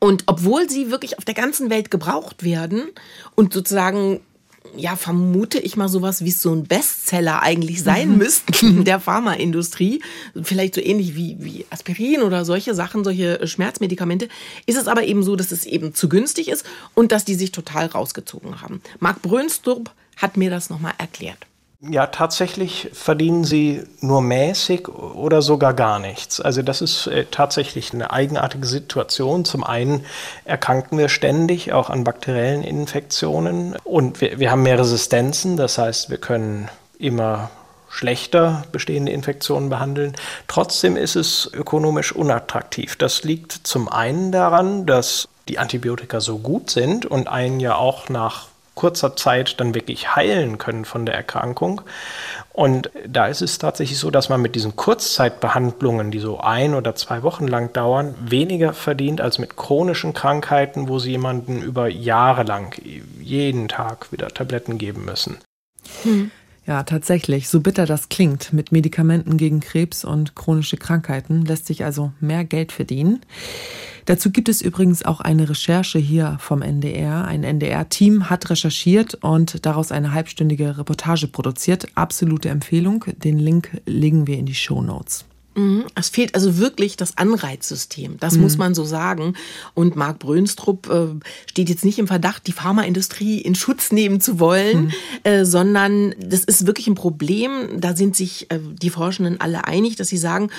Und 0.00 0.24
obwohl 0.26 0.68
sie 0.68 0.90
wirklich 0.90 1.18
auf 1.18 1.24
der 1.24 1.34
ganzen 1.34 1.70
Welt 1.70 1.92
gebraucht 1.92 2.42
werden 2.42 2.88
und 3.36 3.52
sozusagen 3.52 4.20
ja, 4.76 4.96
vermute 4.96 5.58
ich 5.58 5.76
mal 5.76 5.88
sowas 5.88 6.24
wie 6.24 6.30
so 6.30 6.52
ein 6.52 6.64
Bestseller 6.64 7.42
eigentlich 7.42 7.82
sein 7.82 8.10
mhm. 8.10 8.18
müssten 8.18 8.84
der 8.84 9.00
Pharmaindustrie. 9.00 10.02
Vielleicht 10.40 10.74
so 10.74 10.80
ähnlich 10.80 11.14
wie, 11.14 11.36
wie 11.40 11.66
Aspirin 11.70 12.22
oder 12.22 12.44
solche 12.44 12.74
Sachen, 12.74 13.04
solche 13.04 13.46
Schmerzmedikamente. 13.46 14.28
Ist 14.66 14.78
es 14.78 14.88
aber 14.88 15.04
eben 15.04 15.22
so, 15.22 15.36
dass 15.36 15.52
es 15.52 15.66
eben 15.66 15.94
zu 15.94 16.08
günstig 16.08 16.48
ist 16.48 16.64
und 16.94 17.12
dass 17.12 17.24
die 17.24 17.34
sich 17.34 17.52
total 17.52 17.86
rausgezogen 17.86 18.62
haben. 18.62 18.80
Marc 19.00 19.22
Brönstrup 19.22 19.90
hat 20.16 20.36
mir 20.36 20.50
das 20.50 20.70
nochmal 20.70 20.94
erklärt. 20.98 21.46
Ja, 21.90 22.06
tatsächlich 22.06 22.90
verdienen 22.92 23.42
sie 23.42 23.82
nur 24.00 24.22
mäßig 24.22 24.86
oder 24.88 25.42
sogar 25.42 25.74
gar 25.74 25.98
nichts. 25.98 26.40
Also 26.40 26.62
das 26.62 26.80
ist 26.80 27.08
äh, 27.08 27.24
tatsächlich 27.28 27.92
eine 27.92 28.12
eigenartige 28.12 28.68
Situation. 28.68 29.44
Zum 29.44 29.64
einen 29.64 30.04
erkranken 30.44 30.96
wir 30.96 31.08
ständig 31.08 31.72
auch 31.72 31.90
an 31.90 32.04
bakteriellen 32.04 32.62
Infektionen 32.62 33.74
und 33.82 34.20
wir, 34.20 34.38
wir 34.38 34.52
haben 34.52 34.62
mehr 34.62 34.78
Resistenzen. 34.78 35.56
Das 35.56 35.76
heißt, 35.76 36.08
wir 36.08 36.18
können 36.18 36.68
immer 37.00 37.50
schlechter 37.88 38.62
bestehende 38.70 39.10
Infektionen 39.10 39.68
behandeln. 39.68 40.14
Trotzdem 40.46 40.96
ist 40.96 41.16
es 41.16 41.50
ökonomisch 41.52 42.12
unattraktiv. 42.12 42.94
Das 42.94 43.24
liegt 43.24 43.52
zum 43.66 43.88
einen 43.88 44.30
daran, 44.30 44.86
dass 44.86 45.26
die 45.48 45.58
Antibiotika 45.58 46.20
so 46.20 46.38
gut 46.38 46.70
sind 46.70 47.06
und 47.06 47.26
einen 47.26 47.58
ja 47.58 47.74
auch 47.74 48.08
nach 48.08 48.51
kurzer 48.74 49.16
Zeit 49.16 49.60
dann 49.60 49.74
wirklich 49.74 50.14
heilen 50.16 50.58
können 50.58 50.84
von 50.84 51.06
der 51.06 51.14
Erkrankung. 51.14 51.82
Und 52.52 52.90
da 53.06 53.26
ist 53.26 53.42
es 53.42 53.58
tatsächlich 53.58 53.98
so, 53.98 54.10
dass 54.10 54.28
man 54.28 54.42
mit 54.42 54.54
diesen 54.54 54.76
Kurzzeitbehandlungen, 54.76 56.10
die 56.10 56.18
so 56.18 56.40
ein 56.40 56.74
oder 56.74 56.94
zwei 56.94 57.22
Wochen 57.22 57.46
lang 57.46 57.72
dauern, 57.72 58.14
weniger 58.20 58.72
verdient 58.72 59.20
als 59.20 59.38
mit 59.38 59.56
chronischen 59.56 60.12
Krankheiten, 60.12 60.88
wo 60.88 60.98
sie 60.98 61.12
jemanden 61.12 61.62
über 61.62 61.88
Jahre 61.88 62.42
lang 62.42 62.74
jeden 63.20 63.68
Tag 63.68 64.12
wieder 64.12 64.28
Tabletten 64.28 64.78
geben 64.78 65.04
müssen. 65.04 65.38
Hm. 66.02 66.30
Ja, 66.64 66.84
tatsächlich. 66.84 67.48
So 67.48 67.60
bitter 67.60 67.86
das 67.86 68.08
klingt, 68.08 68.52
mit 68.52 68.70
Medikamenten 68.70 69.36
gegen 69.36 69.58
Krebs 69.58 70.04
und 70.04 70.36
chronische 70.36 70.76
Krankheiten 70.76 71.44
lässt 71.44 71.66
sich 71.66 71.84
also 71.84 72.12
mehr 72.20 72.44
Geld 72.44 72.70
verdienen. 72.70 73.20
Dazu 74.04 74.30
gibt 74.30 74.48
es 74.48 74.62
übrigens 74.62 75.04
auch 75.04 75.20
eine 75.20 75.48
Recherche 75.48 75.98
hier 75.98 76.36
vom 76.40 76.62
NDR. 76.62 77.24
Ein 77.24 77.42
NDR-Team 77.42 78.30
hat 78.30 78.48
recherchiert 78.50 79.14
und 79.14 79.64
daraus 79.66 79.90
eine 79.92 80.12
halbstündige 80.12 80.78
Reportage 80.78 81.28
produziert. 81.28 81.86
Absolute 81.94 82.48
Empfehlung. 82.48 83.04
Den 83.16 83.38
Link 83.38 83.80
legen 83.86 84.26
wir 84.26 84.38
in 84.38 84.46
die 84.46 84.54
Show 84.54 84.82
Notes. 84.82 85.24
Mhm. 85.54 85.84
Es 85.94 86.08
fehlt 86.08 86.34
also 86.34 86.58
wirklich 86.58 86.96
das 86.96 87.18
Anreizsystem. 87.18 88.16
Das 88.18 88.34
mhm. 88.34 88.42
muss 88.42 88.58
man 88.58 88.74
so 88.74 88.84
sagen. 88.84 89.34
Und 89.74 89.96
Marc 89.96 90.18
Brönstrup 90.18 90.88
äh, 90.88 91.06
steht 91.46 91.68
jetzt 91.68 91.84
nicht 91.84 91.98
im 91.98 92.06
Verdacht, 92.06 92.46
die 92.46 92.52
Pharmaindustrie 92.52 93.38
in 93.40 93.54
Schutz 93.54 93.92
nehmen 93.92 94.20
zu 94.20 94.40
wollen, 94.40 94.84
mhm. 94.84 94.92
äh, 95.24 95.44
sondern 95.44 96.14
das 96.18 96.44
ist 96.44 96.66
wirklich 96.66 96.86
ein 96.86 96.94
Problem. 96.94 97.80
Da 97.80 97.94
sind 97.94 98.16
sich 98.16 98.50
äh, 98.50 98.58
die 98.60 98.90
Forschenden 98.90 99.40
alle 99.40 99.66
einig, 99.66 99.96
dass 99.96 100.08
sie 100.08 100.16
sagen, 100.16 100.50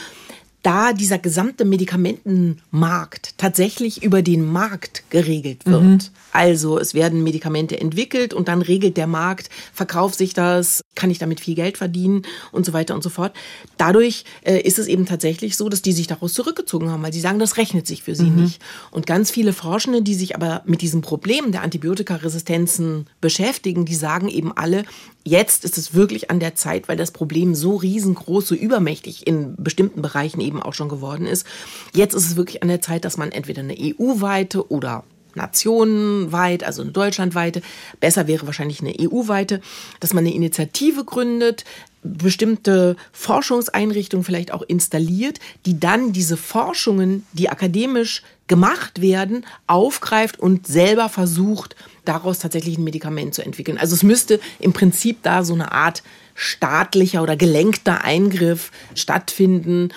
da 0.63 0.93
dieser 0.93 1.19
gesamte 1.19 1.65
Medikamentenmarkt 1.65 3.37
tatsächlich 3.37 4.01
über 4.01 4.21
den 4.21 4.49
Markt 4.49 5.03
geregelt 5.09 5.65
wird. 5.65 5.83
Mhm. 5.83 5.99
Also 6.31 6.79
es 6.79 6.93
werden 6.93 7.21
Medikamente 7.21 7.79
entwickelt 7.79 8.33
und 8.33 8.47
dann 8.47 8.61
regelt 8.61 8.97
der 8.97 9.05
Markt, 9.05 9.49
verkauft 9.73 10.17
sich 10.17 10.33
das, 10.33 10.81
kann 10.95 11.11
ich 11.11 11.19
damit 11.19 11.41
viel 11.41 11.53
Geld 11.53 11.77
verdienen 11.77 12.23
und 12.51 12.65
so 12.65 12.73
weiter 12.73 12.95
und 12.95 13.03
so 13.03 13.09
fort. 13.09 13.33
Dadurch 13.77 14.23
äh, 14.43 14.59
ist 14.59 14.79
es 14.79 14.87
eben 14.87 15.05
tatsächlich 15.05 15.57
so, 15.57 15.67
dass 15.67 15.81
die 15.81 15.91
sich 15.91 16.07
daraus 16.07 16.33
zurückgezogen 16.33 16.89
haben, 16.89 17.03
weil 17.03 17.13
sie 17.13 17.19
sagen, 17.19 17.39
das 17.39 17.57
rechnet 17.57 17.85
sich 17.85 18.01
für 18.03 18.15
sie 18.15 18.29
mhm. 18.29 18.43
nicht. 18.43 18.61
Und 18.89 19.05
ganz 19.05 19.31
viele 19.31 19.53
Forschende, 19.53 20.01
die 20.01 20.15
sich 20.15 20.35
aber 20.35 20.61
mit 20.65 20.81
diesem 20.81 21.01
Problem 21.01 21.51
der 21.51 21.61
Antibiotikaresistenzen 21.61 23.07
beschäftigen, 23.19 23.85
die 23.85 23.95
sagen 23.95 24.29
eben 24.29 24.55
alle, 24.55 24.85
jetzt 25.25 25.63
ist 25.63 25.77
es 25.77 25.93
wirklich 25.93 26.29
an 26.29 26.39
der 26.39 26.55
Zeit, 26.55 26.87
weil 26.87 26.97
das 26.97 27.11
Problem 27.11 27.55
so 27.55 27.75
riesengroß, 27.75 28.47
so 28.47 28.55
übermächtig 28.55 29.25
in 29.27 29.55
bestimmten 29.57 30.01
Bereichen 30.01 30.41
eben 30.41 30.52
auch 30.61 30.73
schon 30.73 30.89
geworden 30.89 31.25
ist. 31.25 31.47
Jetzt 31.93 32.13
ist 32.13 32.25
es 32.25 32.35
wirklich 32.35 32.61
an 32.61 32.69
der 32.69 32.81
Zeit, 32.81 33.05
dass 33.05 33.17
man 33.17 33.31
entweder 33.31 33.61
eine 33.61 33.75
EU-weite 33.77 34.69
oder 34.69 35.03
nationenweit, 35.35 36.63
also 36.63 36.81
eine 36.81 36.91
deutschlandweite, 36.91 37.61
besser 37.99 38.27
wäre 38.27 38.45
wahrscheinlich 38.45 38.81
eine 38.81 38.93
EU-weite, 38.99 39.61
dass 39.99 40.13
man 40.13 40.25
eine 40.25 40.33
Initiative 40.33 41.03
gründet, 41.05 41.65
bestimmte 42.03 42.97
Forschungseinrichtungen 43.13 44.25
vielleicht 44.25 44.51
auch 44.51 44.61
installiert, 44.61 45.39
die 45.65 45.79
dann 45.79 46.11
diese 46.11 46.37
Forschungen, 46.37 47.25
die 47.31 47.49
akademisch 47.49 48.23
gemacht 48.47 49.01
werden, 49.01 49.45
aufgreift 49.67 50.37
und 50.37 50.67
selber 50.67 51.07
versucht, 51.07 51.75
daraus 52.03 52.39
tatsächlich 52.39 52.77
ein 52.77 52.83
Medikament 52.83 53.33
zu 53.33 53.43
entwickeln. 53.43 53.77
Also 53.77 53.95
es 53.95 54.03
müsste 54.03 54.41
im 54.59 54.73
Prinzip 54.73 55.23
da 55.23 55.45
so 55.45 55.53
eine 55.53 55.71
Art 55.71 56.03
staatlicher 56.35 57.21
oder 57.21 57.37
gelenkter 57.37 58.03
Eingriff 58.03 58.71
stattfinden, 58.95 59.89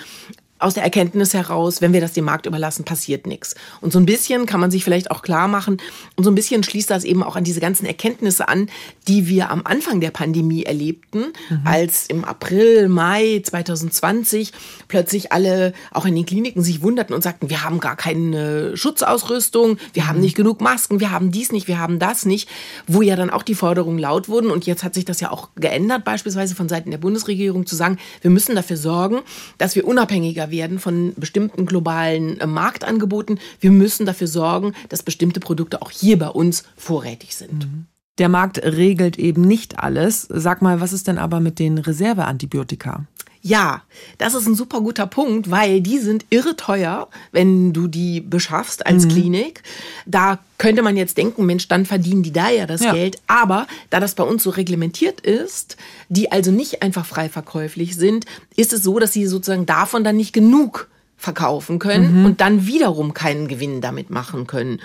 aus 0.59 0.73
der 0.73 0.83
Erkenntnis 0.83 1.33
heraus, 1.33 1.81
wenn 1.81 1.93
wir 1.93 2.01
das 2.01 2.13
dem 2.13 2.25
Markt 2.25 2.45
überlassen, 2.45 2.83
passiert 2.83 3.27
nichts. 3.27 3.55
Und 3.81 3.93
so 3.93 3.99
ein 3.99 4.05
bisschen 4.05 4.45
kann 4.45 4.59
man 4.59 4.71
sich 4.71 4.83
vielleicht 4.83 5.11
auch 5.11 5.21
klar 5.21 5.47
machen 5.47 5.77
und 6.15 6.23
so 6.23 6.31
ein 6.31 6.35
bisschen 6.35 6.63
schließt 6.63 6.89
das 6.89 7.03
eben 7.03 7.23
auch 7.23 7.35
an 7.35 7.43
diese 7.43 7.59
ganzen 7.59 7.85
Erkenntnisse 7.85 8.47
an, 8.47 8.69
die 9.07 9.27
wir 9.27 9.51
am 9.51 9.61
Anfang 9.65 10.01
der 10.01 10.11
Pandemie 10.11 10.63
erlebten, 10.63 11.25
mhm. 11.49 11.61
als 11.63 12.07
im 12.07 12.25
April, 12.25 12.89
Mai 12.89 13.41
2020 13.43 14.51
plötzlich 14.87 15.31
alle 15.31 15.73
auch 15.91 16.05
in 16.05 16.15
den 16.15 16.25
Kliniken 16.25 16.63
sich 16.63 16.81
wunderten 16.81 17.13
und 17.13 17.21
sagten, 17.21 17.49
wir 17.49 17.63
haben 17.63 17.79
gar 17.79 17.95
keine 17.95 18.75
Schutzausrüstung, 18.75 19.77
wir 19.93 20.07
haben 20.07 20.17
mhm. 20.17 20.23
nicht 20.23 20.35
genug 20.35 20.61
Masken, 20.61 20.99
wir 20.99 21.11
haben 21.11 21.31
dies 21.31 21.51
nicht, 21.51 21.67
wir 21.67 21.79
haben 21.79 21.99
das 21.99 22.25
nicht, 22.25 22.49
wo 22.87 23.01
ja 23.01 23.15
dann 23.15 23.29
auch 23.29 23.43
die 23.43 23.55
Forderungen 23.55 23.99
laut 23.99 24.27
wurden 24.27 24.49
und 24.49 24.65
jetzt 24.65 24.83
hat 24.83 24.93
sich 24.93 25.05
das 25.05 25.19
ja 25.19 25.31
auch 25.31 25.49
geändert, 25.55 26.03
beispielsweise 26.03 26.55
von 26.55 26.67
Seiten 26.69 26.91
der 26.91 26.97
Bundesregierung 26.97 27.65
zu 27.65 27.75
sagen, 27.75 27.97
wir 28.21 28.31
müssen 28.31 28.55
dafür 28.55 28.77
sorgen, 28.77 29.19
dass 29.57 29.75
wir 29.75 29.85
unabhängiger 29.85 30.46
werden 30.51 30.79
von 30.79 31.13
bestimmten 31.15 31.65
globalen 31.65 32.39
äh, 32.39 32.47
Marktangeboten. 32.47 33.39
Wir 33.59 33.71
müssen 33.71 34.05
dafür 34.05 34.27
sorgen, 34.27 34.73
dass 34.89 35.03
bestimmte 35.03 35.39
Produkte 35.39 35.81
auch 35.81 35.91
hier 35.91 36.17
bei 36.17 36.29
uns 36.29 36.63
vorrätig 36.75 37.35
sind. 37.35 37.65
Mhm. 37.65 37.85
Der 38.17 38.29
Markt 38.29 38.63
regelt 38.63 39.19
eben 39.19 39.41
nicht 39.41 39.79
alles. 39.79 40.27
Sag 40.29 40.61
mal, 40.61 40.81
was 40.81 40.91
ist 40.91 41.07
denn 41.07 41.19
aber 41.19 41.39
mit 41.39 41.59
den 41.59 41.77
Reserveantibiotika? 41.77 43.05
Ja, 43.41 43.83
das 44.17 44.33
ist 44.33 44.47
ein 44.47 44.55
super 44.55 44.81
guter 44.81 45.07
Punkt, 45.07 45.49
weil 45.49 45.81
die 45.81 45.99
sind 45.99 46.25
irre 46.29 46.55
teuer, 46.55 47.07
wenn 47.31 47.73
du 47.73 47.87
die 47.87 48.21
beschaffst 48.21 48.85
als 48.85 49.05
mhm. 49.05 49.09
Klinik. 49.09 49.63
Da 50.05 50.39
könnte 50.57 50.81
man 50.81 50.97
jetzt 50.97 51.17
denken, 51.17 51.45
Mensch, 51.45 51.67
dann 51.67 51.85
verdienen 51.85 52.23
die 52.23 52.33
da 52.33 52.49
ja 52.49 52.65
das 52.65 52.81
ja. 52.81 52.93
Geld. 52.93 53.19
Aber 53.27 53.67
da 53.89 53.99
das 53.99 54.15
bei 54.15 54.23
uns 54.23 54.43
so 54.43 54.49
reglementiert 54.49 55.21
ist, 55.21 55.77
die 56.09 56.31
also 56.31 56.51
nicht 56.51 56.81
einfach 56.81 57.05
frei 57.05 57.29
verkäuflich 57.29 57.95
sind, 57.95 58.25
ist 58.55 58.73
es 58.73 58.83
so, 58.83 58.99
dass 58.99 59.13
sie 59.13 59.27
sozusagen 59.27 59.65
davon 59.65 60.03
dann 60.03 60.17
nicht 60.17 60.33
genug 60.33 60.89
verkaufen 61.17 61.79
können 61.79 62.19
mhm. 62.19 62.25
und 62.25 62.41
dann 62.41 62.67
wiederum 62.67 63.13
keinen 63.13 63.47
Gewinn 63.47 63.81
damit 63.81 64.09
machen 64.09 64.45
können. 64.45 64.79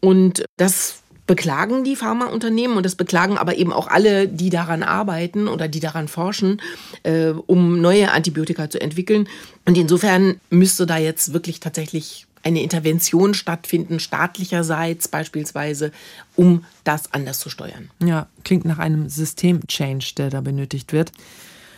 Und 0.00 0.44
das 0.56 0.99
beklagen 1.30 1.84
die 1.84 1.94
Pharmaunternehmen 1.94 2.76
und 2.76 2.84
das 2.84 2.96
beklagen 2.96 3.38
aber 3.38 3.54
eben 3.56 3.72
auch 3.72 3.86
alle, 3.86 4.26
die 4.26 4.50
daran 4.50 4.82
arbeiten 4.82 5.46
oder 5.46 5.68
die 5.68 5.78
daran 5.78 6.08
forschen, 6.08 6.60
äh, 7.04 7.28
um 7.28 7.80
neue 7.80 8.10
Antibiotika 8.10 8.68
zu 8.68 8.80
entwickeln. 8.80 9.28
Und 9.64 9.78
insofern 9.78 10.40
müsste 10.50 10.86
da 10.86 10.98
jetzt 10.98 11.32
wirklich 11.32 11.60
tatsächlich 11.60 12.26
eine 12.42 12.64
Intervention 12.64 13.34
stattfinden, 13.34 14.00
staatlicherseits 14.00 15.06
beispielsweise, 15.06 15.92
um 16.34 16.64
das 16.82 17.14
anders 17.14 17.38
zu 17.38 17.48
steuern. 17.48 17.90
Ja, 18.02 18.26
klingt 18.42 18.64
nach 18.64 18.80
einem 18.80 19.08
System-Change, 19.08 20.14
der 20.16 20.30
da 20.30 20.40
benötigt 20.40 20.92
wird. 20.92 21.12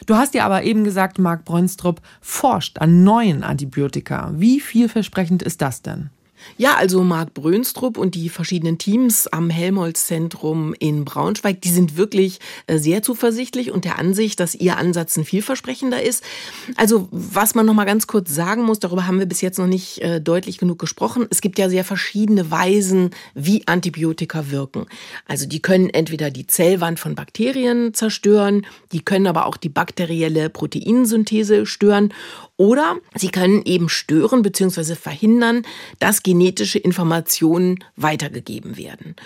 Du 0.06 0.14
hast 0.14 0.32
ja 0.32 0.46
aber 0.46 0.62
eben 0.62 0.82
gesagt, 0.82 1.18
Marc 1.18 1.44
Bräunstrup 1.44 2.00
forscht 2.22 2.78
an 2.78 3.04
neuen 3.04 3.44
Antibiotika. 3.44 4.32
Wie 4.34 4.60
vielversprechend 4.60 5.42
ist 5.42 5.60
das 5.60 5.82
denn? 5.82 6.08
Ja, 6.56 6.76
also 6.76 7.02
Marc 7.02 7.34
Brönstrup 7.34 7.98
und 7.98 8.14
die 8.14 8.28
verschiedenen 8.28 8.78
Teams 8.78 9.26
am 9.26 9.50
Helmholtz-Zentrum 9.50 10.74
in 10.78 11.04
Braunschweig, 11.04 11.60
die 11.60 11.70
sind 11.70 11.96
wirklich 11.96 12.40
äh, 12.66 12.78
sehr 12.78 13.02
zuversichtlich 13.02 13.70
und 13.70 13.84
der 13.84 13.98
Ansicht, 13.98 14.40
dass 14.40 14.54
ihr 14.54 14.76
Ansatz 14.76 15.16
ein 15.16 15.24
vielversprechender 15.24 16.02
ist. 16.02 16.22
Also 16.76 17.08
was 17.10 17.54
man 17.54 17.66
noch 17.66 17.74
mal 17.74 17.84
ganz 17.84 18.06
kurz 18.06 18.34
sagen 18.34 18.62
muss, 18.62 18.78
darüber 18.78 19.06
haben 19.06 19.18
wir 19.18 19.26
bis 19.26 19.40
jetzt 19.40 19.58
noch 19.58 19.66
nicht 19.66 20.00
äh, 20.02 20.20
deutlich 20.20 20.58
genug 20.58 20.78
gesprochen. 20.78 21.26
Es 21.30 21.40
gibt 21.40 21.58
ja 21.58 21.68
sehr 21.68 21.84
verschiedene 21.84 22.50
Weisen, 22.50 23.10
wie 23.34 23.66
Antibiotika 23.66 24.50
wirken. 24.50 24.86
Also 25.26 25.46
die 25.46 25.60
können 25.60 25.90
entweder 25.90 26.30
die 26.30 26.46
Zellwand 26.46 27.00
von 27.00 27.14
Bakterien 27.14 27.94
zerstören, 27.94 28.66
die 28.92 29.00
können 29.00 29.26
aber 29.26 29.46
auch 29.46 29.56
die 29.56 29.68
bakterielle 29.68 30.50
Proteinsynthese 30.50 31.66
stören 31.66 32.12
oder 32.62 32.94
sie 33.16 33.30
können 33.30 33.62
eben 33.64 33.88
stören 33.88 34.42
bzw. 34.42 34.94
verhindern, 34.94 35.66
dass 35.98 36.22
genetische 36.22 36.78
Informationen 36.78 37.82
weitergegeben 37.96 38.76
werden. 38.76 39.16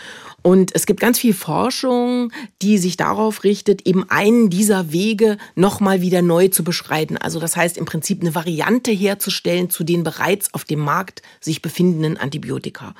Und 0.41 0.75
es 0.75 0.87
gibt 0.87 1.01
ganz 1.01 1.19
viel 1.19 1.35
Forschung, 1.35 2.33
die 2.63 2.79
sich 2.79 2.97
darauf 2.97 3.45
richtet, 3.45 3.87
eben 3.87 4.09
einen 4.09 4.49
dieser 4.49 4.91
Wege 4.91 5.37
nochmal 5.55 6.01
wieder 6.01 6.23
neu 6.23 6.49
zu 6.49 6.65
beschreiten. 6.65 7.19
Also 7.19 7.39
das 7.39 7.57
heißt 7.57 7.77
im 7.77 7.85
Prinzip 7.85 8.23
eine 8.23 8.35
Variante 8.35 8.91
herzustellen 8.91 9.69
zu 9.69 9.85
den 9.85 10.03
bereits 10.03 10.55
auf 10.55 10.65
dem 10.65 10.81
Markt 10.81 11.21
sich 11.39 11.61
befindenden 11.61 12.17
Antibiotika. 12.17 12.95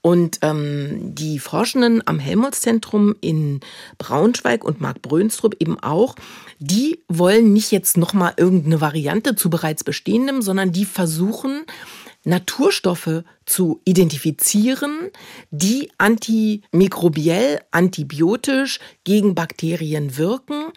Und 0.00 0.38
ähm, 0.42 1.14
die 1.14 1.38
Forschenden 1.38 2.02
am 2.06 2.18
Helmholtz-Zentrum 2.18 3.14
in 3.20 3.60
Braunschweig 3.98 4.64
und 4.64 4.80
Marc 4.80 5.00
Brönstrup 5.02 5.54
eben 5.60 5.78
auch, 5.78 6.16
die 6.58 7.02
wollen 7.08 7.52
nicht 7.52 7.70
jetzt 7.70 7.98
nochmal 7.98 8.32
irgendeine 8.36 8.80
Variante 8.80 9.36
zu 9.36 9.50
bereits 9.76 9.84
bestehendem, 9.84 10.42
sondern 10.42 10.72
die 10.72 10.84
versuchen, 10.84 11.64
Naturstoffe 12.24 13.22
zu 13.44 13.80
identifizieren, 13.84 15.10
die 15.50 15.90
antimikrobiell, 15.98 17.60
antibiotisch 17.70 18.80
gegen 19.04 19.34
Bakterien 19.36 20.16
wirken 20.16 20.72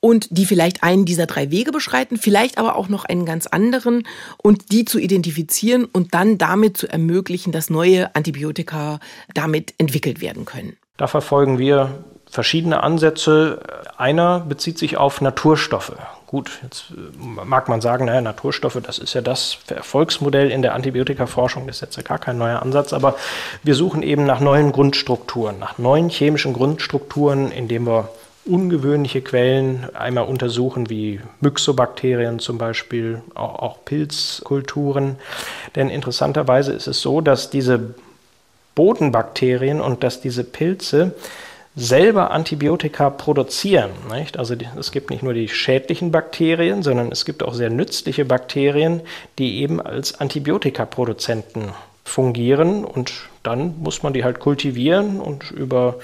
und 0.00 0.28
die 0.30 0.46
vielleicht 0.46 0.82
einen 0.82 1.04
dieser 1.04 1.26
drei 1.26 1.50
Wege 1.50 1.70
beschreiten, 1.70 2.16
vielleicht 2.16 2.56
aber 2.56 2.76
auch 2.76 2.88
noch 2.88 3.04
einen 3.04 3.26
ganz 3.26 3.46
anderen 3.46 4.04
und 4.42 4.72
die 4.72 4.86
zu 4.86 4.98
identifizieren 4.98 5.84
und 5.84 6.14
dann 6.14 6.38
damit 6.38 6.78
zu 6.78 6.86
ermöglichen, 6.86 7.52
dass 7.52 7.68
neue 7.68 8.14
Antibiotika 8.14 9.00
damit 9.34 9.74
entwickelt 9.76 10.22
werden 10.22 10.46
können. 10.46 10.76
Da 10.96 11.08
verfolgen 11.08 11.58
wir 11.58 12.04
verschiedene 12.30 12.82
Ansätze. 12.82 13.60
Einer 13.98 14.40
bezieht 14.40 14.78
sich 14.78 14.96
auf 14.96 15.20
Naturstoffe. 15.20 15.92
Gut, 16.26 16.58
jetzt 16.62 16.86
äh, 16.90 17.44
mag 17.44 17.68
man 17.68 17.80
sagen, 17.80 18.06
naja, 18.06 18.20
Naturstoffe, 18.20 18.78
das 18.82 18.98
ist 18.98 19.14
ja 19.14 19.20
das 19.20 19.58
Erfolgsmodell 19.68 20.50
in 20.50 20.62
der 20.62 20.74
Antibiotikaforschung, 20.74 21.66
das 21.66 21.76
ist 21.76 21.82
jetzt 21.82 21.96
ja 21.96 22.02
gar 22.02 22.18
kein 22.18 22.36
neuer 22.36 22.62
Ansatz, 22.62 22.92
aber 22.92 23.16
wir 23.62 23.74
suchen 23.74 24.02
eben 24.02 24.24
nach 24.24 24.40
neuen 24.40 24.72
Grundstrukturen, 24.72 25.58
nach 25.58 25.78
neuen 25.78 26.08
chemischen 26.08 26.52
Grundstrukturen, 26.52 27.52
indem 27.52 27.86
wir 27.86 28.08
ungewöhnliche 28.44 29.22
Quellen 29.22 29.88
einmal 29.94 30.24
untersuchen, 30.24 30.88
wie 30.90 31.20
Myxobakterien 31.40 32.38
zum 32.38 32.58
Beispiel, 32.58 33.22
auch, 33.34 33.58
auch 33.60 33.84
Pilzkulturen. 33.84 35.16
Denn 35.74 35.90
interessanterweise 35.90 36.72
ist 36.72 36.86
es 36.86 37.00
so, 37.00 37.20
dass 37.20 37.50
diese 37.50 37.94
Bodenbakterien 38.74 39.80
und 39.80 40.04
dass 40.04 40.20
diese 40.20 40.44
Pilze 40.44 41.14
selber 41.76 42.30
Antibiotika 42.30 43.10
produzieren. 43.10 43.90
Nicht? 44.10 44.38
Also 44.38 44.56
es 44.78 44.90
gibt 44.90 45.10
nicht 45.10 45.22
nur 45.22 45.34
die 45.34 45.48
schädlichen 45.48 46.10
Bakterien, 46.10 46.82
sondern 46.82 47.12
es 47.12 47.26
gibt 47.26 47.42
auch 47.42 47.54
sehr 47.54 47.70
nützliche 47.70 48.24
Bakterien, 48.24 49.02
die 49.38 49.60
eben 49.60 49.80
als 49.80 50.18
Antibiotikaproduzenten 50.18 51.72
fungieren 52.02 52.84
und 52.84 53.12
dann 53.42 53.74
muss 53.80 54.02
man 54.02 54.12
die 54.12 54.24
halt 54.24 54.40
kultivieren 54.40 55.20
und 55.20 55.50
über 55.50 55.96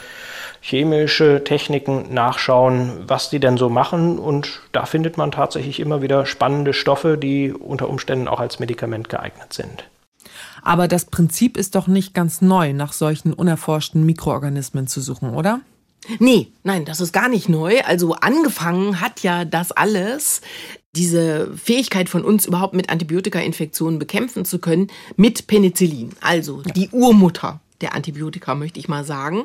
chemische 0.61 1.42
Techniken 1.44 2.12
nachschauen, 2.12 3.04
was 3.06 3.30
die 3.30 3.40
denn 3.40 3.56
so 3.56 3.68
machen 3.68 4.18
und 4.18 4.61
da 4.72 4.85
findet 4.85 5.16
man 5.16 5.30
tatsächlich 5.30 5.80
immer 5.80 6.02
wieder 6.02 6.26
spannende 6.26 6.72
Stoffe, 6.72 7.16
die 7.16 7.52
unter 7.52 7.88
Umständen 7.88 8.28
auch 8.28 8.40
als 8.40 8.58
Medikament 8.58 9.08
geeignet 9.08 9.52
sind. 9.52 9.85
Aber 10.62 10.88
das 10.88 11.05
Prinzip 11.05 11.57
ist 11.57 11.75
doch 11.75 11.87
nicht 11.87 12.14
ganz 12.14 12.40
neu, 12.40 12.72
nach 12.72 12.92
solchen 12.92 13.33
unerforschten 13.33 14.05
Mikroorganismen 14.07 14.87
zu 14.87 15.01
suchen, 15.01 15.31
oder? 15.35 15.61
Nee, 16.18 16.48
nein, 16.64 16.85
das 16.85 17.01
ist 17.01 17.12
gar 17.12 17.29
nicht 17.29 17.48
neu. 17.48 17.81
Also 17.83 18.14
angefangen 18.14 19.01
hat 19.01 19.22
ja 19.22 19.44
das 19.44 19.72
alles 19.72 20.40
diese 20.94 21.51
Fähigkeit 21.57 22.09
von 22.09 22.25
uns 22.25 22.44
überhaupt 22.44 22.75
mit 22.75 22.90
Antibiotika-Infektionen 22.90 23.98
bekämpfen 23.98 24.44
zu 24.44 24.59
können, 24.59 24.88
mit 25.16 25.46
Penicillin, 25.46 26.11
also 26.20 26.62
die 26.62 26.90
Urmutter 26.90 27.61
der 27.81 27.94
Antibiotika, 27.94 28.55
möchte 28.55 28.79
ich 28.79 28.88
mal 28.88 29.05
sagen. 29.05 29.44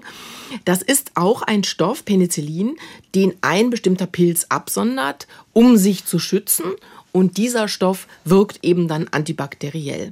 Das 0.66 0.82
ist 0.82 1.12
auch 1.16 1.42
ein 1.42 1.64
Stoff, 1.64 2.06
Penicillin, 2.06 2.76
den 3.16 3.34
ein 3.42 3.70
bestimmter 3.70 4.06
Pilz 4.06 4.46
absondert, 4.50 5.28
um 5.54 5.78
sich 5.78 6.06
zu 6.06 6.20
schützen. 6.20 6.66
Und 7.12 7.38
dieser 7.38 7.68
Stoff 7.68 8.08
wirkt 8.26 8.64
eben 8.64 8.88
dann 8.88 9.08
antibakteriell. 9.08 10.12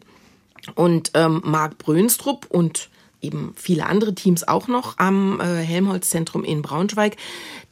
Und 0.74 1.12
ähm, 1.14 1.42
Marc 1.44 1.78
Brönstrup 1.78 2.48
und 2.50 2.90
eben 3.22 3.54
viele 3.56 3.86
andere 3.86 4.16
Teams 4.16 4.48
auch 4.48 4.68
noch 4.68 4.98
am 4.98 5.40
äh, 5.40 5.62
Helmholtz-Zentrum 5.62 6.44
in 6.44 6.62
Braunschweig, 6.62 7.18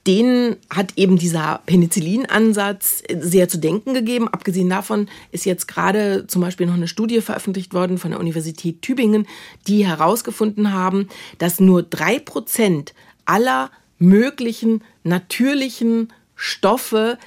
denen 0.06 0.58
hat 0.69 0.93
eben 0.97 1.17
dieser 1.17 1.62
Penicillin-Ansatz 1.65 3.03
sehr 3.19 3.47
zu 3.47 3.58
denken 3.58 3.93
gegeben. 3.93 4.27
Abgesehen 4.27 4.69
davon 4.69 5.08
ist 5.32 5.45
jetzt 5.45 5.67
gerade 5.67 6.27
zum 6.27 6.41
Beispiel 6.41 6.67
noch 6.67 6.73
eine 6.73 6.88
Studie 6.88 7.21
veröffentlicht 7.21 7.73
worden 7.73 7.97
von 7.97 8.12
der 8.12 8.19
Universität 8.19 8.82
Tübingen, 8.82 9.27
die 9.67 9.88
herausgefunden 9.88 10.73
haben, 10.73 11.08
dass 11.38 11.60
nur 11.60 11.84
drei 11.84 12.19
Prozent 12.19 12.93
aller 13.25 13.71
möglichen 13.97 14.84
natürlichen 15.03 16.12
Stoffe 16.36 17.17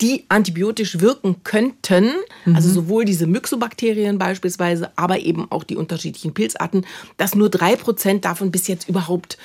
die 0.00 0.24
antibiotisch 0.28 1.00
wirken 1.00 1.42
könnten, 1.44 2.10
mhm. 2.44 2.56
also 2.56 2.70
sowohl 2.70 3.04
diese 3.04 3.26
Myxobakterien 3.26 4.18
beispielsweise, 4.18 4.90
aber 4.96 5.20
eben 5.20 5.50
auch 5.50 5.64
die 5.64 5.76
unterschiedlichen 5.76 6.34
Pilzarten, 6.34 6.86
dass 7.16 7.34
nur 7.34 7.50
drei 7.50 7.76
Prozent 7.76 8.24
davon 8.24 8.50
bis 8.50 8.66
jetzt 8.66 8.88
überhaupt 8.88 9.38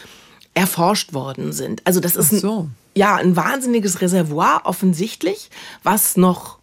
erforscht 0.53 1.13
worden 1.13 1.51
sind. 1.51 1.81
Also 1.85 1.99
das 1.99 2.15
ist 2.15 2.29
so. 2.29 2.61
ein, 2.61 2.75
ja 2.95 3.15
ein 3.15 3.35
wahnsinniges 3.35 4.01
Reservoir 4.01 4.61
offensichtlich, 4.63 5.49
was 5.83 6.15
noch 6.15 6.59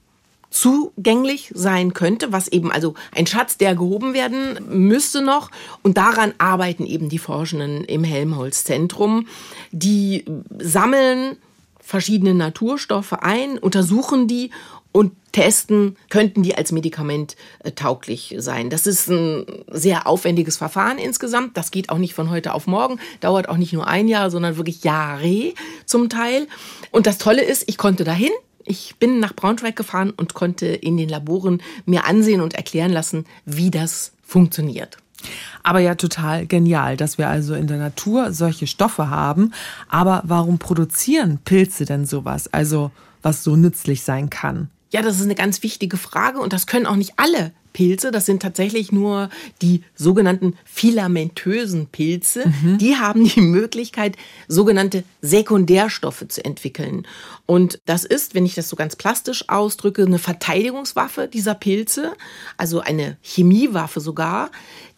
zugänglich 0.52 1.50
sein 1.54 1.94
könnte, 1.94 2.32
was 2.32 2.48
eben 2.48 2.70
also 2.70 2.94
ein 3.14 3.26
Schatz, 3.26 3.56
der 3.56 3.74
gehoben 3.74 4.14
werden 4.14 4.58
müsste 4.70 5.22
noch. 5.22 5.50
Und 5.82 5.96
daran 5.96 6.34
arbeiten 6.38 6.84
eben 6.84 7.08
die 7.08 7.18
Forschenden 7.18 7.84
im 7.84 8.04
Helmholtz-Zentrum. 8.04 9.26
Die 9.72 10.24
sammeln 10.58 11.36
verschiedene 11.92 12.32
Naturstoffe 12.32 13.12
ein, 13.12 13.58
untersuchen 13.58 14.26
die 14.26 14.48
und 14.92 15.12
testen, 15.32 15.98
könnten 16.08 16.42
die 16.42 16.54
als 16.54 16.72
Medikament 16.72 17.36
äh, 17.64 17.72
tauglich 17.72 18.34
sein. 18.38 18.70
Das 18.70 18.86
ist 18.86 19.08
ein 19.10 19.44
sehr 19.70 20.06
aufwendiges 20.06 20.56
Verfahren 20.56 20.96
insgesamt. 20.96 21.54
Das 21.58 21.70
geht 21.70 21.90
auch 21.90 21.98
nicht 21.98 22.14
von 22.14 22.30
heute 22.30 22.54
auf 22.54 22.66
morgen, 22.66 22.98
dauert 23.20 23.46
auch 23.46 23.58
nicht 23.58 23.74
nur 23.74 23.86
ein 23.86 24.08
Jahr, 24.08 24.30
sondern 24.30 24.56
wirklich 24.56 24.84
Jahre 24.84 25.52
zum 25.84 26.08
Teil. 26.08 26.48
Und 26.92 27.06
das 27.06 27.18
Tolle 27.18 27.42
ist, 27.42 27.64
ich 27.66 27.76
konnte 27.76 28.04
dahin. 28.04 28.32
Ich 28.64 28.96
bin 28.98 29.20
nach 29.20 29.34
Braunschweig 29.34 29.76
gefahren 29.76 30.14
und 30.16 30.32
konnte 30.32 30.68
in 30.68 30.96
den 30.96 31.10
Laboren 31.10 31.62
mir 31.84 32.06
ansehen 32.06 32.40
und 32.40 32.54
erklären 32.54 32.92
lassen, 32.92 33.26
wie 33.44 33.70
das 33.70 34.12
funktioniert. 34.22 34.96
Aber 35.62 35.80
ja, 35.80 35.94
total 35.94 36.46
genial, 36.46 36.96
dass 36.96 37.18
wir 37.18 37.28
also 37.28 37.54
in 37.54 37.66
der 37.66 37.78
Natur 37.78 38.32
solche 38.32 38.66
Stoffe 38.66 39.10
haben. 39.10 39.52
Aber 39.88 40.22
warum 40.24 40.58
produzieren 40.58 41.38
Pilze 41.44 41.84
denn 41.84 42.06
sowas? 42.06 42.52
Also, 42.52 42.90
was 43.22 43.44
so 43.44 43.56
nützlich 43.56 44.02
sein 44.02 44.30
kann? 44.30 44.68
Ja, 44.90 45.00
das 45.00 45.16
ist 45.16 45.22
eine 45.22 45.34
ganz 45.34 45.62
wichtige 45.62 45.96
Frage 45.96 46.38
und 46.38 46.52
das 46.52 46.66
können 46.66 46.86
auch 46.86 46.96
nicht 46.96 47.14
alle 47.16 47.52
Pilze. 47.72 48.10
Das 48.10 48.26
sind 48.26 48.42
tatsächlich 48.42 48.92
nur 48.92 49.30
die 49.60 49.82
sogenannten 49.94 50.54
filamentösen 50.64 51.86
Pilze. 51.86 52.44
Mhm. 52.46 52.78
Die 52.78 52.96
haben 52.96 53.24
die 53.24 53.40
Möglichkeit, 53.40 54.16
sogenannte 54.48 55.04
Sekundärstoffe 55.20 56.26
zu 56.28 56.44
entwickeln. 56.44 57.06
Und 57.46 57.78
das 57.86 58.04
ist, 58.04 58.34
wenn 58.34 58.46
ich 58.46 58.54
das 58.54 58.68
so 58.68 58.76
ganz 58.76 58.96
plastisch 58.96 59.48
ausdrücke, 59.48 60.04
eine 60.04 60.18
Verteidigungswaffe 60.18 61.28
dieser 61.28 61.54
Pilze, 61.54 62.12
also 62.56 62.80
eine 62.80 63.16
Chemiewaffe 63.22 64.00
sogar, 64.00 64.50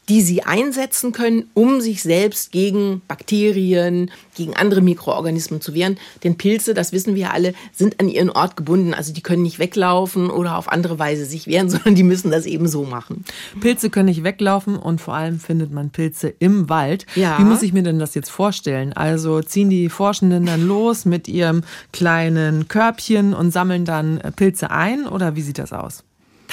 die 0.09 0.21
sie 0.21 0.43
einsetzen 0.43 1.12
können, 1.12 1.51
um 1.55 1.81
sich 1.81 2.03
selbst 2.03 2.53
gegen 2.53 3.03
Bakterien, 3.09 4.11
gegen 4.35 4.55
andere 4.55 4.81
Mikroorganismen 4.81 5.61
zu 5.61 5.75
wehren. 5.75 5.99
Denn 6.23 6.37
Pilze, 6.37 6.75
das 6.75 6.93
wissen 6.93 7.14
wir 7.14 7.33
alle, 7.33 7.55
sind 7.73 8.01
an 8.01 8.09
ihren 8.09 8.31
Ort 8.31 8.57
gebunden. 8.57 8.95
Also 8.95 9.12
die 9.12 9.23
können 9.23 9.43
nicht 9.43 9.59
weglaufen 9.59 10.31
oder 10.31 10.59
auf 10.59 10.71
andere 10.71 10.99
Weise 10.99 11.25
sich 11.25 11.47
wehren, 11.47 11.71
sondern 11.71 11.95
die 11.95 12.03
müssen 12.03 12.31
das 12.31 12.47
eben 12.47 12.69
so 12.69 12.85
machen. 12.85 13.25
Pilze 13.61 13.90
können 13.90 14.07
nicht 14.07 14.25
weglaufen 14.25 14.77
und 14.77 15.01
vor 15.01 15.14
allem 15.14 15.40
findet 15.40 15.73
man 15.73 15.90
Pilze 15.90 16.35
im 16.38 16.69
Wald. 16.69 17.07
Ja. 17.14 17.38
Wie 17.38 17.45
muss 17.45 17.62
ich 17.62 17.73
mir 17.73 17.83
denn 17.83 17.99
das 17.99 18.14
jetzt 18.14 18.31
vorstellen? 18.31 18.93
Also 18.93 19.40
ziehen 19.40 19.71
die 19.71 19.88
Forschenden 19.88 20.47
dann 20.47 20.67
los 20.67 21.05
mit 21.05 21.29
ihrem 21.29 21.62
kleinen 21.93 22.69
Körbchen 22.69 23.35
und 23.35 23.51
sammeln 23.53 23.85
dann 23.85 24.21
Pilze 24.37 24.71
ein 24.71 25.07
oder 25.07 25.37
wie 25.37 25.43
sieht 25.43 25.59
das 25.59 25.73
aus? 25.73 26.05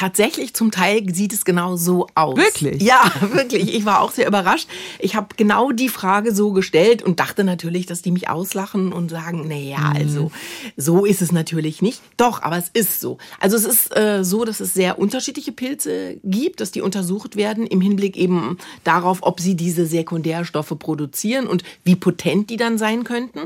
Tatsächlich 0.02 0.56
zum 0.56 0.72
Teil 0.72 1.14
sieht 1.14 1.32
es 1.32 1.46
genau 1.46 1.76
so 1.76 2.08
aus. 2.16 2.36
Wirklich? 2.36 2.82
Ja, 2.82 3.14
wirklich. 3.34 3.72
Ich 3.72 3.86
war 3.86 4.02
auch 4.02 4.10
sehr 4.10 4.28
überrascht. 4.28 4.68
Ich 4.98 5.16
habe 5.16 5.28
genau 5.38 5.72
die 5.72 5.90
Frage 5.90 6.34
so 6.34 6.54
gestellt 6.54 7.04
und 7.04 7.20
dachte 7.20 7.44
natürlich, 7.44 7.86
dass 7.86 8.02
die 8.02 8.10
mich 8.10 8.28
auslachen 8.28 8.94
und 8.94 9.12
sagen, 9.12 9.48
naja, 9.48 9.78
mhm. 9.78 9.96
also 9.96 10.32
so 10.76 11.06
ist 11.06 11.22
es 11.22 11.32
natürlich 11.32 11.84
nicht. 11.84 12.02
Doch, 12.18 12.42
aber 12.42 12.58
es 12.58 12.70
ist 12.74 13.00
so. 13.00 13.20
Also 13.40 13.56
es 13.56 13.66
ist 13.66 13.96
äh, 13.96 14.24
so, 14.24 14.44
dass 14.44 14.60
es 14.60 14.74
sehr 14.74 14.98
unterschiedliche 14.98 15.52
Pilze 15.52 16.16
gibt, 16.24 16.62
dass 16.62 16.72
die 16.72 16.82
untersucht 16.82 17.36
werden 17.36 17.68
im 17.68 17.80
Hinblick 17.80 18.18
eben 18.18 18.58
darauf, 18.84 19.20
ob 19.22 19.40
sie 19.40 19.54
diese 19.54 19.86
Sekundärstoffe 19.86 20.74
produzieren 20.80 21.46
und 21.46 21.62
wie 21.84 21.96
potent 21.96 22.50
die 22.50 22.58
dann 22.58 22.80
sein 22.80 23.04
könnten. 23.04 23.42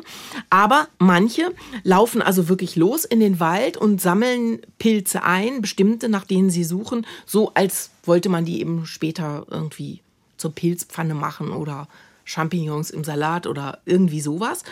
Aber 0.49 0.87
manche 0.99 1.51
laufen 1.83 2.21
also 2.21 2.47
wirklich 2.47 2.77
los 2.77 3.03
in 3.03 3.19
den 3.19 3.41
Wald 3.41 3.75
und 3.75 3.99
sammeln 3.99 4.61
Pilze 4.79 5.23
ein, 5.23 5.61
bestimmte, 5.61 6.07
nachdem 6.07 6.44
denen 6.44 6.44
sie 6.49 6.63
suchen, 6.63 7.05
so 7.25 7.51
als 7.53 7.91
wollte 8.03 8.29
man 8.29 8.45
die 8.45 8.59
eben 8.61 8.85
später 8.85 9.45
irgendwie 9.49 10.01
zur 10.37 10.51
Pilzpfanne 10.53 11.13
machen 11.13 11.51
oder 11.51 11.87
Champignons 12.25 12.89
im 12.89 13.03
Salat 13.03 13.47
oder 13.47 13.79
irgendwie 13.85 14.19
sowas. 14.19 14.63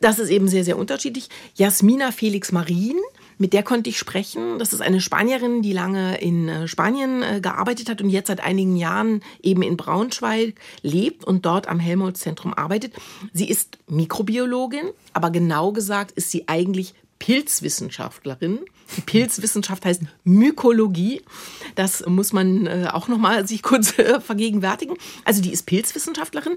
Das 0.00 0.18
ist 0.18 0.28
eben 0.28 0.46
sehr, 0.46 0.64
sehr 0.64 0.78
unterschiedlich. 0.78 1.28
Jasmina 1.54 2.12
Felix 2.12 2.52
Marin, 2.52 2.96
mit 3.38 3.52
der 3.52 3.62
konnte 3.62 3.88
ich 3.88 3.98
sprechen. 3.98 4.58
Das 4.58 4.72
ist 4.72 4.82
eine 4.82 5.00
Spanierin, 5.00 5.62
die 5.62 5.72
lange 5.72 6.20
in 6.20 6.48
äh, 6.48 6.68
Spanien 6.68 7.22
äh, 7.22 7.40
gearbeitet 7.40 7.88
hat 7.88 8.02
und 8.02 8.10
jetzt 8.10 8.28
seit 8.28 8.40
einigen 8.40 8.76
Jahren 8.76 9.22
eben 9.42 9.62
in 9.62 9.76
Braunschweig 9.76 10.54
lebt 10.82 11.24
und 11.24 11.46
dort 11.46 11.68
am 11.68 11.80
Helmholtz-Zentrum 11.80 12.52
arbeitet. 12.52 12.92
Sie 13.32 13.48
ist 13.48 13.78
Mikrobiologin, 13.88 14.90
aber 15.12 15.30
genau 15.30 15.72
gesagt 15.72 16.12
ist 16.12 16.30
sie 16.30 16.46
eigentlich 16.48 16.94
Pilzwissenschaftlerin. 17.18 18.60
Die 18.96 19.00
Pilzwissenschaft 19.02 19.84
heißt 19.84 20.02
Mykologie. 20.24 21.22
Das 21.74 22.04
muss 22.06 22.32
man 22.32 22.66
äh, 22.66 22.88
auch 22.92 23.08
noch 23.08 23.18
mal 23.18 23.46
sich 23.46 23.62
kurz 23.62 23.98
äh, 23.98 24.20
vergegenwärtigen. 24.20 24.96
Also 25.24 25.42
die 25.42 25.52
ist 25.52 25.66
Pilzwissenschaftlerin. 25.66 26.56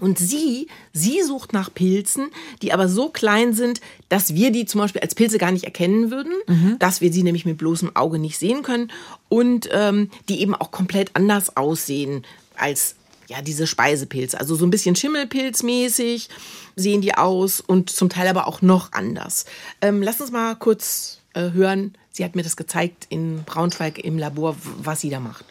Und 0.00 0.18
sie, 0.18 0.66
sie 0.94 1.22
sucht 1.22 1.52
nach 1.52 1.72
Pilzen, 1.72 2.30
die 2.62 2.72
aber 2.72 2.88
so 2.88 3.10
klein 3.10 3.52
sind, 3.52 3.82
dass 4.08 4.34
wir 4.34 4.50
die 4.50 4.64
zum 4.64 4.80
Beispiel 4.80 5.02
als 5.02 5.14
Pilze 5.14 5.36
gar 5.36 5.52
nicht 5.52 5.64
erkennen 5.64 6.10
würden, 6.10 6.32
mhm. 6.46 6.76
dass 6.78 7.02
wir 7.02 7.12
sie 7.12 7.22
nämlich 7.22 7.44
mit 7.44 7.58
bloßem 7.58 7.94
Auge 7.94 8.18
nicht 8.18 8.38
sehen 8.38 8.62
können 8.62 8.90
und 9.28 9.68
ähm, 9.72 10.10
die 10.30 10.40
eben 10.40 10.54
auch 10.54 10.70
komplett 10.70 11.10
anders 11.14 11.56
aussehen 11.56 12.24
als 12.56 12.96
ja, 13.30 13.42
diese 13.42 13.68
Speisepilze. 13.68 14.38
Also 14.38 14.56
so 14.56 14.66
ein 14.66 14.70
bisschen 14.70 14.96
Schimmelpilzmäßig 14.96 16.28
sehen 16.74 17.00
die 17.00 17.14
aus 17.14 17.60
und 17.60 17.88
zum 17.88 18.08
Teil 18.08 18.26
aber 18.26 18.48
auch 18.48 18.60
noch 18.60 18.92
anders. 18.92 19.44
Ähm, 19.80 20.02
lass 20.02 20.20
uns 20.20 20.32
mal 20.32 20.56
kurz 20.56 21.20
äh, 21.34 21.52
hören. 21.52 21.94
Sie 22.10 22.24
hat 22.24 22.34
mir 22.34 22.42
das 22.42 22.56
gezeigt 22.56 23.06
in 23.08 23.44
Braunschweig 23.44 24.00
im 24.00 24.18
Labor, 24.18 24.56
was 24.82 25.00
sie 25.00 25.10
da 25.10 25.20
macht. 25.20 25.44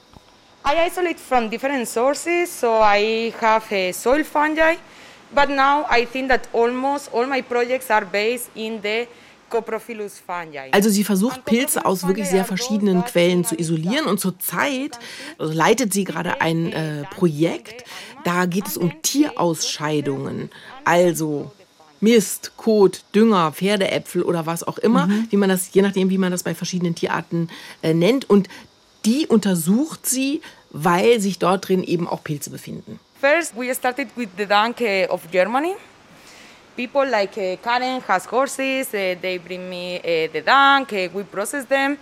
I 0.65 0.87
isolate 0.87 1.17
from 1.17 1.49
different 1.49 1.87
sources, 1.87 2.59
so 2.59 2.81
I 2.81 3.33
have 3.39 3.73
a 3.73 3.93
soil 3.93 4.25
fungi, 4.25 4.75
but 5.33 5.47
now 5.47 5.85
I 5.89 6.05
think 6.05 6.27
that 6.27 6.49
almost 6.51 7.09
all 7.13 7.25
my 7.25 7.41
projects 7.41 7.89
are 7.89 8.05
based 8.05 8.49
in 8.55 8.81
the 8.81 9.07
also 10.71 10.89
sie 10.89 11.03
versucht 11.03 11.45
Pilze 11.45 11.85
aus 11.85 12.07
wirklich 12.07 12.27
sehr 12.27 12.45
verschiedenen 12.45 13.03
Quellen 13.03 13.45
zu 13.45 13.55
isolieren 13.55 14.05
und 14.05 14.19
zurzeit 14.19 14.99
also 15.37 15.53
leitet 15.53 15.93
sie 15.93 16.03
gerade 16.03 16.41
ein 16.41 16.71
äh, 16.71 17.03
Projekt, 17.11 17.85
da 18.23 18.45
geht 18.45 18.67
es 18.67 18.77
um 18.77 19.01
Tierausscheidungen, 19.01 20.49
also 20.83 21.51
Mist, 22.01 22.53
Kot, 22.57 23.03
Dünger, 23.13 23.51
Pferdeäpfel 23.51 24.23
oder 24.23 24.45
was 24.45 24.63
auch 24.63 24.77
immer, 24.77 25.07
mhm. 25.07 25.27
wie 25.29 25.37
man 25.37 25.49
das, 25.49 25.73
je 25.73 25.81
nachdem, 25.81 26.09
wie 26.09 26.17
man 26.17 26.31
das 26.31 26.43
bei 26.43 26.55
verschiedenen 26.55 26.95
Tierarten 26.95 27.49
äh, 27.81 27.93
nennt. 27.93 28.29
Und 28.29 28.47
die 29.05 29.27
untersucht 29.27 30.05
sie, 30.05 30.41
weil 30.71 31.19
sich 31.19 31.39
dort 31.39 31.67
drin 31.67 31.83
eben 31.83 32.07
auch 32.07 32.23
Pilze 32.23 32.49
befinden. 32.49 32.99
First, 33.19 33.53
we 33.55 33.73
started 33.73 34.07
with 34.15 34.29
the 34.37 34.45
Dank 34.45 34.81
of 35.09 35.29
Germany. 35.31 35.73
People 36.79 37.09
like 37.09 37.37
uh, 37.37 37.57
Karen 37.57 37.99
has 37.99 38.23
horses, 38.23 38.93
uh, 38.93 39.13
they 39.21 39.37
bring 39.37 39.69
me 39.69 39.97
uh, 39.97 40.31
the 40.31 40.39
Dank, 40.39 41.13
we 41.13 41.23
process 41.23 41.65
them. 41.65 41.97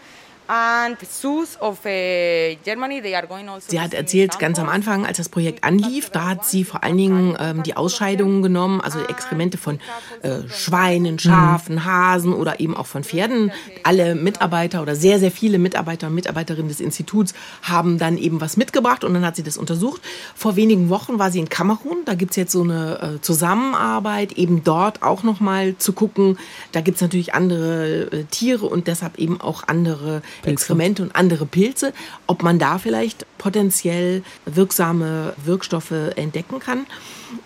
Also 3.56 3.70
sie 3.70 3.80
hat 3.80 3.94
erzählt, 3.94 4.40
ganz 4.40 4.60
am 4.60 4.70
Anfang, 4.70 5.06
als 5.06 5.18
das 5.18 5.30
Projekt 5.30 5.64
anlief, 5.64 6.10
da 6.10 6.30
hat 6.30 6.46
sie 6.46 6.64
vor 6.64 6.84
allen 6.84 6.98
Dingen 6.98 7.36
ähm, 7.40 7.64
die 7.64 7.76
Ausscheidungen 7.76 8.42
genommen, 8.42 8.82
also 8.82 9.00
Exkremente 9.00 9.58
von 9.58 9.80
äh, 10.22 10.48
Schweinen, 10.50 11.20
Schafen, 11.20 11.86
Hasen 11.86 12.34
oder 12.34 12.60
eben 12.60 12.76
auch 12.76 12.86
von 12.86 13.04
Pferden. 13.04 13.52
Alle 13.84 14.16
Mitarbeiter 14.16 14.82
oder 14.82 14.96
sehr, 14.96 15.20
sehr 15.20 15.32
viele 15.32 15.60
Mitarbeiter 15.60 16.08
und 16.08 16.16
Mitarbeiterinnen 16.16 16.70
des 16.70 16.80
Instituts 16.80 17.34
haben 17.62 17.98
dann 17.98 18.18
eben 18.18 18.42
was 18.42 18.58
mitgebracht 18.58 19.04
und 19.04 19.14
dann 19.14 19.26
hat 19.26 19.36
sie 19.36 19.44
das 19.44 19.58
untersucht. 19.58 20.02
Vor 20.36 20.56
wenigen 20.56 20.90
Wochen 20.90 21.20
war 21.20 21.32
sie 21.32 21.40
in 21.40 21.50
Kamerun, 21.50 21.98
da 22.06 22.16
gibt 22.16 22.32
es 22.32 22.38
jetzt 22.38 22.52
so 22.52 22.64
eine 22.64 23.18
äh, 23.18 23.22
Zusammenarbeit, 23.22 24.34
eben 24.34 24.64
dort 24.64 25.04
auch 25.04 25.24
nochmal 25.24 25.78
zu 25.78 25.94
gucken. 25.94 26.38
Da 26.72 26.82
gibt 26.82 26.96
es 26.96 27.02
natürlich 27.02 27.34
andere 27.34 28.10
äh, 28.12 28.24
Tiere 28.26 28.66
und 28.66 28.88
deshalb 28.88 29.18
eben 29.18 29.42
auch 29.42 29.64
andere 29.68 30.22
Exkremente 30.46 31.04
und 31.04 31.16
andere 31.16 31.46
Pilze, 31.46 31.94
ob 32.28 32.44
man 32.44 32.60
da 32.60 32.78
vielleicht 32.78 33.26
potenziell 33.38 34.24
wirksame 34.46 35.34
Wirkstoffe 35.44 35.92
entdecken 36.16 36.60
kann. 36.60 36.86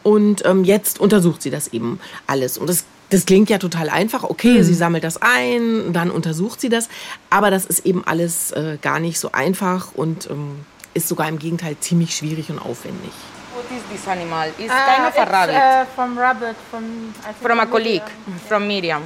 Und 0.03 0.45
ähm, 0.45 0.63
jetzt 0.63 0.99
untersucht 0.99 1.41
sie 1.41 1.49
das 1.49 1.69
eben 1.69 1.99
alles. 2.27 2.57
Und 2.57 2.69
das 2.69 2.85
das 3.11 3.25
klingt 3.25 3.49
ja 3.49 3.57
total 3.57 3.89
einfach. 3.89 4.23
Okay, 4.23 4.59
mhm. 4.59 4.63
sie 4.63 4.73
sammelt 4.73 5.03
das 5.03 5.21
ein, 5.21 5.91
dann 5.91 6.09
untersucht 6.09 6.61
sie 6.61 6.69
das. 6.69 6.87
Aber 7.29 7.51
das 7.51 7.65
ist 7.65 7.85
eben 7.85 8.03
alles 8.07 8.51
äh, 8.51 8.77
gar 8.81 8.99
nicht 8.99 9.19
so 9.19 9.33
einfach 9.33 9.89
und 9.93 10.29
ähm, 10.29 10.65
ist 10.93 11.07
sogar 11.07 11.27
im 11.27 11.37
Gegenteil 11.37 11.75
ziemlich 11.79 12.15
schwierig 12.15 12.49
und 12.49 12.59
aufwendig. 12.59 13.11
What 13.53 13.65
is 13.69 13.83
this 13.91 14.07
animal? 14.07 14.47
It's 14.57 14.71
uh, 14.71 14.95
kind 14.95 15.07
of 15.07 15.17
a 15.17 15.25
rabbit. 15.29 15.55
Uh, 15.55 15.85
from 15.93 16.17
rabbit, 16.17 16.55
from, 16.69 17.13
from 17.41 17.59
a 17.59 17.65
colleague, 17.65 18.09
from 18.47 18.65
Miriam. 18.65 19.03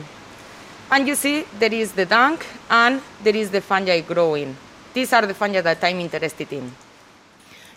And 0.90 1.08
you 1.08 1.16
see, 1.16 1.46
there 1.60 1.74
is 1.74 1.94
the 1.94 2.06
dung 2.06 2.38
and 2.70 3.02
there 3.24 3.36
is 3.36 3.50
the 3.50 3.62
fungi 3.62 4.02
growing. 4.02 4.56
These 4.94 5.16
are 5.16 5.28
the 5.28 5.34
fungi 5.34 5.62
that 5.62 5.84
I'm 5.84 6.00
interested 6.00 6.52
in. 6.52 6.72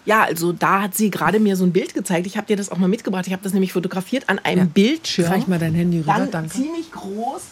Ja, 0.05 0.25
also 0.25 0.53
da 0.53 0.83
hat 0.83 0.95
sie 0.95 1.11
gerade 1.11 1.39
mir 1.39 1.57
so 1.57 1.65
ein 1.65 1.73
Bild 1.73 1.93
gezeigt. 1.93 2.27
Ich 2.27 2.37
habe 2.37 2.47
dir 2.47 2.57
das 2.57 2.71
auch 2.71 2.79
mal 2.79 2.89
mitgebracht. 2.89 3.27
Ich 3.27 3.33
habe 3.33 3.43
das 3.43 3.53
nämlich 3.53 3.73
fotografiert 3.73 4.25
an 4.29 4.39
einem 4.39 4.65
ja. 4.67 4.71
Bildschirm. 4.73 5.31
Reich 5.31 5.47
mal 5.47 5.59
dein 5.59 5.75
Handy 5.75 5.99
rüber, 5.99 6.15
Dann 6.17 6.31
danke. 6.31 6.51
Ziemlich 6.51 6.91
groß. 6.91 7.43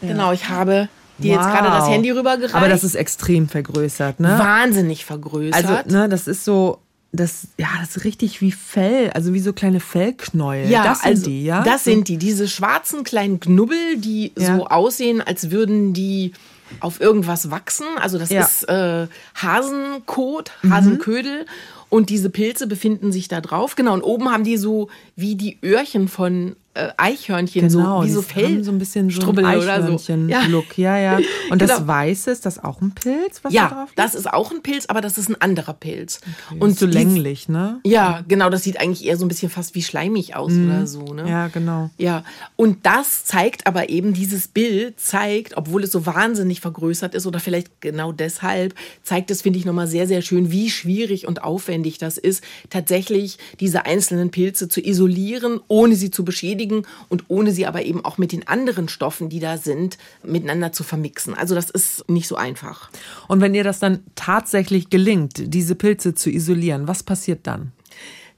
Ja. 0.00 0.08
Genau, 0.08 0.32
ich 0.32 0.48
habe 0.48 0.88
dir 1.18 1.36
wow. 1.36 1.44
jetzt 1.44 1.54
gerade 1.54 1.68
das 1.68 1.88
Handy 1.88 2.10
rübergereicht. 2.10 2.54
Aber 2.54 2.68
das 2.68 2.82
ist 2.82 2.96
extrem 2.96 3.48
vergrößert, 3.48 4.18
ne? 4.18 4.36
Wahnsinnig 4.38 5.04
vergrößert. 5.04 5.64
Also, 5.64 5.96
ne, 5.96 6.08
das 6.08 6.26
ist 6.26 6.44
so 6.44 6.80
das, 7.14 7.48
ja, 7.58 7.68
das 7.80 7.96
ist 7.96 8.04
richtig 8.04 8.40
wie 8.40 8.52
Fell, 8.52 9.10
also 9.10 9.32
wie 9.32 9.40
so 9.40 9.52
kleine 9.52 9.80
Fellknäuel. 9.80 10.68
Ja, 10.68 10.84
das 10.84 11.02
sind 11.02 11.10
also, 11.10 11.26
die, 11.26 11.44
ja? 11.44 11.62
Das 11.62 11.84
sind 11.84 12.08
die, 12.08 12.16
diese 12.16 12.48
schwarzen 12.48 13.04
kleinen 13.04 13.40
Knubbel, 13.40 13.96
die 13.96 14.32
ja. 14.36 14.56
so 14.56 14.66
aussehen, 14.66 15.20
als 15.20 15.50
würden 15.50 15.92
die 15.92 16.32
auf 16.80 17.00
irgendwas 17.00 17.50
wachsen. 17.50 17.86
Also 18.00 18.18
das 18.18 18.30
ja. 18.30 18.42
ist 18.42 18.68
äh, 18.68 19.06
Hasenkot, 19.34 20.50
Hasenködel. 20.68 21.42
Mhm. 21.42 21.48
Und 21.88 22.10
diese 22.10 22.30
Pilze 22.30 22.66
befinden 22.66 23.12
sich 23.12 23.28
da 23.28 23.40
drauf. 23.40 23.76
Genau, 23.76 23.94
und 23.94 24.02
oben 24.02 24.30
haben 24.32 24.42
die 24.42 24.56
so 24.56 24.88
wie 25.14 25.36
die 25.36 25.58
Öhrchen 25.62 26.08
von 26.08 26.56
äh, 26.74 26.88
Eichhörnchen, 26.96 27.68
genau, 27.68 28.02
so 28.02 28.06
wie 28.06 28.10
so 28.10 28.22
Fell, 28.22 28.64
so 28.64 28.72
ein 28.72 28.78
bisschen 28.78 29.08
so 29.08 29.30
ein 29.30 29.44
Eichhörnchen-Look. 29.44 30.76
Ja. 30.76 30.98
ja, 30.98 31.18
ja. 31.18 31.26
Und 31.50 31.60
genau. 31.60 31.78
das 31.78 31.86
Weiße, 31.86 32.32
ist 32.32 32.44
das 32.44 32.62
auch 32.62 32.80
ein 32.80 32.90
Pilz, 32.90 33.40
was 33.42 33.52
ja, 33.52 33.68
da 33.68 33.74
drauf 33.74 33.88
liegt? 33.90 33.98
das 33.98 34.14
ist 34.16 34.32
auch 34.32 34.50
ein 34.50 34.60
Pilz, 34.60 34.86
aber 34.86 35.00
das 35.00 35.16
ist 35.16 35.28
ein 35.28 35.40
anderer 35.40 35.72
Pilz. 35.72 36.20
Okay. 36.50 36.58
Und 36.60 36.76
so 36.76 36.86
länglich, 36.86 37.48
ne? 37.48 37.78
Ja, 37.84 38.24
genau, 38.26 38.50
das 38.50 38.64
sieht 38.64 38.80
eigentlich 38.80 39.04
eher 39.04 39.16
so 39.16 39.24
ein 39.24 39.28
bisschen 39.28 39.50
fast 39.50 39.76
wie 39.76 39.82
schleimig 39.82 40.34
aus 40.34 40.52
mhm. 40.52 40.68
oder 40.68 40.86
so, 40.88 41.14
ne? 41.14 41.30
Ja, 41.30 41.46
genau. 41.46 41.90
Ja, 41.96 42.24
und 42.56 42.84
das 42.84 43.24
zeigt 43.24 43.68
aber 43.68 43.88
eben, 43.88 44.12
dieses 44.12 44.48
Bild 44.48 44.98
zeigt, 44.98 45.56
obwohl 45.56 45.84
es 45.84 45.92
so 45.92 46.06
wahnsinnig 46.06 46.60
vergrößert 46.60 47.14
ist 47.14 47.26
oder 47.26 47.38
vielleicht 47.38 47.80
genau 47.80 48.10
deshalb, 48.10 48.74
zeigt 49.04 49.30
es, 49.30 49.42
finde 49.42 49.60
ich, 49.60 49.64
nochmal 49.64 49.86
sehr, 49.86 50.08
sehr 50.08 50.22
schön, 50.22 50.50
wie 50.50 50.70
schwierig 50.70 51.28
und 51.28 51.44
aufwendig 51.44 51.98
das 51.98 52.18
ist, 52.18 52.42
tatsächlich 52.68 53.38
diese 53.60 53.86
einzelnen 53.86 54.30
Pilze 54.30 54.68
zu 54.68 54.84
isolieren, 54.84 55.60
ohne 55.68 55.94
sie 55.94 56.10
zu 56.10 56.24
beschädigen 56.24 56.63
beschädigen 56.64 56.86
und 57.08 57.24
ohne 57.28 57.52
sie 57.52 57.66
aber 57.66 57.84
eben 57.84 58.04
auch 58.04 58.18
mit 58.18 58.32
den 58.32 58.46
anderen 58.48 58.88
Stoffen, 58.88 59.28
die 59.28 59.40
da 59.40 59.56
sind, 59.56 59.98
miteinander 60.22 60.72
zu 60.72 60.82
vermixen. 60.82 61.34
Also 61.34 61.54
das 61.54 61.70
ist 61.70 62.08
nicht 62.08 62.28
so 62.28 62.36
einfach. 62.36 62.90
Und 63.28 63.40
wenn 63.40 63.54
ihr 63.54 63.64
das 63.64 63.78
dann 63.78 64.00
tatsächlich 64.14 64.90
gelingt, 64.90 65.54
diese 65.54 65.74
Pilze 65.74 66.14
zu 66.14 66.30
isolieren, 66.30 66.88
was 66.88 67.02
passiert 67.02 67.46
dann? 67.46 67.72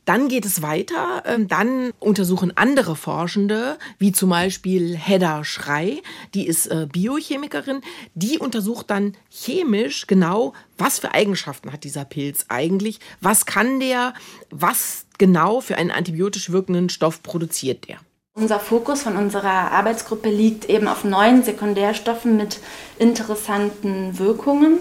Dann 0.04 0.28
geht 0.28 0.46
es 0.46 0.62
weiter. 0.62 1.24
Ähm, 1.26 1.48
dann 1.48 1.90
untersuchen 1.98 2.56
andere 2.56 2.94
Forschende, 2.94 3.76
wie 3.98 4.12
zum 4.12 4.30
Beispiel 4.30 4.96
Hedda 4.96 5.42
Schrei, 5.42 6.00
die 6.32 6.46
ist 6.46 6.68
äh, 6.68 6.86
Biochemikerin, 6.90 7.80
die 8.14 8.38
untersucht 8.38 8.88
dann 8.90 9.16
chemisch 9.30 10.06
genau, 10.06 10.52
was 10.78 11.00
für 11.00 11.12
Eigenschaften 11.12 11.72
hat 11.72 11.82
dieser 11.82 12.04
Pilz 12.04 12.46
eigentlich, 12.48 13.00
was 13.20 13.46
kann 13.46 13.80
der, 13.80 14.14
was 14.50 15.06
genau 15.18 15.60
für 15.60 15.76
einen 15.76 15.90
antibiotisch 15.90 16.50
wirkenden 16.50 16.88
Stoff 16.88 17.24
produziert 17.24 17.88
der. 17.88 17.98
Unser 18.38 18.60
Fokus 18.60 19.02
von 19.02 19.16
unserer 19.16 19.72
Arbeitsgruppe 19.72 20.28
liegt 20.28 20.68
eben 20.68 20.88
auf 20.88 21.04
neuen 21.04 21.42
Sekundärstoffen 21.42 22.36
mit 22.36 22.58
interessanten 22.98 24.18
Wirkungen. 24.18 24.78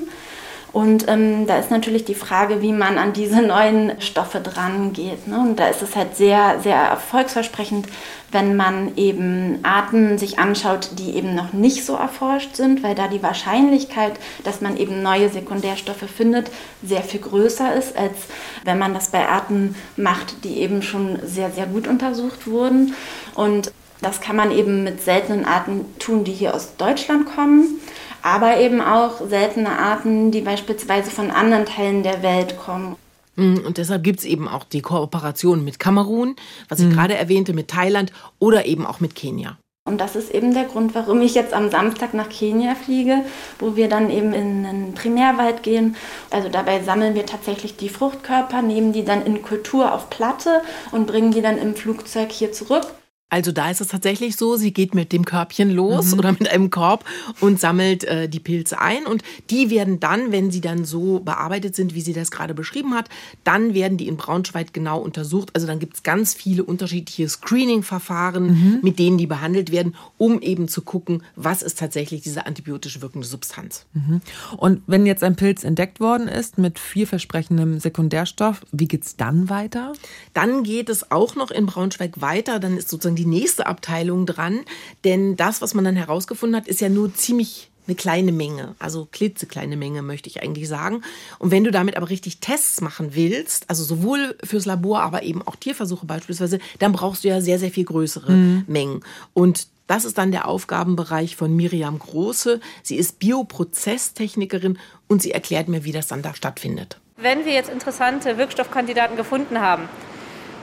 Und 0.76 1.08
ähm, 1.08 1.48
da 1.48 1.58
ist 1.58 1.72
natürlich 1.72 2.04
die 2.04 2.16
Frage, 2.16 2.62
wie 2.62 2.74
man 2.74 2.98
an 2.98 3.14
diese 3.14 3.42
neuen 3.42 3.94
Stoffe 4.02 4.42
dran 4.42 4.92
geht. 4.92 5.26
Ne? 5.26 5.40
Und 5.40 5.58
da 5.58 5.68
ist 5.70 5.82
es 5.82 5.96
halt 5.96 6.18
sehr, 6.18 6.60
sehr 6.62 6.76
erfolgsversprechend, 6.76 7.88
wenn 8.34 8.58
man 8.58 8.98
eben 8.98 9.60
Arten 9.64 10.18
sich 10.18 10.38
anschaut, 10.38 10.90
die 11.00 11.16
eben 11.16 11.34
noch 11.34 11.54
nicht 11.54 11.86
so 11.86 11.96
erforscht 11.96 12.58
sind, 12.58 12.84
weil 12.84 12.94
da 12.94 13.08
die 13.08 13.24
Wahrscheinlichkeit, 13.24 14.20
dass 14.44 14.60
man 14.60 14.76
eben 14.76 15.02
neue 15.02 15.30
Sekundärstoffe 15.30 16.10
findet, 16.14 16.52
sehr 16.84 17.04
viel 17.04 17.22
größer 17.22 17.74
ist, 17.74 17.96
als 17.96 18.18
wenn 18.66 18.78
man 18.78 18.94
das 18.94 19.12
bei 19.12 19.30
Arten 19.30 19.78
macht, 19.96 20.44
die 20.44 20.58
eben 20.58 20.82
schon 20.82 21.20
sehr, 21.24 21.52
sehr 21.52 21.68
gut 21.68 21.88
untersucht 21.88 22.48
wurden. 22.48 22.96
Und 23.34 23.72
das 24.02 24.20
kann 24.20 24.36
man 24.36 24.52
eben 24.52 24.84
mit 24.84 25.02
seltenen 25.02 25.46
Arten 25.46 25.86
tun, 26.00 26.26
die 26.26 26.34
hier 26.34 26.54
aus 26.54 26.76
Deutschland 26.76 27.34
kommen 27.34 27.80
aber 28.26 28.58
eben 28.60 28.82
auch 28.82 29.22
seltene 29.30 29.78
Arten, 29.78 30.32
die 30.32 30.42
beispielsweise 30.42 31.12
von 31.12 31.30
anderen 31.30 31.66
Teilen 31.66 32.02
der 32.02 32.24
Welt 32.24 32.58
kommen. 32.58 32.96
Mm, 33.36 33.58
und 33.66 33.78
deshalb 33.78 34.04
gibt 34.04 34.20
es 34.20 34.26
eben 34.26 34.48
auch 34.48 34.64
die 34.64 34.82
Kooperation 34.82 35.64
mit 35.64 35.78
Kamerun, 35.78 36.36
was 36.68 36.80
ich 36.80 36.88
mhm. 36.88 36.94
gerade 36.94 37.16
erwähnte, 37.16 37.54
mit 37.54 37.68
Thailand 37.68 38.12
oder 38.40 38.66
eben 38.66 38.88
auch 38.88 39.00
mit 39.00 39.14
Kenia. 39.14 39.58
Und 39.88 40.00
das 40.00 40.16
ist 40.16 40.34
eben 40.34 40.56
der 40.56 40.64
Grund, 40.64 40.96
warum 40.96 41.22
ich 41.22 41.36
jetzt 41.36 41.54
am 41.54 41.70
Samstag 41.70 42.16
nach 42.16 42.30
Kenia 42.30 42.74
fliege, 42.74 43.24
wo 43.60 43.76
wir 43.76 43.88
dann 43.88 44.10
eben 44.10 44.34
in 44.34 44.64
den 44.64 44.94
Primärwald 44.96 45.62
gehen. 45.62 45.96
Also 46.32 46.50
dabei 46.50 46.82
sammeln 46.82 47.14
wir 47.14 47.28
tatsächlich 47.28 47.78
die 47.78 47.90
Fruchtkörper, 47.90 48.64
nehmen 48.64 48.92
die 48.92 49.06
dann 49.06 49.24
in 49.24 49.44
Kultur 49.44 49.94
auf 49.94 50.10
Platte 50.10 50.64
und 50.92 51.06
bringen 51.06 51.30
die 51.30 51.44
dann 51.44 51.60
im 51.60 51.76
Flugzeug 51.76 52.32
hier 52.32 52.52
zurück. 52.52 52.88
Also 53.30 53.52
da 53.52 53.72
ist 53.72 53.82
es 53.82 53.88
tatsächlich 53.88 54.36
so, 54.36 54.56
sie 54.56 54.72
geht 54.72 54.94
mit 54.94 55.12
dem 55.12 55.26
Körbchen 55.26 55.72
los 55.72 56.12
mhm. 56.12 56.20
oder 56.20 56.32
mit 56.34 56.48
einem 56.48 56.70
Korb 56.70 57.04
und 57.40 57.60
sammelt 57.60 58.04
äh, 58.04 58.30
die 58.30 58.40
Pilze 58.40 58.80
ein 58.80 59.08
und 59.08 59.24
die 59.50 59.72
werden 59.72 60.00
dann, 60.00 60.32
wenn 60.32 60.52
sie 60.52 60.62
dann 60.62 60.86
so 60.86 61.22
bearbeitet 61.22 61.76
sind, 61.76 61.96
wie 61.96 62.02
sie 62.02 62.14
das 62.14 62.30
gerade 62.30 62.54
beschrieben 62.54 62.94
hat, 62.94 63.10
dann 63.44 63.74
werden 63.74 63.98
die 63.98 64.08
in 64.08 64.16
Braunschweig 64.16 64.74
genau 64.74 65.00
untersucht. 65.00 65.50
Also 65.54 65.66
dann 65.66 65.80
gibt 65.80 65.96
es 65.96 66.04
ganz 66.04 66.36
viele 66.36 66.64
unterschiedliche 66.64 67.28
Screening-Verfahren, 67.28 68.46
mhm. 68.46 68.80
mit 68.84 69.00
denen 69.00 69.18
die 69.18 69.26
behandelt 69.26 69.72
werden, 69.72 69.96
um 70.18 70.40
eben 70.42 70.68
zu 70.68 70.84
gucken, 70.84 71.24
was 71.36 71.64
ist 71.64 71.80
tatsächlich 71.80 72.22
diese 72.22 72.46
antibiotisch 72.46 73.02
wirkende 73.02 73.28
Substanz. 73.28 73.88
Mhm. 73.94 74.22
Und 74.56 74.84
wenn 74.86 75.08
jetzt 75.08 75.24
ein 75.24 75.36
Pilz 75.36 75.64
entdeckt 75.64 76.00
worden 76.00 76.28
ist 76.28 76.60
mit 76.60 76.78
vielversprechendem 76.78 77.80
Sekundärstoff, 77.80 78.62
wie 78.72 78.88
geht 78.88 79.04
es 79.04 79.18
dann 79.18 79.50
weiter? 79.50 79.94
Dann 80.36 80.62
geht 80.62 80.90
es 80.90 81.10
auch 81.10 81.36
noch 81.36 81.50
in 81.50 81.66
Braunschweig 81.66 82.22
weiter, 82.22 82.60
dann 82.60 82.78
ist 82.78 82.90
sozusagen 82.90 83.15
die 83.16 83.26
nächste 83.26 83.68
Abteilung 83.68 84.26
dran. 84.26 84.62
Denn 85.04 85.36
das, 85.36 85.62
was 85.62 85.74
man 85.74 85.86
dann 85.86 85.96
herausgefunden 85.96 86.56
hat, 86.56 86.68
ist 86.68 86.82
ja 86.82 86.90
nur 86.90 87.14
ziemlich 87.14 87.70
eine 87.88 87.96
kleine 87.96 88.32
Menge, 88.32 88.76
also 88.80 89.08
klitzekleine 89.12 89.78
Menge 89.78 90.02
möchte 90.02 90.30
ich 90.30 90.42
eigentlich 90.42 90.68
sagen. 90.68 91.04
Und 91.40 91.52
wenn 91.52 91.64
du 91.64 91.72
damit 91.72 91.98
aber 91.98 92.10
richtig 92.10 92.40
Tests 92.40 92.82
machen 92.82 93.14
willst, 93.14 93.70
also 93.70 93.84
sowohl 93.84 94.36
fürs 94.44 94.66
Labor, 94.66 95.02
aber 95.02 95.24
eben 95.24 95.42
auch 95.44 95.56
Tierversuche 95.56 96.06
beispielsweise, 96.06 96.60
dann 96.80 96.94
brauchst 96.94 97.24
du 97.24 97.28
ja 97.28 97.42
sehr, 97.42 97.60
sehr 97.60 97.72
viel 97.72 97.86
größere 97.86 98.32
mhm. 98.32 98.64
Mengen. 98.68 99.02
Und 99.34 99.68
das 99.88 100.04
ist 100.04 100.18
dann 100.18 100.32
der 100.32 100.48
Aufgabenbereich 100.48 101.36
von 101.36 101.56
Miriam 101.56 102.00
Große. 102.00 102.60
Sie 102.82 102.96
ist 102.96 103.20
Bioprozesstechnikerin 103.20 104.80
und 105.08 105.22
sie 105.22 105.32
erklärt 105.32 105.68
mir, 105.68 105.84
wie 105.84 105.92
das 105.92 106.08
dann 106.08 106.24
da 106.24 106.34
stattfindet. 106.34 107.00
Wenn 107.18 107.46
wir 107.46 107.54
jetzt 107.54 107.70
interessante 107.70 108.38
Wirkstoffkandidaten 108.38 109.16
gefunden 109.16 109.62
haben, 109.62 109.88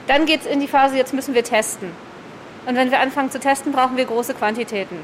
dann 0.07 0.25
geht 0.25 0.41
es 0.41 0.45
in 0.45 0.59
die 0.59 0.67
Phase, 0.67 0.97
jetzt 0.97 1.13
müssen 1.13 1.33
wir 1.33 1.43
testen. 1.45 1.89
Und 2.65 2.75
wenn 2.75 2.91
wir 2.91 2.99
anfangen 2.99 3.31
zu 3.31 3.39
testen, 3.39 3.71
brauchen 3.71 3.97
wir 3.97 4.05
große 4.05 4.33
Quantitäten. 4.33 4.97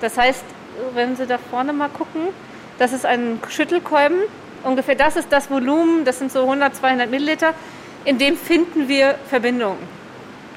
Das 0.00 0.16
heißt, 0.16 0.44
wenn 0.94 1.16
Sie 1.16 1.26
da 1.26 1.38
vorne 1.38 1.72
mal 1.72 1.88
gucken, 1.88 2.28
das 2.78 2.92
ist 2.92 3.04
ein 3.04 3.40
Schüttelkolben. 3.48 4.18
Ungefähr 4.64 4.94
das 4.94 5.16
ist 5.16 5.30
das 5.30 5.50
Volumen, 5.50 6.04
das 6.04 6.18
sind 6.18 6.32
so 6.32 6.42
100, 6.42 6.74
200 6.74 7.10
Milliliter. 7.10 7.54
In 8.04 8.18
dem 8.18 8.36
finden 8.36 8.88
wir 8.88 9.16
Verbindungen. 9.28 9.78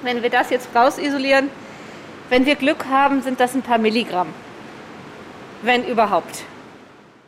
Wenn 0.01 0.23
wir 0.23 0.29
das 0.29 0.49
jetzt 0.49 0.69
rausisolieren, 0.73 1.49
wenn 2.29 2.45
wir 2.45 2.55
Glück 2.55 2.85
haben, 2.89 3.21
sind 3.21 3.39
das 3.39 3.53
ein 3.53 3.61
paar 3.61 3.77
Milligramm. 3.77 4.27
Wenn 5.61 5.83
überhaupt. 5.85 6.45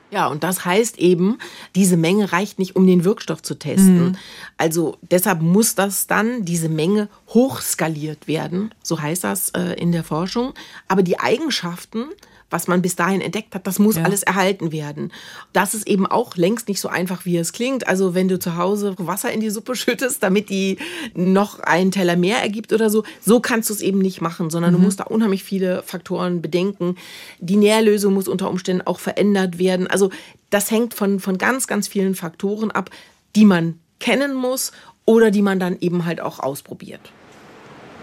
Ja, 0.09 0.27
und 0.27 0.43
das 0.43 0.63
heißt 0.63 0.99
eben, 0.99 1.37
diese 1.75 1.97
Menge 1.97 2.31
reicht 2.31 2.59
nicht, 2.59 2.75
um 2.75 2.87
den 2.87 3.03
Wirkstoff 3.03 3.41
zu 3.41 3.55
testen. 3.55 4.05
Mhm. 4.05 4.15
Also 4.57 4.97
deshalb 5.01 5.41
muss 5.41 5.75
das 5.75 6.07
dann, 6.07 6.45
diese 6.45 6.69
Menge, 6.69 7.09
hochskaliert 7.29 8.27
werden, 8.27 8.73
so 8.83 9.01
heißt 9.01 9.23
das 9.23 9.49
äh, 9.49 9.73
in 9.73 9.91
der 9.91 10.03
Forschung. 10.03 10.53
Aber 10.87 11.03
die 11.03 11.19
Eigenschaften 11.19 12.05
was 12.49 12.67
man 12.67 12.81
bis 12.81 12.95
dahin 12.95 13.19
entdeckt 13.19 13.53
hat, 13.55 13.67
das 13.67 13.77
muss 13.77 13.97
ja. 13.97 14.03
alles 14.03 14.23
erhalten 14.23 14.71
werden. 14.71 15.11
Das 15.51 15.73
ist 15.73 15.87
eben 15.87 16.07
auch 16.07 16.35
längst 16.37 16.69
nicht 16.69 16.79
so 16.79 16.87
einfach, 16.87 17.25
wie 17.25 17.37
es 17.37 17.51
klingt. 17.51 17.87
Also 17.87 18.15
wenn 18.15 18.27
du 18.27 18.39
zu 18.39 18.55
Hause 18.55 18.95
Wasser 18.97 19.31
in 19.31 19.41
die 19.41 19.49
Suppe 19.49 19.75
schüttest, 19.75 20.23
damit 20.23 20.49
die 20.49 20.77
noch 21.13 21.59
einen 21.59 21.91
Teller 21.91 22.15
mehr 22.15 22.41
ergibt 22.41 22.71
oder 22.71 22.89
so, 22.89 23.03
so 23.21 23.39
kannst 23.39 23.69
du 23.69 23.73
es 23.73 23.81
eben 23.81 23.99
nicht 23.99 24.21
machen, 24.21 24.49
sondern 24.49 24.71
mhm. 24.73 24.77
du 24.77 24.83
musst 24.83 24.99
da 24.99 25.03
unheimlich 25.05 25.43
viele 25.43 25.83
Faktoren 25.83 26.41
bedenken. 26.41 26.95
Die 27.39 27.57
Nährlösung 27.57 28.13
muss 28.13 28.27
unter 28.27 28.49
Umständen 28.49 28.85
auch 28.85 28.99
verändert 28.99 29.59
werden. 29.59 29.87
Also 29.87 30.09
das 30.49 30.71
hängt 30.71 30.93
von, 30.93 31.19
von 31.19 31.37
ganz, 31.37 31.67
ganz 31.67 31.87
vielen 31.87 32.15
Faktoren 32.15 32.71
ab, 32.71 32.89
die 33.35 33.45
man 33.45 33.79
kennen 33.99 34.33
muss 34.33 34.71
oder 35.05 35.31
die 35.31 35.41
man 35.41 35.59
dann 35.59 35.77
eben 35.79 36.05
halt 36.05 36.21
auch 36.21 36.39
ausprobiert. 36.39 37.01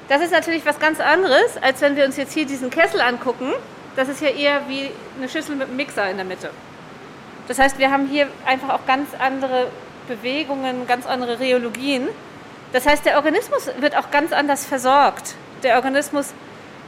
Das 0.09 0.23
ist 0.23 0.33
natürlich 0.33 0.67
was 0.67 0.79
ganz 0.79 1.01
anderes, 1.01 1.57
als 1.63 1.81
wenn 1.81 1.97
wir 1.97 2.05
uns 2.05 2.19
jetzt 2.19 2.35
hier 2.35 2.45
diesen 2.45 2.69
Kessel 2.69 3.01
angucken 3.01 3.53
das 3.97 4.09
ist 4.09 4.21
ja 4.21 4.29
eher 4.29 4.69
wie 4.69 4.91
eine 5.17 5.29
Schüssel 5.29 5.57
mit 5.57 5.69
einem 5.69 5.77
Mixer 5.77 6.11
in 6.11 6.17
der 6.17 6.27
Mitte. 6.27 6.51
Das 7.49 7.59
heißt, 7.59 7.79
wir 7.79 7.91
haben 7.91 8.07
hier 8.07 8.29
einfach 8.47 8.71
auch 8.71 8.87
ganz 8.87 9.09
andere 9.19 9.69
Bewegungen, 10.09 10.87
ganz 10.87 11.07
andere 11.07 11.39
Rheologien. 11.39 12.09
Das 12.73 12.87
heißt, 12.87 13.05
der 13.05 13.17
Organismus 13.17 13.71
wird 13.79 13.97
auch 13.97 14.11
ganz 14.11 14.33
anders 14.33 14.67
versorgt. 14.67 15.35
Der 15.63 15.77
Organismus 15.77 16.33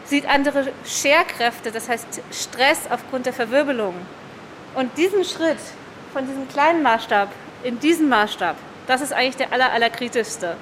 sieht 0.05 0.29
andere 0.29 0.73
Scherkräfte, 0.85 1.71
das 1.71 1.89
heißt 1.89 2.21
Stress 2.33 2.89
aufgrund 2.91 3.27
der 3.27 3.33
Verwirbelung. 3.33 3.95
Und 4.75 4.97
diesen 4.97 5.25
Schritt 5.25 5.59
von 6.13 6.27
diesem 6.27 6.49
kleinen 6.49 6.83
Maßstab 6.83 7.29
in 7.63 7.81
diesen 7.81 8.09
Maßstab, 8.09 8.57
das 8.87 9.01
ist 9.01 9.13
eigentlich 9.13 9.37
der 9.37 9.53
aller, 9.53 9.73
allerkritischste. 9.73 10.57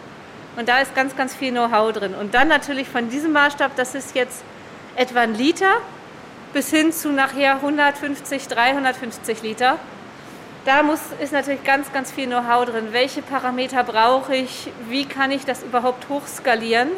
Und 0.56 0.68
da 0.68 0.80
ist 0.80 0.94
ganz, 0.94 1.16
ganz 1.16 1.34
viel 1.34 1.50
Know-how 1.50 1.92
drin. 1.92 2.14
Und 2.14 2.34
dann 2.34 2.48
natürlich 2.48 2.88
von 2.88 3.10
diesem 3.10 3.32
Maßstab, 3.32 3.74
das 3.76 3.94
ist 3.94 4.14
jetzt 4.14 4.42
etwa 4.96 5.20
ein 5.20 5.34
Liter, 5.34 5.80
bis 6.54 6.70
hin 6.70 6.92
zu 6.92 7.10
nachher 7.10 7.56
150, 7.56 8.46
350 8.46 9.42
Liter. 9.42 9.76
Da 10.64 10.82
muss, 10.84 11.00
ist 11.20 11.32
natürlich 11.32 11.64
ganz, 11.64 11.92
ganz 11.92 12.12
viel 12.12 12.26
Know-how 12.26 12.64
drin. 12.64 12.88
Welche 12.92 13.20
Parameter 13.20 13.82
brauche 13.82 14.34
ich? 14.34 14.70
Wie 14.88 15.04
kann 15.04 15.32
ich 15.32 15.44
das 15.44 15.64
überhaupt 15.64 16.08
hochskalieren, 16.08 16.88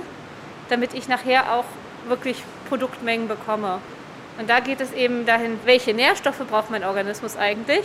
damit 0.68 0.92
ich 0.92 1.08
nachher 1.08 1.54
auch 1.54 1.64
wirklich 2.06 2.44
Produktmengen 2.68 3.28
bekomme? 3.28 3.80
Und 4.38 4.50
da 4.50 4.60
geht 4.60 4.82
es 4.82 4.92
eben 4.92 5.24
dahin, 5.24 5.58
welche 5.64 5.94
Nährstoffe 5.94 6.46
braucht 6.48 6.70
mein 6.70 6.84
Organismus 6.84 7.36
eigentlich, 7.38 7.84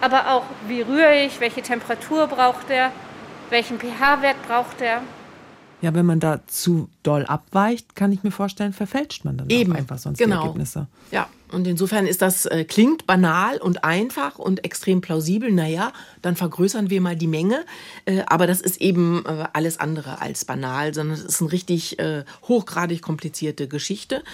aber 0.00 0.30
auch 0.30 0.44
wie 0.66 0.80
rühre 0.80 1.14
ich, 1.14 1.40
welche 1.40 1.60
Temperatur 1.60 2.26
braucht 2.26 2.70
er, 2.70 2.90
welchen 3.50 3.78
pH-Wert 3.78 4.36
braucht 4.48 4.80
er. 4.80 5.02
Ja, 5.86 5.94
wenn 5.94 6.04
man 6.04 6.18
da 6.18 6.44
zu 6.48 6.88
doll 7.04 7.24
abweicht, 7.26 7.94
kann 7.94 8.10
ich 8.10 8.24
mir 8.24 8.32
vorstellen, 8.32 8.72
verfälscht 8.72 9.24
man 9.24 9.36
dann 9.36 9.48
Eben, 9.50 9.72
einfach 9.72 9.98
sonst 9.98 10.18
genau. 10.18 10.40
die 10.40 10.46
Ergebnisse. 10.48 10.88
Ja, 11.12 11.28
und 11.52 11.64
insofern 11.68 12.08
ist 12.08 12.22
das, 12.22 12.44
äh, 12.46 12.64
klingt 12.64 13.06
banal 13.06 13.58
und 13.58 13.84
einfach 13.84 14.40
und 14.40 14.64
extrem 14.64 15.00
plausibel. 15.00 15.52
Naja, 15.52 15.92
dann 16.22 16.34
vergrößern 16.34 16.90
wir 16.90 17.00
mal 17.00 17.14
die 17.14 17.28
Menge. 17.28 17.64
Äh, 18.04 18.22
aber 18.26 18.48
das 18.48 18.60
ist 18.60 18.80
eben 18.80 19.24
äh, 19.26 19.44
alles 19.52 19.78
andere 19.78 20.20
als 20.20 20.44
banal, 20.44 20.92
sondern 20.92 21.16
es 21.16 21.24
ist 21.24 21.40
eine 21.40 21.52
richtig 21.52 22.00
äh, 22.00 22.24
hochgradig 22.48 23.00
komplizierte 23.00 23.68
Geschichte. 23.68 24.24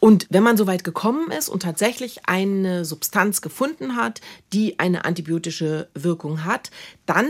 Und 0.00 0.26
wenn 0.30 0.42
man 0.42 0.56
so 0.56 0.66
weit 0.66 0.82
gekommen 0.82 1.30
ist 1.30 1.48
und 1.48 1.62
tatsächlich 1.62 2.26
eine 2.26 2.84
Substanz 2.84 3.40
gefunden 3.40 3.94
hat, 3.94 4.20
die 4.52 4.80
eine 4.80 5.04
antibiotische 5.04 5.86
Wirkung 5.94 6.44
hat, 6.44 6.72
dann 7.06 7.28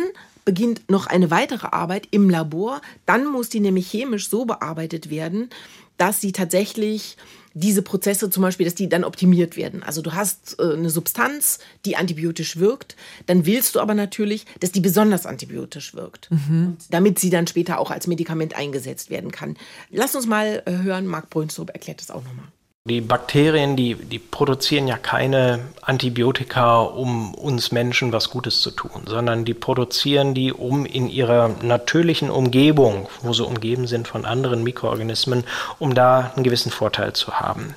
beginnt 0.49 0.89
noch 0.89 1.07
eine 1.07 1.31
weitere 1.31 1.67
Arbeit 1.73 2.09
im 2.11 2.31
Labor. 2.31 2.81
Dann 3.05 3.27
muss 3.27 3.51
die 3.51 3.61
nämlich 3.61 3.91
chemisch 3.91 4.31
so 4.31 4.47
bearbeitet 4.47 5.11
werden, 5.11 5.51
dass 5.99 6.23
sie 6.23 6.33
tatsächlich 6.33 7.19
diese 7.53 7.83
Prozesse 7.83 8.31
zum 8.31 8.45
Beispiel, 8.45 8.65
dass 8.65 8.75
die 8.75 8.89
dann 8.89 9.05
optimiert 9.05 9.59
werden. 9.59 9.83
Also 9.83 10.01
du 10.01 10.15
hast 10.15 10.59
äh, 10.59 10.73
eine 10.73 10.89
Substanz, 10.89 11.59
die 11.85 11.97
antibiotisch 11.97 12.57
wirkt, 12.57 12.97
dann 13.27 13.45
willst 13.45 13.75
du 13.75 13.81
aber 13.81 13.93
natürlich, 13.93 14.47
dass 14.61 14.73
die 14.73 14.81
besonders 14.81 15.27
antibiotisch 15.27 15.95
wirkt, 15.95 16.31
mhm. 16.31 16.79
damit 16.89 17.19
sie 17.19 17.29
dann 17.29 17.47
später 17.47 17.79
auch 17.79 17.91
als 17.91 18.07
Medikament 18.07 18.57
eingesetzt 18.57 19.11
werden 19.11 19.31
kann. 19.31 19.55
Lass 19.91 20.15
uns 20.15 20.27
mal 20.27 20.63
äh, 20.65 20.79
hören, 20.79 21.07
Marc 21.07 21.29
Brünstrup 21.29 21.69
erklärt 21.75 22.01
das 22.01 22.11
auch 22.11 22.25
nochmal. 22.25 22.49
Die 22.89 23.03
Bakterien, 23.03 23.77
die, 23.77 23.95
die 23.95 24.19
produzieren 24.19 24.89
ja 24.89 24.97
keine 24.97 25.61
Antibiotika, 25.83 26.81
um 26.81 27.35
uns 27.35 27.71
Menschen 27.71 28.13
was 28.13 28.31
Gutes 28.31 28.63
zu 28.63 28.71
tun, 28.71 29.03
sondern 29.07 29.45
die 29.45 29.53
produzieren 29.53 30.33
die, 30.33 30.55
um 30.55 30.87
in 30.87 31.11
ihrer 31.11 31.51
natürlichen 31.63 32.31
Umgebung, 32.31 33.09
wo 33.21 33.35
sie 33.35 33.45
umgeben 33.45 33.87
sind 33.87 34.09
von 34.09 34.25
anderen 34.25 34.65
Mikroorganismen, 34.65 35.45
um 35.79 35.95
da 35.95 36.33
einen 36.35 36.45
gewissen 36.45 36.73
Vorteil 36.73 37.13
zu 37.13 37.35
haben. 37.35 37.75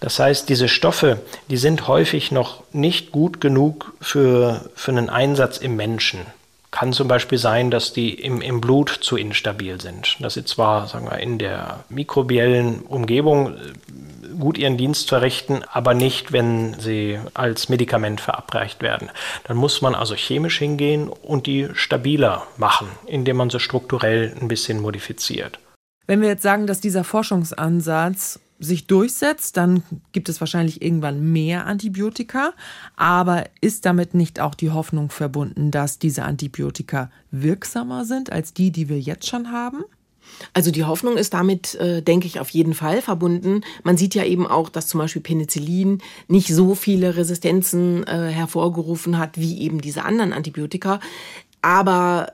Das 0.00 0.18
heißt, 0.18 0.50
diese 0.50 0.68
Stoffe, 0.68 1.18
die 1.48 1.56
sind 1.56 1.88
häufig 1.88 2.30
noch 2.30 2.62
nicht 2.72 3.12
gut 3.12 3.40
genug 3.40 3.94
für, 4.02 4.68
für 4.74 4.90
einen 4.90 5.08
Einsatz 5.08 5.56
im 5.56 5.76
Menschen 5.76 6.20
kann 6.76 6.92
zum 6.92 7.08
Beispiel 7.08 7.38
sein, 7.38 7.70
dass 7.70 7.94
die 7.94 8.12
im, 8.12 8.42
im 8.42 8.60
Blut 8.60 8.90
zu 8.90 9.16
instabil 9.16 9.80
sind. 9.80 10.18
Dass 10.20 10.34
sie 10.34 10.44
zwar 10.44 10.86
sagen 10.88 11.06
wir, 11.06 11.18
in 11.20 11.38
der 11.38 11.84
mikrobiellen 11.88 12.80
Umgebung 12.80 13.54
gut 14.38 14.58
ihren 14.58 14.76
Dienst 14.76 15.08
verrichten, 15.08 15.62
aber 15.72 15.94
nicht, 15.94 16.32
wenn 16.32 16.78
sie 16.78 17.18
als 17.32 17.70
Medikament 17.70 18.20
verabreicht 18.20 18.82
werden. 18.82 19.08
Dann 19.44 19.56
muss 19.56 19.80
man 19.80 19.94
also 19.94 20.14
chemisch 20.14 20.58
hingehen 20.58 21.08
und 21.08 21.46
die 21.46 21.68
stabiler 21.72 22.46
machen, 22.58 22.88
indem 23.06 23.38
man 23.38 23.48
sie 23.48 23.58
strukturell 23.58 24.36
ein 24.38 24.48
bisschen 24.48 24.82
modifiziert. 24.82 25.58
Wenn 26.06 26.20
wir 26.20 26.28
jetzt 26.28 26.42
sagen, 26.42 26.66
dass 26.66 26.82
dieser 26.82 27.04
Forschungsansatz 27.04 28.38
sich 28.58 28.86
durchsetzt, 28.86 29.56
dann 29.56 29.82
gibt 30.12 30.28
es 30.28 30.40
wahrscheinlich 30.40 30.82
irgendwann 30.82 31.32
mehr 31.32 31.66
Antibiotika. 31.66 32.52
Aber 32.96 33.44
ist 33.60 33.84
damit 33.86 34.14
nicht 34.14 34.40
auch 34.40 34.54
die 34.54 34.70
Hoffnung 34.70 35.10
verbunden, 35.10 35.70
dass 35.70 35.98
diese 35.98 36.24
Antibiotika 36.24 37.10
wirksamer 37.30 38.04
sind 38.04 38.32
als 38.32 38.54
die, 38.54 38.70
die 38.70 38.88
wir 38.88 38.98
jetzt 38.98 39.28
schon 39.28 39.52
haben? 39.52 39.84
Also 40.52 40.70
die 40.70 40.84
Hoffnung 40.84 41.16
ist 41.16 41.34
damit, 41.34 41.74
äh, 41.76 42.02
denke 42.02 42.26
ich, 42.26 42.40
auf 42.40 42.50
jeden 42.50 42.74
Fall 42.74 43.00
verbunden. 43.00 43.62
Man 43.84 43.96
sieht 43.96 44.14
ja 44.14 44.24
eben 44.24 44.46
auch, 44.46 44.68
dass 44.68 44.88
zum 44.88 44.98
Beispiel 44.98 45.22
Penicillin 45.22 46.02
nicht 46.28 46.48
so 46.48 46.74
viele 46.74 47.16
Resistenzen 47.16 48.04
äh, 48.06 48.28
hervorgerufen 48.30 49.18
hat 49.18 49.38
wie 49.38 49.60
eben 49.60 49.80
diese 49.80 50.04
anderen 50.04 50.32
Antibiotika. 50.32 51.00
Aber 51.62 52.32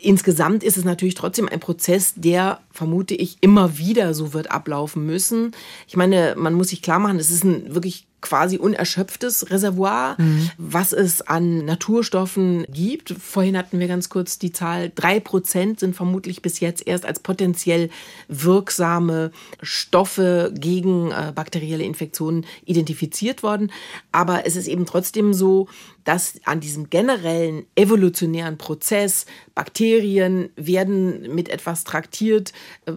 insgesamt 0.00 0.62
ist 0.62 0.76
es 0.76 0.84
natürlich 0.84 1.14
trotzdem 1.14 1.48
ein 1.48 1.60
Prozess, 1.60 2.14
der, 2.16 2.60
vermute 2.70 3.14
ich, 3.14 3.38
immer 3.40 3.78
wieder 3.78 4.14
so 4.14 4.32
wird 4.32 4.50
ablaufen 4.50 5.04
müssen. 5.06 5.52
Ich 5.86 5.96
meine, 5.96 6.34
man 6.36 6.54
muss 6.54 6.68
sich 6.68 6.82
klar 6.82 6.98
machen, 6.98 7.18
es 7.18 7.30
ist 7.30 7.44
ein 7.44 7.74
wirklich 7.74 8.06
quasi 8.20 8.58
unerschöpftes 8.58 9.50
Reservoir, 9.50 10.16
mhm. 10.18 10.50
was 10.58 10.92
es 10.92 11.22
an 11.22 11.64
Naturstoffen 11.64 12.66
gibt. 12.70 13.10
Vorhin 13.10 13.56
hatten 13.56 13.78
wir 13.78 13.88
ganz 13.88 14.08
kurz 14.08 14.38
die 14.38 14.52
Zahl, 14.52 14.92
drei 14.94 15.20
Prozent 15.20 15.80
sind 15.80 15.96
vermutlich 15.96 16.42
bis 16.42 16.60
jetzt 16.60 16.86
erst 16.86 17.06
als 17.06 17.20
potenziell 17.20 17.90
wirksame 18.28 19.30
Stoffe 19.62 20.52
gegen 20.54 21.10
äh, 21.10 21.32
bakterielle 21.34 21.84
Infektionen 21.84 22.44
identifiziert 22.64 23.42
worden. 23.42 23.72
Aber 24.12 24.46
es 24.46 24.56
ist 24.56 24.68
eben 24.68 24.86
trotzdem 24.86 25.32
so, 25.32 25.68
dass 26.04 26.40
an 26.44 26.60
diesem 26.60 26.90
generellen 26.90 27.66
evolutionären 27.74 28.58
Prozess 28.58 29.26
Bakterien 29.54 30.50
werden 30.56 31.34
mit 31.34 31.48
etwas 31.48 31.84
traktiert, 31.84 32.52
äh, 32.86 32.92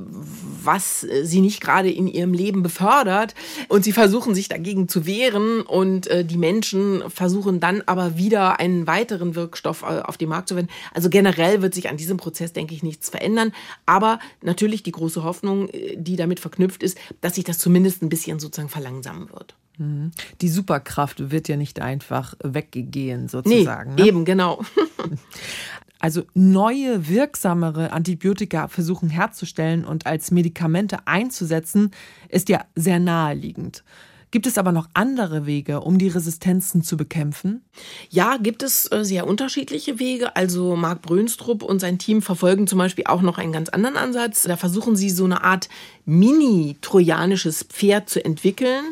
was 0.63 1.05
sie 1.23 1.41
nicht 1.41 1.61
gerade 1.61 1.91
in 1.91 2.07
ihrem 2.07 2.33
Leben 2.33 2.63
befördert 2.63 3.35
und 3.67 3.83
sie 3.83 3.91
versuchen 3.91 4.33
sich 4.35 4.47
dagegen 4.47 4.87
zu 4.87 5.05
wehren 5.05 5.61
und 5.61 6.07
äh, 6.07 6.23
die 6.23 6.37
Menschen 6.37 7.03
versuchen 7.09 7.59
dann 7.59 7.81
aber 7.85 8.17
wieder 8.17 8.59
einen 8.59 8.87
weiteren 8.87 9.35
Wirkstoff 9.35 9.81
äh, 9.83 9.99
auf 10.01 10.17
den 10.17 10.29
Markt 10.29 10.49
zu 10.49 10.55
wenden. 10.55 10.71
Also 10.93 11.09
generell 11.09 11.61
wird 11.61 11.73
sich 11.73 11.89
an 11.89 11.97
diesem 11.97 12.17
Prozess, 12.17 12.53
denke 12.53 12.73
ich, 12.73 12.83
nichts 12.83 13.09
verändern, 13.09 13.51
aber 13.85 14.19
natürlich 14.41 14.83
die 14.83 14.91
große 14.91 15.23
Hoffnung, 15.23 15.69
die 15.95 16.15
damit 16.15 16.39
verknüpft 16.39 16.83
ist, 16.83 16.97
dass 17.21 17.35
sich 17.35 17.43
das 17.43 17.57
zumindest 17.59 18.01
ein 18.01 18.09
bisschen 18.09 18.39
sozusagen 18.39 18.69
verlangsamen 18.69 19.29
wird. 19.31 19.55
Mhm. 19.77 20.11
Die 20.41 20.49
Superkraft 20.49 21.31
wird 21.31 21.47
ja 21.47 21.57
nicht 21.57 21.81
einfach 21.81 22.35
weggehen, 22.43 23.27
sozusagen. 23.27 23.95
Nee, 23.95 24.01
ne? 24.01 24.07
eben, 24.07 24.25
genau. 24.25 24.61
Also 26.03 26.23
neue, 26.33 27.07
wirksamere 27.07 27.93
Antibiotika 27.93 28.67
versuchen 28.67 29.09
herzustellen 29.09 29.85
und 29.85 30.05
als 30.05 30.31
Medikamente 30.31 31.07
einzusetzen, 31.07 31.91
ist 32.27 32.49
ja 32.49 32.65
sehr 32.75 32.99
naheliegend. 32.99 33.85
Gibt 34.33 34.47
es 34.47 34.57
aber 34.57 34.71
noch 34.71 34.89
andere 34.95 35.45
Wege, 35.45 35.81
um 35.81 35.99
die 35.99 36.07
Resistenzen 36.07 36.81
zu 36.81 36.97
bekämpfen? 36.97 37.63
Ja, 38.09 38.37
gibt 38.37 38.63
es 38.63 38.91
äh, 38.91 39.05
sehr 39.05 39.27
unterschiedliche 39.27 39.99
Wege. 39.99 40.35
Also 40.35 40.75
Marc 40.75 41.03
Brönstrup 41.03 41.61
und 41.61 41.77
sein 41.77 41.99
Team 41.99 42.23
verfolgen 42.23 42.65
zum 42.65 42.79
Beispiel 42.79 43.05
auch 43.05 43.21
noch 43.21 43.37
einen 43.37 43.51
ganz 43.51 43.69
anderen 43.69 43.95
Ansatz. 43.95 44.41
Da 44.41 44.57
versuchen 44.57 44.95
sie 44.95 45.11
so 45.11 45.25
eine 45.25 45.43
Art 45.43 45.69
mini-trojanisches 46.05 47.61
Pferd 47.69 48.09
zu 48.09 48.25
entwickeln, 48.25 48.83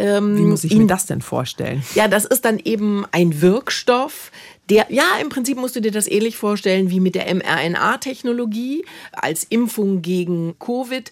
Ähm, 0.00 0.36
Wie 0.36 0.42
muss 0.42 0.64
ich 0.64 0.74
mir 0.74 0.86
das 0.86 1.06
denn 1.06 1.20
vorstellen? 1.20 1.82
Ja, 1.94 2.08
das 2.08 2.24
ist 2.24 2.44
dann 2.44 2.58
eben 2.58 3.04
ein 3.12 3.42
Wirkstoff, 3.42 4.30
der, 4.70 4.86
ja, 4.88 5.18
im 5.20 5.28
Prinzip 5.28 5.58
musst 5.58 5.74
du 5.74 5.80
dir 5.80 5.90
das 5.90 6.06
ähnlich 6.06 6.36
vorstellen 6.36 6.90
wie 6.90 7.00
mit 7.00 7.16
der 7.16 7.32
mRNA-Technologie 7.34 8.84
als 9.12 9.44
Impfung 9.44 10.00
gegen 10.00 10.58
Covid, 10.60 11.10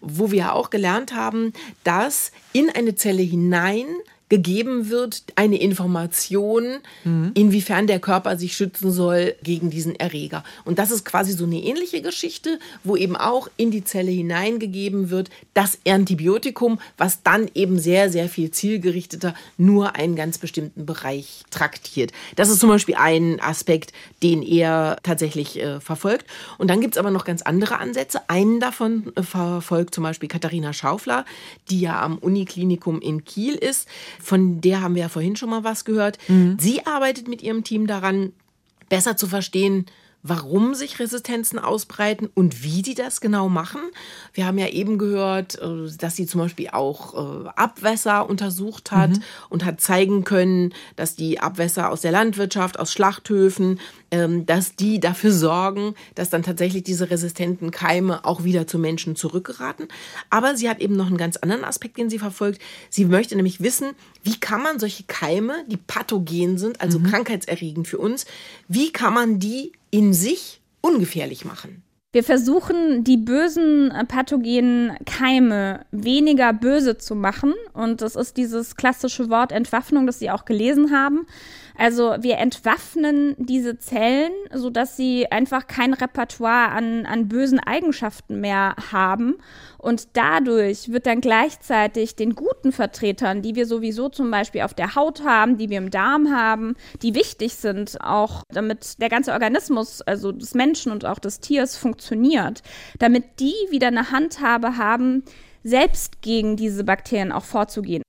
wo 0.00 0.30
wir 0.30 0.54
auch 0.54 0.70
gelernt 0.70 1.12
haben, 1.12 1.52
dass 1.82 2.30
in 2.52 2.70
eine 2.70 2.94
Zelle 2.94 3.22
hinein 3.22 3.86
gegeben 4.30 4.88
wird, 4.88 5.24
eine 5.34 5.60
Information, 5.60 6.78
mhm. 7.04 7.32
inwiefern 7.34 7.88
der 7.88 7.98
Körper 7.98 8.38
sich 8.38 8.56
schützen 8.56 8.92
soll 8.92 9.34
gegen 9.42 9.70
diesen 9.70 9.96
Erreger. 9.96 10.44
Und 10.64 10.78
das 10.78 10.92
ist 10.92 11.04
quasi 11.04 11.32
so 11.32 11.44
eine 11.44 11.60
ähnliche 11.60 12.00
Geschichte, 12.00 12.60
wo 12.84 12.96
eben 12.96 13.16
auch 13.16 13.48
in 13.56 13.72
die 13.72 13.84
Zelle 13.84 14.12
hineingegeben 14.12 15.10
wird, 15.10 15.30
das 15.52 15.78
Antibiotikum, 15.86 16.80
was 16.96 17.24
dann 17.24 17.50
eben 17.54 17.80
sehr, 17.80 18.08
sehr 18.08 18.28
viel 18.28 18.52
zielgerichteter 18.52 19.34
nur 19.58 19.96
einen 19.96 20.14
ganz 20.14 20.38
bestimmten 20.38 20.86
Bereich 20.86 21.42
traktiert. 21.50 22.12
Das 22.36 22.50
ist 22.50 22.60
zum 22.60 22.68
Beispiel 22.68 22.94
ein 22.94 23.40
Aspekt, 23.40 23.92
den 24.22 24.44
er 24.44 24.98
tatsächlich 25.02 25.60
äh, 25.60 25.80
verfolgt. 25.80 26.26
Und 26.56 26.68
dann 26.68 26.80
gibt 26.80 26.94
es 26.94 26.98
aber 26.98 27.10
noch 27.10 27.24
ganz 27.24 27.42
andere 27.42 27.78
Ansätze. 27.78 28.20
Einen 28.28 28.60
davon 28.60 29.12
äh, 29.16 29.24
verfolgt 29.24 29.92
zum 29.92 30.04
Beispiel 30.04 30.28
Katharina 30.28 30.72
Schaufler, 30.72 31.24
die 31.68 31.80
ja 31.80 32.00
am 32.00 32.16
Uniklinikum 32.18 33.00
in 33.00 33.24
Kiel 33.24 33.56
ist 33.56 33.88
von 34.20 34.60
der 34.60 34.80
haben 34.80 34.94
wir 34.94 35.02
ja 35.02 35.08
vorhin 35.08 35.36
schon 35.36 35.50
mal 35.50 35.64
was 35.64 35.84
gehört. 35.84 36.18
Mhm. 36.28 36.56
Sie 36.58 36.86
arbeitet 36.86 37.28
mit 37.28 37.42
ihrem 37.42 37.64
Team 37.64 37.86
daran, 37.86 38.32
besser 38.88 39.16
zu 39.16 39.26
verstehen, 39.26 39.86
warum 40.22 40.74
sich 40.74 40.98
Resistenzen 40.98 41.58
ausbreiten 41.58 42.28
und 42.34 42.62
wie 42.62 42.82
die 42.82 42.94
das 42.94 43.20
genau 43.20 43.48
machen. 43.48 43.80
Wir 44.34 44.46
haben 44.46 44.58
ja 44.58 44.68
eben 44.68 44.98
gehört, 44.98 45.58
äh, 45.60 45.90
dass 45.98 46.16
sie 46.16 46.26
zum 46.26 46.42
Beispiel 46.42 46.68
auch 46.70 47.14
äh, 47.14 47.48
Abwässer 47.56 48.28
untersucht 48.28 48.92
hat 48.92 49.10
mhm. 49.10 49.22
und 49.48 49.64
hat 49.64 49.80
zeigen 49.80 50.24
können, 50.24 50.74
dass 50.96 51.16
die 51.16 51.40
Abwässer 51.40 51.90
aus 51.90 52.02
der 52.02 52.12
Landwirtschaft, 52.12 52.78
aus 52.78 52.92
Schlachthöfen, 52.92 53.80
ähm, 54.10 54.44
dass 54.44 54.76
die 54.76 55.00
dafür 55.00 55.32
sorgen, 55.32 55.94
dass 56.14 56.28
dann 56.28 56.42
tatsächlich 56.42 56.82
diese 56.82 57.10
resistenten 57.10 57.70
Keime 57.70 58.24
auch 58.24 58.44
wieder 58.44 58.66
zu 58.66 58.78
Menschen 58.78 59.16
zurückgeraten. 59.16 59.88
Aber 60.28 60.56
sie 60.56 60.68
hat 60.68 60.80
eben 60.80 60.96
noch 60.96 61.06
einen 61.06 61.16
ganz 61.16 61.38
anderen 61.38 61.64
Aspekt, 61.64 61.96
den 61.96 62.10
sie 62.10 62.18
verfolgt. 62.18 62.60
Sie 62.90 63.06
möchte 63.06 63.36
nämlich 63.36 63.60
wissen, 63.60 63.92
wie 64.22 64.38
kann 64.38 64.62
man 64.62 64.78
solche 64.78 65.04
Keime, 65.04 65.64
die 65.66 65.78
pathogen 65.78 66.58
sind, 66.58 66.80
also 66.80 66.98
mhm. 66.98 67.04
krankheitserregend 67.04 67.88
für 67.88 67.98
uns, 67.98 68.26
wie 68.68 68.92
kann 68.92 69.14
man 69.14 69.38
die 69.38 69.72
in 69.90 70.12
sich 70.12 70.60
ungefährlich 70.80 71.44
machen. 71.44 71.82
Wir 72.12 72.24
versuchen, 72.24 73.04
die 73.04 73.16
bösen 73.16 73.92
äh, 73.92 74.04
pathogenen 74.04 74.96
Keime 75.06 75.86
weniger 75.92 76.52
böse 76.52 76.98
zu 76.98 77.14
machen. 77.14 77.54
Und 77.72 78.00
das 78.00 78.16
ist 78.16 78.36
dieses 78.36 78.74
klassische 78.74 79.30
Wort 79.30 79.52
Entwaffnung, 79.52 80.06
das 80.06 80.18
Sie 80.18 80.28
auch 80.28 80.44
gelesen 80.44 80.90
haben. 80.90 81.26
Also 81.80 82.16
wir 82.20 82.36
entwaffnen 82.36 83.34
diese 83.38 83.78
Zellen, 83.78 84.32
sodass 84.52 84.98
sie 84.98 85.32
einfach 85.32 85.66
kein 85.66 85.94
Repertoire 85.94 86.68
an, 86.68 87.06
an 87.06 87.26
bösen 87.26 87.58
Eigenschaften 87.58 88.38
mehr 88.38 88.76
haben. 88.92 89.38
Und 89.78 90.08
dadurch 90.12 90.92
wird 90.92 91.06
dann 91.06 91.22
gleichzeitig 91.22 92.16
den 92.16 92.34
guten 92.34 92.72
Vertretern, 92.72 93.40
die 93.40 93.54
wir 93.54 93.64
sowieso 93.64 94.10
zum 94.10 94.30
Beispiel 94.30 94.60
auf 94.60 94.74
der 94.74 94.94
Haut 94.94 95.24
haben, 95.24 95.56
die 95.56 95.70
wir 95.70 95.78
im 95.78 95.88
Darm 95.88 96.30
haben, 96.30 96.74
die 97.00 97.14
wichtig 97.14 97.54
sind, 97.54 97.96
auch 98.02 98.42
damit 98.52 99.00
der 99.00 99.08
ganze 99.08 99.32
Organismus, 99.32 100.02
also 100.02 100.32
des 100.32 100.52
Menschen 100.52 100.92
und 100.92 101.06
auch 101.06 101.18
des 101.18 101.40
Tiers 101.40 101.78
funktioniert, 101.78 102.62
damit 102.98 103.40
die 103.40 103.54
wieder 103.70 103.86
eine 103.86 104.10
Handhabe 104.10 104.76
haben, 104.76 105.24
selbst 105.64 106.20
gegen 106.20 106.56
diese 106.56 106.84
Bakterien 106.84 107.32
auch 107.32 107.44
vorzugehen. 107.44 108.02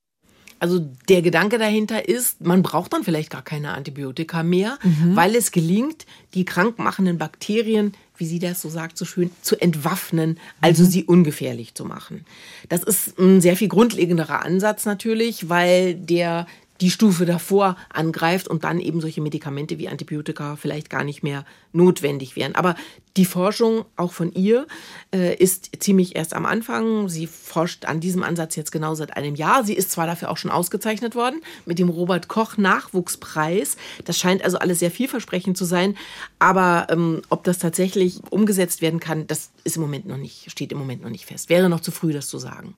Also 0.62 0.78
der 1.10 1.24
Gedanke 1.24 1.58
dahinter 1.58 2.08
ist, 2.08 2.42
man 2.42 2.62
braucht 2.62 2.94
dann 2.94 3.04
vielleicht 3.04 3.32
gar 3.32 3.42
keine 3.42 3.74
Antibiotika 3.74 4.44
mehr, 4.44 4.78
mhm. 4.84 5.16
weil 5.16 5.36
es 5.36 5.52
gelingt, 5.52 6.06
die 6.36 6.46
krankmachenden 6.46 7.18
Bakterien, 7.18 7.94
wie 8.16 8.28
sie 8.28 8.38
das 8.38 8.62
so 8.62 8.70
sagt, 8.70 8.96
so 8.96 9.04
schön, 9.04 9.32
zu 9.42 9.60
entwaffnen, 9.60 10.38
also 10.62 10.84
mhm. 10.84 10.88
sie 10.88 11.04
ungefährlich 11.06 11.74
zu 11.74 11.84
machen. 11.84 12.26
Das 12.70 12.84
ist 12.84 13.18
ein 13.18 13.42
sehr 13.42 13.58
viel 13.58 13.70
grundlegenderer 13.70 14.46
Ansatz 14.46 14.86
natürlich, 14.86 15.50
weil 15.50 15.96
der 15.96 16.46
die 16.82 16.90
Stufe 16.90 17.26
davor 17.26 17.78
angreift 17.90 18.48
und 18.48 18.64
dann 18.64 18.80
eben 18.80 19.02
solche 19.02 19.22
Medikamente 19.22 19.78
wie 19.78 19.88
Antibiotika 19.88 20.56
vielleicht 20.56 20.90
gar 20.90 21.04
nicht 21.04 21.22
mehr 21.22 21.46
notwendig 21.74 22.36
wären. 22.36 22.56
Aber 22.56 22.76
die 23.18 23.26
Forschung 23.26 23.86
auch 23.98 24.14
von 24.14 24.32
ihr 24.34 24.66
äh, 25.14 25.36
ist 25.36 25.70
ziemlich 25.80 26.16
erst 26.16 26.34
am 26.34 26.46
Anfang. 26.46 27.08
Sie 27.08 27.28
forscht 27.28 27.86
an 27.86 28.00
diesem 28.00 28.24
Ansatz 28.24 28.56
jetzt 28.56 28.72
genau 28.72 28.96
seit 28.96 29.16
einem 29.16 29.36
Jahr. 29.36 29.64
Sie 29.64 29.74
ist 29.74 29.92
zwar 29.92 30.08
dafür 30.08 30.32
auch 30.32 30.38
schon 30.38 30.50
ausgezeichnet 30.50 31.14
worden 31.14 31.42
mit 31.66 31.78
dem 31.78 31.90
Robert 31.90 32.28
Koch 32.28 32.58
Nachwuchspreis. 32.58 33.78
Das 34.06 34.18
scheint 34.18 34.44
also 34.44 34.58
alles 34.58 34.80
sehr 34.80 34.92
vielversprechend 34.92 35.58
zu 35.58 35.66
sein. 35.66 35.96
Aber 36.40 36.88
ähm, 36.90 37.22
ob 37.30 37.44
das 37.44 37.60
tatsächlich 37.60 38.22
umgesetzt 38.32 38.82
werden 38.82 39.00
kann, 39.00 39.28
das 39.28 39.52
ist 39.64 39.76
im 39.76 39.84
Moment 39.84 40.08
noch 40.08 40.18
nicht, 40.18 40.50
steht 40.50 40.72
im 40.72 40.80
Moment 40.80 41.04
noch 41.04 41.10
nicht 41.12 41.26
fest. 41.26 41.50
Wäre 41.50 41.70
noch 41.70 41.82
zu 41.82 41.92
früh, 41.92 42.12
das 42.14 42.28
zu 42.28 42.40
sagen. 42.40 42.76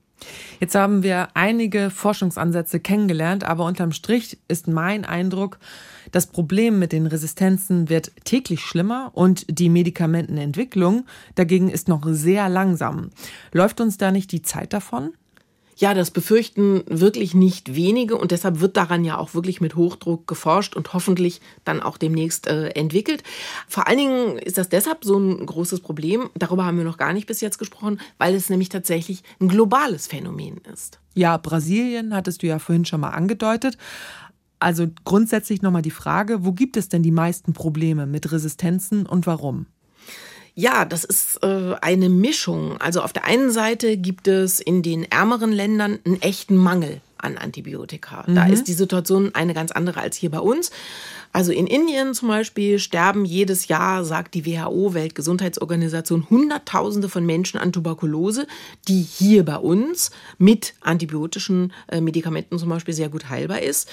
Jetzt 0.59 0.75
haben 0.75 1.03
wir 1.03 1.29
einige 1.33 1.89
Forschungsansätze 1.89 2.79
kennengelernt, 2.79 3.43
aber 3.43 3.65
unterm 3.65 3.91
Strich 3.91 4.37
ist 4.47 4.67
mein 4.67 5.05
Eindruck, 5.05 5.59
das 6.11 6.27
Problem 6.27 6.79
mit 6.79 6.91
den 6.91 7.07
Resistenzen 7.07 7.89
wird 7.89 8.11
täglich 8.23 8.61
schlimmer 8.61 9.11
und 9.13 9.45
die 9.47 9.69
Medikamentenentwicklung 9.69 11.05
dagegen 11.35 11.69
ist 11.69 11.87
noch 11.87 12.03
sehr 12.07 12.49
langsam. 12.49 13.09
Läuft 13.51 13.81
uns 13.81 13.97
da 13.97 14.11
nicht 14.11 14.31
die 14.31 14.41
Zeit 14.41 14.73
davon? 14.73 15.13
Ja, 15.83 15.93
das 15.93 16.11
befürchten 16.11 16.85
wirklich 16.87 17.33
nicht 17.33 17.75
wenige 17.75 18.15
und 18.15 18.31
deshalb 18.31 18.61
wird 18.61 18.77
daran 18.77 19.03
ja 19.03 19.17
auch 19.17 19.33
wirklich 19.33 19.59
mit 19.59 19.75
Hochdruck 19.75 20.27
geforscht 20.27 20.77
und 20.77 20.93
hoffentlich 20.93 21.41
dann 21.65 21.81
auch 21.81 21.97
demnächst 21.97 22.47
äh, 22.47 22.69
entwickelt. 22.69 23.21
Vor 23.67 23.85
allen 23.85 23.97
Dingen 23.97 24.37
ist 24.37 24.57
das 24.57 24.69
deshalb 24.69 25.03
so 25.03 25.19
ein 25.19 25.45
großes 25.45 25.81
Problem, 25.81 26.29
darüber 26.35 26.63
haben 26.63 26.77
wir 26.77 26.85
noch 26.85 26.95
gar 26.95 27.11
nicht 27.11 27.27
bis 27.27 27.41
jetzt 27.41 27.57
gesprochen, 27.57 27.99
weil 28.17 28.33
es 28.33 28.49
nämlich 28.49 28.69
tatsächlich 28.69 29.23
ein 29.41 29.49
globales 29.49 30.07
Phänomen 30.07 30.61
ist. 30.71 31.01
Ja, 31.15 31.35
Brasilien 31.35 32.15
hattest 32.15 32.43
du 32.43 32.47
ja 32.47 32.59
vorhin 32.59 32.85
schon 32.85 33.01
mal 33.01 33.09
angedeutet. 33.09 33.77
Also 34.59 34.87
grundsätzlich 35.03 35.63
nochmal 35.63 35.81
die 35.81 35.91
Frage, 35.91 36.45
wo 36.45 36.53
gibt 36.53 36.77
es 36.77 36.87
denn 36.87 37.03
die 37.03 37.11
meisten 37.11 37.51
Probleme 37.51 38.05
mit 38.05 38.31
Resistenzen 38.31 39.05
und 39.05 39.27
warum? 39.27 39.65
Ja, 40.55 40.85
das 40.85 41.03
ist 41.03 41.41
äh, 41.43 41.75
eine 41.81 42.09
Mischung. 42.09 42.77
Also 42.79 43.01
auf 43.01 43.13
der 43.13 43.25
einen 43.25 43.51
Seite 43.51 43.97
gibt 43.97 44.27
es 44.27 44.59
in 44.59 44.83
den 44.83 45.03
ärmeren 45.11 45.51
Ländern 45.51 45.99
einen 46.05 46.21
echten 46.21 46.55
Mangel 46.55 47.01
an 47.17 47.37
Antibiotika. 47.37 48.23
Mhm. 48.27 48.35
Da 48.35 48.45
ist 48.45 48.67
die 48.67 48.73
Situation 48.73 49.33
eine 49.33 49.53
ganz 49.53 49.71
andere 49.71 50.01
als 50.01 50.15
hier 50.15 50.29
bei 50.29 50.39
uns. 50.39 50.71
Also 51.31 51.51
in 51.51 51.65
Indien 51.65 52.13
zum 52.13 52.27
Beispiel 52.27 52.77
sterben 52.77 53.25
jedes 53.25 53.67
Jahr, 53.67 54.05
sagt 54.05 54.35
die 54.35 54.45
WHO, 54.45 54.93
Weltgesundheitsorganisation, 54.93 56.29
Hunderttausende 56.29 57.09
von 57.09 57.25
Menschen 57.25 57.59
an 57.59 57.71
Tuberkulose, 57.71 58.45
die 58.87 59.01
hier 59.01 59.43
bei 59.43 59.57
uns 59.57 60.11
mit 60.37 60.75
antibiotischen 60.81 61.73
äh, 61.87 62.01
Medikamenten 62.01 62.59
zum 62.59 62.69
Beispiel 62.69 62.93
sehr 62.93 63.09
gut 63.09 63.29
heilbar 63.29 63.61
ist. 63.61 63.89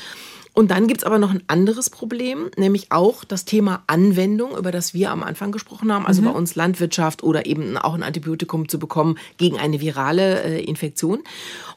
Und 0.52 0.70
dann 0.70 0.88
gibt 0.88 1.02
es 1.02 1.04
aber 1.04 1.18
noch 1.18 1.30
ein 1.30 1.42
anderes 1.46 1.90
Problem, 1.90 2.50
nämlich 2.56 2.90
auch 2.90 3.24
das 3.24 3.44
Thema 3.44 3.82
Anwendung, 3.86 4.56
über 4.56 4.72
das 4.72 4.94
wir 4.94 5.10
am 5.10 5.22
Anfang 5.22 5.52
gesprochen 5.52 5.92
haben, 5.92 6.06
also 6.06 6.22
mhm. 6.22 6.26
bei 6.26 6.32
uns 6.32 6.54
Landwirtschaft 6.54 7.22
oder 7.22 7.46
eben 7.46 7.76
auch 7.76 7.94
ein 7.94 8.02
Antibiotikum 8.02 8.68
zu 8.68 8.78
bekommen 8.78 9.16
gegen 9.36 9.58
eine 9.58 9.80
virale 9.80 10.42
äh, 10.42 10.64
Infektion. 10.64 11.20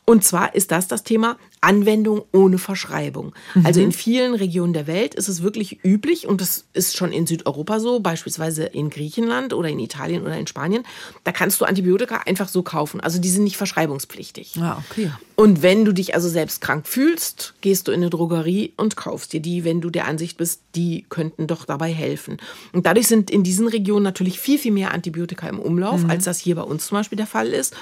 Und 0.05 0.24
zwar 0.24 0.55
ist 0.55 0.71
das 0.71 0.88
das 0.88 1.03
Thema 1.03 1.38
Anwendung 1.64 2.24
ohne 2.32 2.57
Verschreibung. 2.57 3.34
Mhm. 3.55 3.66
Also 3.66 3.82
in 3.82 3.91
vielen 3.91 4.36
Regionen 4.36 4.74
der 4.74 4.88
Welt 4.88 5.16
ist 5.16 5.30
es 5.30 5.41
wirklich 5.41 5.84
üblich 5.84 6.28
und 6.28 6.41
das 6.41 6.66
ist 6.74 6.97
schon 6.97 7.11
in 7.11 7.26
Südeuropa 7.26 7.80
so, 7.80 7.99
beispielsweise 7.99 8.66
in 8.66 8.89
Griechenland 8.89 9.53
oder 9.53 9.70
in 9.70 9.80
Italien 9.80 10.24
oder 10.24 10.38
in 10.38 10.47
Spanien. 10.47 10.84
Da 11.24 11.32
kannst 11.32 11.61
du 11.61 11.66
Antibiotika 11.66 12.22
einfach 12.26 12.49
so 12.49 12.64
kaufen. 12.64 12.99
Also 12.99 13.20
die 13.20 13.30
sind 13.30 13.43
nicht 13.43 13.57
verschreibungspflichtig. 13.57 14.57
Ah, 14.59 14.84
okay. 14.89 15.11
Und 15.36 15.64
wenn 15.64 15.84
du 15.84 15.93
dich 15.93 16.14
also 16.14 16.30
selbst 16.30 16.61
krank 16.61 16.88
fühlst, 16.88 17.55
gehst 17.61 17.88
du 17.88 17.91
in 17.91 18.01
eine 18.01 18.09
Drogerie 18.09 18.74
und 18.78 18.95
kaufst 18.95 19.34
dir 19.34 19.39
die, 19.39 19.64
wenn 19.64 19.82
du 19.82 19.89
der 19.89 20.05
Ansicht 20.05 20.38
bist, 20.38 20.61
die 20.76 21.05
könnten 21.09 21.47
doch 21.47 21.66
dabei 21.66 21.91
helfen. 21.91 22.38
Und 22.72 22.86
dadurch 22.86 23.07
sind 23.07 23.32
in 23.32 23.43
diesen 23.43 23.68
Regionen 23.68 24.03
natürlich 24.03 24.39
viel, 24.39 24.59
viel 24.59 24.72
mehr 24.72 24.93
Antibiotika 24.93 25.47
im 25.47 25.59
Umlauf, 25.59 26.03
mhm. 26.03 26.09
als 26.09 26.26
das 26.26 26.39
hier 26.39 26.55
bei 26.55 26.61
uns 26.61 26.88
zum 26.88 26.97
Beispiel 26.97 27.16
der 27.16 27.26
Fall 27.26 27.47
ist. 27.47 27.76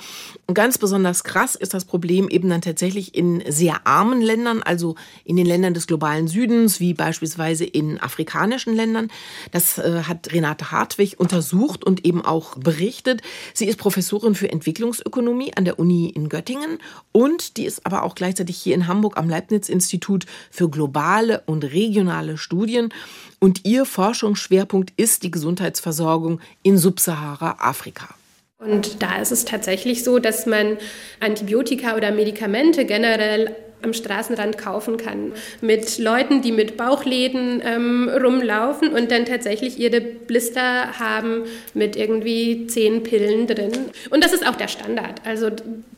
Und 0.48 0.54
ganz 0.54 0.78
besonders 0.78 1.24
krass 1.24 1.56
ist 1.56 1.74
das 1.74 1.84
Problem 1.84 2.30
eben 2.30 2.50
dann 2.50 2.62
tatsächlich 2.62 3.16
in 3.16 3.44
sehr 3.50 3.71
armen 3.86 4.22
Ländern, 4.22 4.62
also 4.64 4.96
in 5.24 5.36
den 5.36 5.46
Ländern 5.46 5.74
des 5.74 5.88
globalen 5.88 6.28
Südens, 6.28 6.80
wie 6.80 6.94
beispielsweise 6.94 7.66
in 7.66 8.00
afrikanischen 8.00 8.76
Ländern. 8.76 9.10
Das 9.52 9.78
äh, 9.78 10.04
hat 10.04 10.32
Renate 10.32 10.72
Hartwig 10.72 11.20
untersucht 11.20 11.84
und 11.84 12.06
eben 12.06 12.24
auch 12.24 12.56
berichtet. 12.58 13.22
Sie 13.54 13.66
ist 13.66 13.78
Professorin 13.78 14.36
für 14.36 14.52
Entwicklungsökonomie 14.52 15.54
an 15.56 15.66
der 15.66 15.80
Uni 15.80 16.10
in 16.10 16.30
Göttingen 16.30 16.80
und 17.12 17.58
die 17.58 17.66
ist 17.66 17.86
aber 17.86 18.04
auch 18.04 18.16
gleichzeitig 18.16 18.58
hier 18.58 18.76
in 18.76 18.88
Hamburg 18.88 19.18
am 19.18 19.30
Leibniz-Institut 19.30 20.26
für 20.50 20.70
globale 20.70 21.44
und 21.46 21.64
regionale 21.64 22.38
Studien. 22.38 22.90
Und 23.40 23.66
ihr 23.66 23.86
Forschungsschwerpunkt 23.86 24.94
ist 24.98 25.24
die 25.24 25.32
Gesundheitsversorgung 25.32 26.40
in 26.64 26.78
Subsahara-Afrika. 26.78 28.10
Und 28.62 29.02
da 29.02 29.20
ist 29.20 29.32
es 29.32 29.44
tatsächlich 29.44 30.04
so, 30.04 30.20
dass 30.20 30.46
man 30.46 30.78
Antibiotika 31.20 31.96
oder 31.96 32.12
Medikamente 32.12 32.86
generell 32.86 33.56
am 33.82 33.94
Straßenrand 33.94 34.60
kaufen 34.60 34.98
kann. 34.98 35.34
Mit 35.62 35.98
Leuten, 35.98 36.44
die 36.44 36.52
mit 36.52 36.78
Bauchläden 36.78 37.64
ähm, 37.66 38.08
rumlaufen 38.10 38.90
und 38.90 39.10
dann 39.10 39.26
tatsächlich 39.26 39.80
ihre 39.80 40.00
Blister 40.00 41.00
haben 41.00 41.46
mit 41.74 41.96
irgendwie 41.96 42.68
zehn 42.68 43.02
Pillen 43.02 43.48
drin. 43.48 43.72
Und 44.12 44.24
das 44.24 44.34
ist 44.34 44.48
auch 44.48 44.56
der 44.56 44.68
Standard. 44.68 45.22
Also 45.26 45.50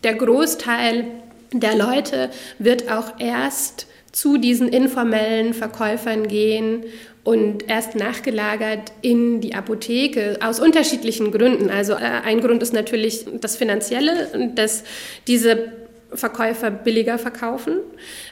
der 0.03 0.13
Großteil 0.13 1.05
der 1.51 1.75
Leute 1.75 2.29
wird 2.59 2.89
auch 2.89 3.19
erst 3.19 3.87
zu 4.13 4.37
diesen 4.37 4.69
informellen 4.69 5.53
Verkäufern 5.53 6.27
gehen 6.27 6.85
und 7.23 7.69
erst 7.69 7.95
nachgelagert 7.95 8.91
in 9.01 9.39
die 9.39 9.55
Apotheke 9.55 10.37
aus 10.43 10.59
unterschiedlichen 10.59 11.31
Gründen. 11.31 11.69
Also 11.69 11.93
äh, 11.93 11.97
ein 12.25 12.41
Grund 12.41 12.61
ist 12.61 12.73
natürlich 12.73 13.25
das 13.39 13.55
Finanzielle, 13.55 14.51
dass 14.55 14.83
diese 15.27 15.82
Verkäufer 16.15 16.71
billiger 16.71 17.17
verkaufen 17.17 17.77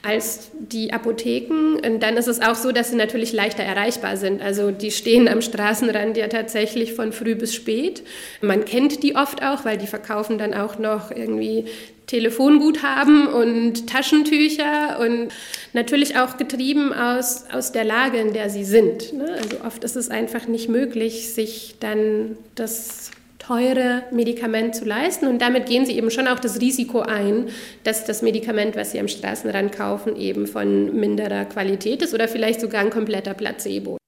als 0.04 0.52
die 0.60 0.94
Apotheken. 0.94 1.80
Und 1.86 2.02
dann 2.02 2.18
ist 2.18 2.28
es 2.28 2.42
auch 2.42 2.56
so, 2.56 2.72
dass 2.72 2.90
sie 2.92 2.96
natürlich 2.96 3.34
leichter 3.34 3.64
erreichbar 3.64 4.18
sind. 4.18 4.42
Also 4.42 4.72
die 4.72 4.92
stehen 4.92 5.28
am 5.28 5.42
Straßenrand 5.42 6.18
ja 6.18 6.28
tatsächlich 6.28 6.94
von 6.94 7.12
früh 7.12 7.36
bis 7.36 7.54
spät. 7.56 8.04
Man 8.42 8.66
kennt 8.66 9.04
die 9.04 9.16
oft 9.16 9.44
auch, 9.44 9.66
weil 9.66 9.78
die 9.78 9.88
verkaufen 9.88 10.38
dann 10.38 10.54
auch 10.54 10.78
noch 10.78 11.12
irgendwie 11.12 11.66
Telefonguthaben 12.08 13.28
und 13.28 13.88
Taschentücher 13.88 15.00
und 15.00 15.30
natürlich 15.72 16.18
auch 16.18 16.36
getrieben 16.36 16.92
aus, 16.92 17.46
aus 17.54 17.72
der 17.72 17.86
Lage, 17.86 18.18
in 18.18 18.34
der 18.34 18.50
sie 18.50 18.66
sind. 18.66 19.14
Ne? 19.14 19.38
Also 19.42 19.62
oft 19.66 19.84
ist 19.86 19.96
es 19.96 20.10
einfach 20.10 20.46
nicht 20.48 20.68
möglich, 20.68 21.34
sich 21.34 21.76
dann 21.80 22.38
das 22.56 23.12
teure 23.42 24.04
Medikament 24.12 24.76
zu 24.76 24.86
leisten. 24.86 25.28
Und 25.28 25.42
damit 25.42 25.66
gehen 25.66 25.86
sie 25.86 25.98
eben 25.98 26.12
schon 26.12 26.28
auch 26.28 26.40
das 26.40 26.62
Risiko 26.62 27.02
ein, 27.02 27.48
dass 27.84 28.06
das 28.06 28.22
Medikament, 28.22 28.76
was 28.76 28.92
sie 28.92 29.00
am 29.00 29.08
Straßenrand 29.08 29.72
kaufen, 29.72 30.16
eben 30.16 30.48
von 30.48 30.96
minderer 30.98 31.46
Qualität 31.46 32.02
ist 32.02 32.14
oder 32.14 32.28
vielleicht 32.28 32.62
sogar 32.62 32.82
ein 32.82 32.90
kompletter 32.90 33.34
Placebo. 33.34 34.01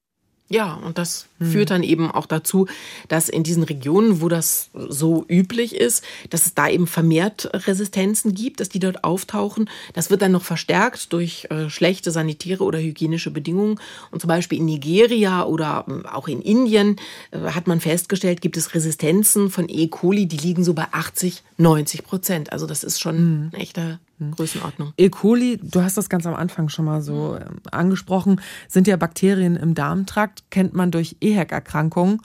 Ja, 0.49 0.73
und 0.73 0.97
das 0.97 1.27
hm. 1.39 1.51
führt 1.51 1.71
dann 1.71 1.83
eben 1.83 2.11
auch 2.11 2.25
dazu, 2.25 2.67
dass 3.07 3.29
in 3.29 3.43
diesen 3.43 3.63
Regionen, 3.63 4.21
wo 4.21 4.27
das 4.27 4.69
so 4.73 5.25
üblich 5.27 5.73
ist, 5.75 6.03
dass 6.29 6.45
es 6.45 6.53
da 6.53 6.67
eben 6.67 6.85
vermehrt 6.85 7.49
Resistenzen 7.65 8.35
gibt, 8.35 8.59
dass 8.59 8.69
die 8.69 8.79
dort 8.79 9.03
auftauchen. 9.03 9.69
Das 9.93 10.09
wird 10.09 10.21
dann 10.21 10.33
noch 10.33 10.43
verstärkt 10.43 11.13
durch 11.13 11.47
äh, 11.49 11.69
schlechte 11.69 12.11
sanitäre 12.11 12.63
oder 12.63 12.79
hygienische 12.79 13.31
Bedingungen. 13.31 13.79
Und 14.11 14.19
zum 14.19 14.27
Beispiel 14.27 14.59
in 14.59 14.65
Nigeria 14.65 15.43
oder 15.45 15.85
äh, 15.87 16.07
auch 16.09 16.27
in 16.27 16.41
Indien 16.41 16.97
äh, 17.31 17.39
hat 17.51 17.65
man 17.67 17.79
festgestellt, 17.79 18.41
gibt 18.41 18.57
es 18.57 18.75
Resistenzen 18.75 19.49
von 19.49 19.69
E. 19.69 19.87
coli, 19.87 20.27
die 20.27 20.37
liegen 20.37 20.63
so 20.63 20.73
bei 20.73 20.87
80, 20.91 21.41
90 21.57 22.03
Prozent. 22.03 22.51
Also 22.51 22.67
das 22.67 22.83
ist 22.83 22.99
schon 22.99 23.17
hm. 23.17 23.49
ein 23.53 23.59
echter 23.59 23.99
Größenordnung. 24.31 24.93
E. 24.97 25.09
coli, 25.09 25.59
du 25.61 25.81
hast 25.81 25.97
das 25.97 26.09
ganz 26.09 26.25
am 26.25 26.35
Anfang 26.35 26.69
schon 26.69 26.85
mal 26.85 27.01
so 27.01 27.35
ähm, 27.35 27.59
angesprochen, 27.71 28.41
sind 28.67 28.87
ja 28.87 28.97
Bakterien 28.97 29.55
im 29.55 29.73
Darmtrakt, 29.73 30.43
kennt 30.49 30.73
man 30.73 30.91
durch 30.91 31.17
EHEC-Erkrankungen 31.21 32.21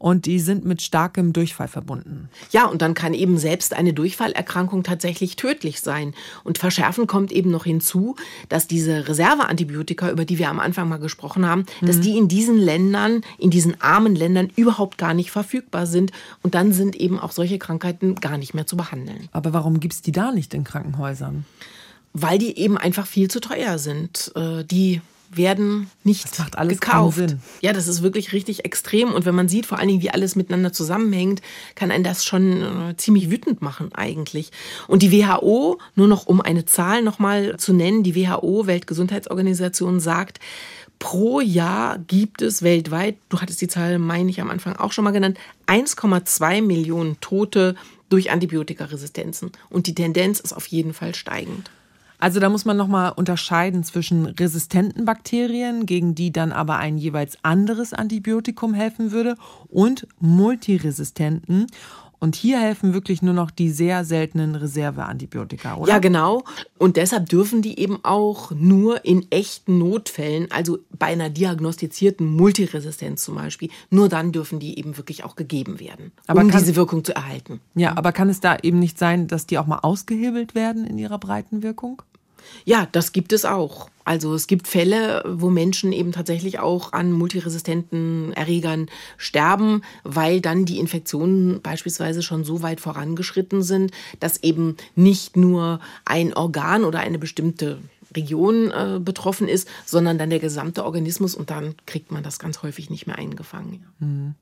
und 0.00 0.24
die 0.24 0.40
sind 0.40 0.64
mit 0.64 0.80
starkem 0.80 1.34
Durchfall 1.34 1.68
verbunden. 1.68 2.30
Ja, 2.52 2.64
und 2.64 2.80
dann 2.80 2.94
kann 2.94 3.12
eben 3.12 3.36
selbst 3.36 3.74
eine 3.74 3.92
Durchfallerkrankung 3.92 4.82
tatsächlich 4.82 5.36
tödlich 5.36 5.82
sein. 5.82 6.14
Und 6.42 6.56
verschärfen 6.56 7.06
kommt 7.06 7.30
eben 7.32 7.50
noch 7.50 7.64
hinzu, 7.64 8.16
dass 8.48 8.66
diese 8.66 9.06
Reserveantibiotika, 9.06 10.10
über 10.10 10.24
die 10.24 10.38
wir 10.38 10.48
am 10.48 10.58
Anfang 10.58 10.88
mal 10.88 10.96
gesprochen 10.96 11.46
haben, 11.46 11.66
mhm. 11.82 11.86
dass 11.86 12.00
die 12.00 12.16
in 12.16 12.28
diesen 12.28 12.56
Ländern, 12.56 13.20
in 13.36 13.50
diesen 13.50 13.78
armen 13.82 14.16
Ländern 14.16 14.50
überhaupt 14.56 14.96
gar 14.96 15.12
nicht 15.12 15.30
verfügbar 15.30 15.86
sind. 15.86 16.12
Und 16.42 16.54
dann 16.54 16.72
sind 16.72 16.96
eben 16.96 17.20
auch 17.20 17.32
solche 17.32 17.58
Krankheiten 17.58 18.14
gar 18.14 18.38
nicht 18.38 18.54
mehr 18.54 18.66
zu 18.66 18.78
behandeln. 18.78 19.28
Aber 19.32 19.52
warum 19.52 19.80
gibt 19.80 19.92
es 19.92 20.00
die 20.00 20.12
da 20.12 20.32
nicht 20.32 20.54
in 20.54 20.64
Krankenhäusern? 20.64 21.44
Weil 22.14 22.38
die 22.38 22.56
eben 22.56 22.78
einfach 22.78 23.06
viel 23.06 23.28
zu 23.28 23.38
teuer 23.38 23.78
sind. 23.78 24.32
Äh, 24.34 24.64
die 24.64 25.02
werden 25.32 25.88
nicht 26.02 26.24
das 26.24 26.38
macht 26.38 26.58
alles 26.58 26.80
gekauft. 26.80 27.36
Ja, 27.60 27.72
das 27.72 27.86
ist 27.86 28.02
wirklich 28.02 28.32
richtig 28.32 28.64
extrem. 28.64 29.12
Und 29.12 29.24
wenn 29.24 29.34
man 29.34 29.48
sieht, 29.48 29.66
vor 29.66 29.78
allen 29.78 29.88
Dingen, 29.88 30.02
wie 30.02 30.10
alles 30.10 30.34
miteinander 30.34 30.72
zusammenhängt, 30.72 31.40
kann 31.76 31.90
einen 31.90 32.04
das 32.04 32.24
schon 32.24 32.62
äh, 32.62 32.96
ziemlich 32.96 33.30
wütend 33.30 33.62
machen 33.62 33.90
eigentlich. 33.94 34.50
Und 34.88 35.02
die 35.02 35.12
WHO, 35.12 35.78
nur 35.94 36.08
noch 36.08 36.26
um 36.26 36.40
eine 36.40 36.66
Zahl 36.66 37.02
nochmal 37.02 37.56
zu 37.58 37.72
nennen, 37.72 38.02
die 38.02 38.16
WHO, 38.16 38.66
Weltgesundheitsorganisation, 38.66 40.00
sagt, 40.00 40.40
pro 40.98 41.40
Jahr 41.40 41.98
gibt 41.98 42.42
es 42.42 42.62
weltweit, 42.62 43.16
du 43.28 43.40
hattest 43.40 43.60
die 43.60 43.68
Zahl, 43.68 43.98
meine 43.98 44.30
ich, 44.30 44.40
am 44.40 44.50
Anfang 44.50 44.76
auch 44.76 44.92
schon 44.92 45.04
mal 45.04 45.12
genannt, 45.12 45.38
1,2 45.66 46.62
Millionen 46.62 47.20
Tote 47.20 47.74
durch 48.08 48.30
Antibiotikaresistenzen. 48.30 49.52
Und 49.70 49.86
die 49.86 49.94
Tendenz 49.94 50.40
ist 50.40 50.52
auf 50.52 50.66
jeden 50.66 50.92
Fall 50.92 51.14
steigend. 51.14 51.70
Also 52.20 52.38
da 52.38 52.48
muss 52.48 52.64
man 52.64 52.76
nochmal 52.76 53.12
unterscheiden 53.16 53.82
zwischen 53.82 54.26
resistenten 54.26 55.04
Bakterien, 55.04 55.86
gegen 55.86 56.14
die 56.14 56.32
dann 56.32 56.52
aber 56.52 56.76
ein 56.76 56.98
jeweils 56.98 57.38
anderes 57.42 57.92
Antibiotikum 57.92 58.74
helfen 58.74 59.10
würde, 59.10 59.36
und 59.68 60.06
multiresistenten. 60.20 61.66
Und 62.22 62.36
hier 62.36 62.60
helfen 62.60 62.92
wirklich 62.92 63.22
nur 63.22 63.32
noch 63.32 63.50
die 63.50 63.70
sehr 63.70 64.04
seltenen 64.04 64.54
Reserveantibiotika, 64.54 65.76
oder? 65.76 65.90
Ja, 65.90 65.98
genau. 66.00 66.44
Und 66.76 66.98
deshalb 66.98 67.30
dürfen 67.30 67.62
die 67.62 67.78
eben 67.78 67.98
auch 68.02 68.50
nur 68.50 69.06
in 69.06 69.26
echten 69.30 69.78
Notfällen, 69.78 70.48
also 70.50 70.80
bei 70.90 71.06
einer 71.06 71.30
diagnostizierten 71.30 72.30
Multiresistenz 72.30 73.24
zum 73.24 73.36
Beispiel, 73.36 73.70
nur 73.88 74.10
dann 74.10 74.32
dürfen 74.32 74.58
die 74.58 74.78
eben 74.78 74.98
wirklich 74.98 75.24
auch 75.24 75.34
gegeben 75.34 75.80
werden, 75.80 76.12
aber 76.26 76.42
um 76.42 76.50
kann, 76.50 76.60
diese 76.60 76.76
Wirkung 76.76 77.04
zu 77.04 77.16
erhalten. 77.16 77.60
Ja, 77.74 77.96
aber 77.96 78.12
kann 78.12 78.28
es 78.28 78.40
da 78.40 78.58
eben 78.62 78.78
nicht 78.78 78.98
sein, 78.98 79.26
dass 79.26 79.46
die 79.46 79.56
auch 79.56 79.66
mal 79.66 79.78
ausgehebelt 79.78 80.54
werden 80.54 80.86
in 80.86 80.98
ihrer 80.98 81.18
breiten 81.18 81.62
Wirkung? 81.62 82.02
Ja, 82.64 82.88
das 82.92 83.12
gibt 83.12 83.32
es 83.32 83.44
auch. 83.44 83.88
Also 84.04 84.34
es 84.34 84.46
gibt 84.46 84.66
Fälle, 84.66 85.22
wo 85.26 85.50
Menschen 85.50 85.92
eben 85.92 86.12
tatsächlich 86.12 86.58
auch 86.58 86.92
an 86.92 87.12
multiresistenten 87.12 88.32
Erregern 88.32 88.88
sterben, 89.16 89.82
weil 90.02 90.40
dann 90.40 90.64
die 90.64 90.78
Infektionen 90.78 91.60
beispielsweise 91.60 92.22
schon 92.22 92.42
so 92.44 92.62
weit 92.62 92.80
vorangeschritten 92.80 93.62
sind, 93.62 93.92
dass 94.18 94.42
eben 94.42 94.76
nicht 94.96 95.36
nur 95.36 95.80
ein 96.04 96.34
Organ 96.34 96.84
oder 96.84 97.00
eine 97.00 97.18
bestimmte 97.18 97.78
Region 98.16 98.70
äh, 98.70 98.98
betroffen 98.98 99.48
ist, 99.48 99.68
sondern 99.84 100.18
dann 100.18 100.30
der 100.30 100.40
gesamte 100.40 100.84
Organismus 100.84 101.34
und 101.34 101.50
dann 101.50 101.74
kriegt 101.86 102.10
man 102.10 102.22
das 102.22 102.38
ganz 102.38 102.62
häufig 102.62 102.90
nicht 102.90 103.06
mehr 103.06 103.18
eingefangen. 103.18 103.86
Mhm. 104.00 104.34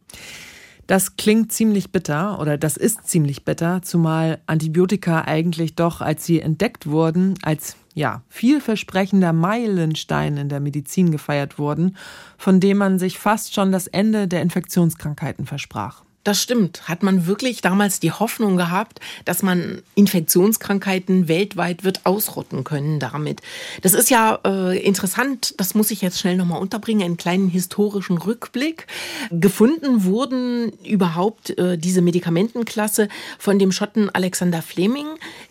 Das 0.86 1.16
klingt 1.16 1.52
ziemlich 1.52 1.92
bitter 1.92 2.40
oder 2.40 2.56
das 2.56 2.78
ist 2.78 3.06
ziemlich 3.06 3.44
bitter, 3.44 3.82
zumal 3.82 4.38
Antibiotika 4.46 5.20
eigentlich 5.20 5.74
doch, 5.74 6.00
als 6.00 6.24
sie 6.24 6.40
entdeckt 6.40 6.86
wurden, 6.86 7.34
als 7.42 7.76
ja, 7.98 8.22
vielversprechender 8.28 9.32
Meilenstein 9.32 10.36
in 10.36 10.48
der 10.48 10.60
Medizin 10.60 11.10
gefeiert 11.10 11.58
wurden, 11.58 11.96
von 12.38 12.60
dem 12.60 12.78
man 12.78 13.00
sich 13.00 13.18
fast 13.18 13.54
schon 13.54 13.72
das 13.72 13.88
Ende 13.88 14.28
der 14.28 14.40
Infektionskrankheiten 14.40 15.46
versprach. 15.46 16.04
Das 16.24 16.42
stimmt. 16.42 16.88
Hat 16.88 17.02
man 17.02 17.26
wirklich 17.26 17.62
damals 17.62 18.00
die 18.00 18.12
Hoffnung 18.12 18.56
gehabt, 18.56 19.00
dass 19.24 19.42
man 19.42 19.82
Infektionskrankheiten 19.94 21.28
weltweit 21.28 21.84
wird 21.84 22.04
ausrotten 22.04 22.64
können 22.64 23.00
damit? 23.00 23.40
Das 23.82 23.94
ist 23.94 24.10
ja 24.10 24.38
äh, 24.44 24.78
interessant. 24.78 25.54
Das 25.56 25.74
muss 25.74 25.90
ich 25.90 26.02
jetzt 26.02 26.18
schnell 26.18 26.36
nochmal 26.36 26.60
unterbringen. 26.60 27.02
Einen 27.02 27.16
kleinen 27.16 27.48
historischen 27.48 28.18
Rückblick. 28.18 28.86
Gefunden 29.30 30.04
wurden 30.04 30.72
überhaupt 30.84 31.56
äh, 31.58 31.78
diese 31.78 32.02
Medikamentenklasse 32.02 33.08
von 33.38 33.58
dem 33.58 33.72
Schotten 33.72 34.10
Alexander 34.10 34.60
Fleming. 34.60 35.06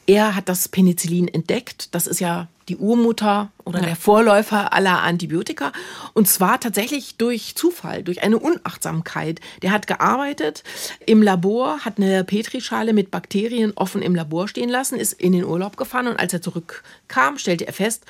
Er 0.06 0.36
hat 0.36 0.48
das 0.48 0.68
Penicillin 0.68 1.28
entdeckt. 1.28 1.96
Das 1.96 2.08
ist 2.08 2.20
ja 2.20 2.50
die 2.70 2.78
Urmutter 2.78 3.52
oder 3.66 3.80
ja. 3.80 3.86
der 3.86 3.96
Vorläufer 3.96 4.74
aller 4.74 5.02
Antibiotika. 5.02 5.72
Und 6.14 6.28
zwar 6.28 6.60
tatsächlich 6.60 7.18
durch 7.18 7.56
Zufall, 7.56 8.04
durch 8.04 8.24
eine 8.24 8.40
Unachtsamkeit. 8.40 9.40
Der 9.62 9.72
hat 9.72 9.88
gearbeitet 9.88 10.64
im 11.06 11.22
Labor, 11.22 11.80
hat 11.86 11.98
eine 11.98 12.24
Petrischale 12.24 12.94
mit 12.94 13.12
Bakterien 13.12 13.74
offen 13.76 14.02
im 14.02 14.16
Labor 14.16 14.48
stehen 14.48 14.70
lassen, 14.70 15.00
ist 15.00 15.14
in 15.14 15.34
den 15.34 15.46
Urlaub 15.46 15.78
gefahren 15.78 16.08
und 16.08 16.20
als 16.20 16.34
er 16.34 16.42
zurückkam, 16.42 17.38
stellte 17.38 17.68
er 17.68 17.74
fest, 17.74 18.04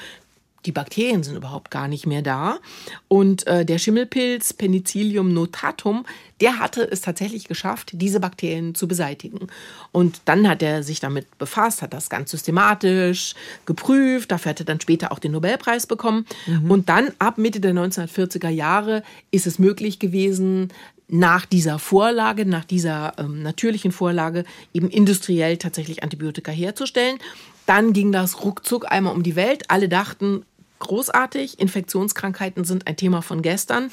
die 0.67 0.71
Bakterien 0.73 1.23
sind 1.23 1.35
überhaupt 1.35 1.71
gar 1.71 1.87
nicht 1.87 2.05
mehr 2.05 2.21
da. 2.21 2.59
Und 3.07 3.47
äh, 3.47 3.65
der 3.65 3.79
Schimmelpilz 3.79 4.53
Penicillium 4.53 5.33
notatum, 5.33 6.05
der 6.41 6.59
hatte 6.59 6.83
es 6.83 7.01
tatsächlich 7.01 7.47
geschafft, 7.47 7.91
diese 7.93 8.19
Bakterien 8.19 8.75
zu 8.75 8.87
beseitigen. 8.87 9.47
Und 9.91 10.21
dann 10.25 10.47
hat 10.47 10.61
er 10.61 10.83
sich 10.83 10.99
damit 10.99 11.37
befasst, 11.37 11.81
hat 11.81 11.93
das 11.93 12.09
ganz 12.09 12.31
systematisch 12.31 13.33
geprüft. 13.65 14.31
Dafür 14.31 14.51
hat 14.51 14.59
er 14.59 14.65
dann 14.65 14.81
später 14.81 15.11
auch 15.11 15.19
den 15.19 15.31
Nobelpreis 15.31 15.87
bekommen. 15.87 16.25
Mhm. 16.45 16.69
Und 16.69 16.89
dann 16.89 17.11
ab 17.17 17.37
Mitte 17.37 17.61
der 17.61 17.73
1940er 17.73 18.49
Jahre 18.49 19.03
ist 19.31 19.47
es 19.47 19.57
möglich 19.57 19.99
gewesen, 19.99 20.69
nach 21.09 21.45
dieser 21.45 21.79
Vorlage, 21.79 22.45
nach 22.45 22.65
dieser 22.65 23.13
ähm, 23.17 23.41
natürlichen 23.41 23.93
Vorlage 23.93 24.43
eben 24.73 24.89
industriell 24.89 25.55
tatsächlich 25.57 26.03
Antibiotika 26.03 26.51
herzustellen. 26.51 27.17
Dann 27.65 27.93
ging 27.93 28.11
das 28.11 28.43
ruckzuck 28.43 28.91
einmal 28.91 29.13
um 29.13 29.23
die 29.23 29.35
Welt. 29.35 29.69
Alle 29.69 29.89
dachten, 29.89 30.43
großartig. 30.79 31.59
Infektionskrankheiten 31.59 32.63
sind 32.63 32.87
ein 32.87 32.97
Thema 32.97 33.21
von 33.21 33.41
gestern. 33.41 33.91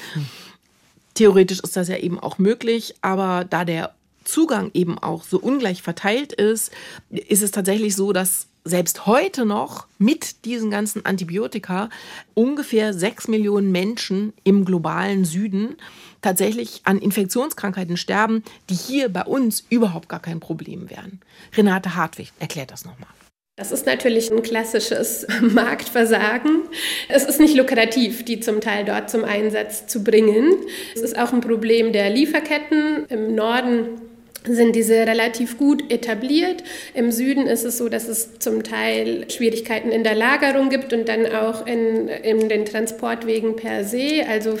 Theoretisch 1.13 1.61
ist 1.61 1.75
das 1.77 1.87
ja 1.87 1.97
eben 1.97 2.19
auch 2.19 2.37
möglich, 2.37 2.95
aber 3.01 3.45
da 3.45 3.65
der 3.65 3.95
Zugang 4.25 4.71
eben 4.73 4.97
auch 4.97 5.23
so 5.23 5.39
ungleich 5.39 5.81
verteilt 5.81 6.33
ist, 6.33 6.71
ist 7.09 7.43
es 7.43 7.51
tatsächlich 7.51 7.95
so, 7.95 8.11
dass 8.11 8.47
selbst 8.65 9.05
heute 9.05 9.45
noch 9.45 9.85
mit 9.99 10.43
diesen 10.43 10.71
ganzen 10.71 11.05
Antibiotika 11.05 11.89
ungefähr 12.33 12.93
sechs 12.93 13.27
Millionen 13.27 13.71
Menschen 13.71 14.33
im 14.43 14.65
globalen 14.65 15.23
Süden 15.23 15.77
tatsächlich 16.21 16.81
an 16.83 16.97
Infektionskrankheiten 16.97 17.95
sterben, 17.95 18.43
die 18.69 18.75
hier 18.75 19.09
bei 19.09 19.23
uns 19.23 19.63
überhaupt 19.69 20.09
gar 20.09 20.19
kein 20.19 20.39
Problem 20.39 20.89
wären. 20.89 21.21
Renate 21.55 21.95
Hartwig 21.95 22.33
erklärt 22.39 22.71
das 22.71 22.83
nochmal. 22.83 23.09
Das 23.57 23.71
ist 23.71 23.85
natürlich 23.85 24.29
ein 24.31 24.43
klassisches 24.43 25.25
Marktversagen. 25.41 26.63
Es 27.07 27.23
ist 27.23 27.39
nicht 27.39 27.55
lukrativ, 27.55 28.25
die 28.25 28.41
zum 28.41 28.59
Teil 28.59 28.83
dort 28.83 29.09
zum 29.09 29.23
Einsatz 29.23 29.87
zu 29.87 30.03
bringen. 30.03 30.57
Es 30.93 31.01
ist 31.01 31.17
auch 31.17 31.31
ein 31.31 31.39
Problem 31.39 31.93
der 31.93 32.09
Lieferketten. 32.09 33.05
Im 33.07 33.33
Norden 33.33 34.01
sind 34.43 34.75
diese 34.75 34.95
relativ 34.95 35.57
gut 35.57 35.89
etabliert. 35.89 36.63
Im 36.93 37.13
Süden 37.13 37.47
ist 37.47 37.63
es 37.63 37.77
so, 37.77 37.87
dass 37.87 38.09
es 38.09 38.39
zum 38.39 38.61
Teil 38.63 39.25
Schwierigkeiten 39.31 39.89
in 39.89 40.03
der 40.03 40.15
Lagerung 40.15 40.69
gibt 40.69 40.91
und 40.91 41.07
dann 41.07 41.25
auch 41.25 41.65
in, 41.65 42.09
in 42.09 42.49
den 42.49 42.65
Transportwegen 42.65 43.55
per 43.55 43.85
se. 43.85 44.25
Also 44.29 44.59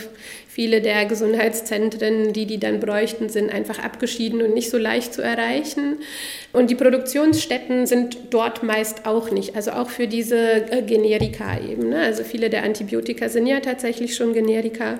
Viele 0.55 0.79
der 0.79 1.03
Gesundheitszentren, 1.03 2.31
die 2.31 2.45
die 2.45 2.61
dann 2.61 2.79
bräuchten, 2.79 3.27
sind 3.27 3.53
einfach 3.53 3.77
abgeschieden 3.77 4.41
und 4.41 4.53
nicht 4.53 4.69
so 4.69 4.77
leicht 4.77 5.13
zu 5.13 5.21
erreichen. 5.21 5.97
Und 6.53 6.69
die 6.69 6.75
Produktionsstätten 6.75 7.85
sind 7.85 8.17
dort 8.29 8.63
meist 8.63 9.05
auch 9.05 9.31
nicht, 9.31 9.57
also 9.57 9.71
auch 9.71 9.89
für 9.89 10.07
diese 10.07 10.71
äh, 10.71 10.81
Generika 10.81 11.59
eben. 11.59 11.89
Ne? 11.89 11.99
Also 11.99 12.23
viele 12.23 12.49
der 12.49 12.63
Antibiotika 12.63 13.27
sind 13.27 13.47
ja 13.47 13.59
tatsächlich 13.59 14.15
schon 14.15 14.31
Generika. 14.31 14.99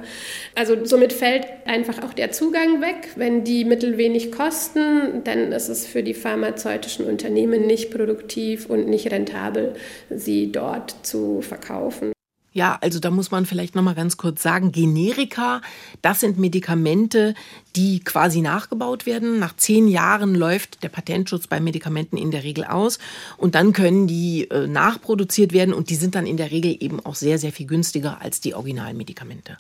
Also 0.56 0.84
somit 0.84 1.14
fällt 1.14 1.48
einfach 1.64 2.04
auch 2.04 2.12
der 2.14 2.34
Zugang 2.34 2.82
weg. 2.82 3.12
Wenn 3.16 3.46
die 3.46 3.64
Mittel 3.64 3.98
wenig 3.98 4.34
kosten, 4.34 5.24
dann 5.24 5.54
ist 5.54 5.70
es 5.70 5.88
für 5.88 6.04
die 6.04 6.16
pharmazeutischen 6.16 7.06
Unternehmen 7.06 7.66
nicht 7.66 7.92
produktiv 7.92 8.70
und 8.70 8.90
nicht 8.90 9.10
rentabel, 9.10 9.76
sie 10.10 10.52
dort 10.52 10.96
zu 11.04 11.40
verkaufen. 11.40 12.15
Ja, 12.56 12.78
also 12.80 13.02
da 13.02 13.12
muss 13.12 13.32
man 13.32 13.46
vielleicht 13.46 13.76
noch 13.76 13.84
mal 13.84 13.96
ganz 13.96 14.16
kurz 14.16 14.42
sagen, 14.42 14.72
Generika, 14.72 15.62
das 16.02 16.22
sind 16.22 16.40
Medikamente, 16.40 17.34
die 17.76 18.00
quasi 18.00 18.40
nachgebaut 18.40 19.06
werden. 19.06 19.40
Nach 19.40 19.54
zehn 19.58 19.90
Jahren 19.90 20.34
läuft 20.34 20.82
der 20.82 20.88
Patentschutz 20.88 21.48
bei 21.48 21.60
Medikamenten 21.60 22.16
in 22.16 22.32
der 22.32 22.46
Regel 22.46 22.64
aus 22.64 22.98
und 23.36 23.56
dann 23.56 23.74
können 23.74 24.08
die 24.08 24.50
äh, 24.50 24.68
nachproduziert 24.68 25.52
werden 25.52 25.74
und 25.74 25.90
die 25.90 25.96
sind 25.96 26.16
dann 26.16 26.26
in 26.26 26.38
der 26.38 26.50
Regel 26.50 26.78
eben 26.80 27.06
auch 27.06 27.16
sehr, 27.16 27.40
sehr 27.40 27.52
viel 27.52 27.68
günstiger 27.68 28.22
als 28.22 28.40
die 28.40 28.54
Originalmedikamente. 28.54 29.58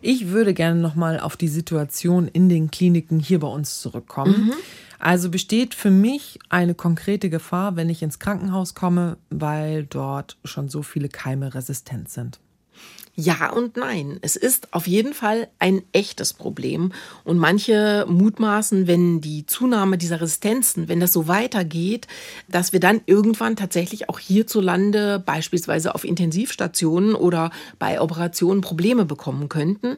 Ich 0.00 0.28
würde 0.28 0.54
gerne 0.54 0.80
noch 0.80 0.94
mal 0.94 1.20
auf 1.20 1.36
die 1.36 1.48
Situation 1.48 2.28
in 2.28 2.48
den 2.48 2.70
Kliniken 2.70 3.20
hier 3.20 3.40
bei 3.40 3.48
uns 3.48 3.82
zurückkommen. 3.82 4.46
Mhm. 4.46 4.52
Also 4.98 5.30
besteht 5.30 5.74
für 5.74 5.90
mich 5.90 6.38
eine 6.48 6.74
konkrete 6.74 7.30
Gefahr, 7.30 7.76
wenn 7.76 7.90
ich 7.90 8.02
ins 8.02 8.18
Krankenhaus 8.18 8.74
komme, 8.74 9.16
weil 9.30 9.84
dort 9.84 10.36
schon 10.44 10.68
so 10.68 10.82
viele 10.82 11.08
Keime 11.08 11.54
resistent 11.54 12.08
sind. 12.08 12.40
Ja 13.18 13.50
und 13.50 13.78
nein. 13.78 14.18
Es 14.20 14.36
ist 14.36 14.74
auf 14.74 14.86
jeden 14.86 15.14
Fall 15.14 15.48
ein 15.58 15.82
echtes 15.92 16.34
Problem. 16.34 16.92
Und 17.24 17.38
manche 17.38 18.04
mutmaßen, 18.06 18.86
wenn 18.86 19.22
die 19.22 19.46
Zunahme 19.46 19.96
dieser 19.96 20.20
Resistenzen, 20.20 20.88
wenn 20.88 21.00
das 21.00 21.14
so 21.14 21.26
weitergeht, 21.26 22.06
dass 22.46 22.74
wir 22.74 22.80
dann 22.80 23.00
irgendwann 23.06 23.56
tatsächlich 23.56 24.10
auch 24.10 24.18
hierzulande 24.18 25.22
beispielsweise 25.24 25.94
auf 25.94 26.04
Intensivstationen 26.04 27.14
oder 27.14 27.50
bei 27.78 28.02
Operationen 28.02 28.60
Probleme 28.60 29.06
bekommen 29.06 29.48
könnten. 29.48 29.96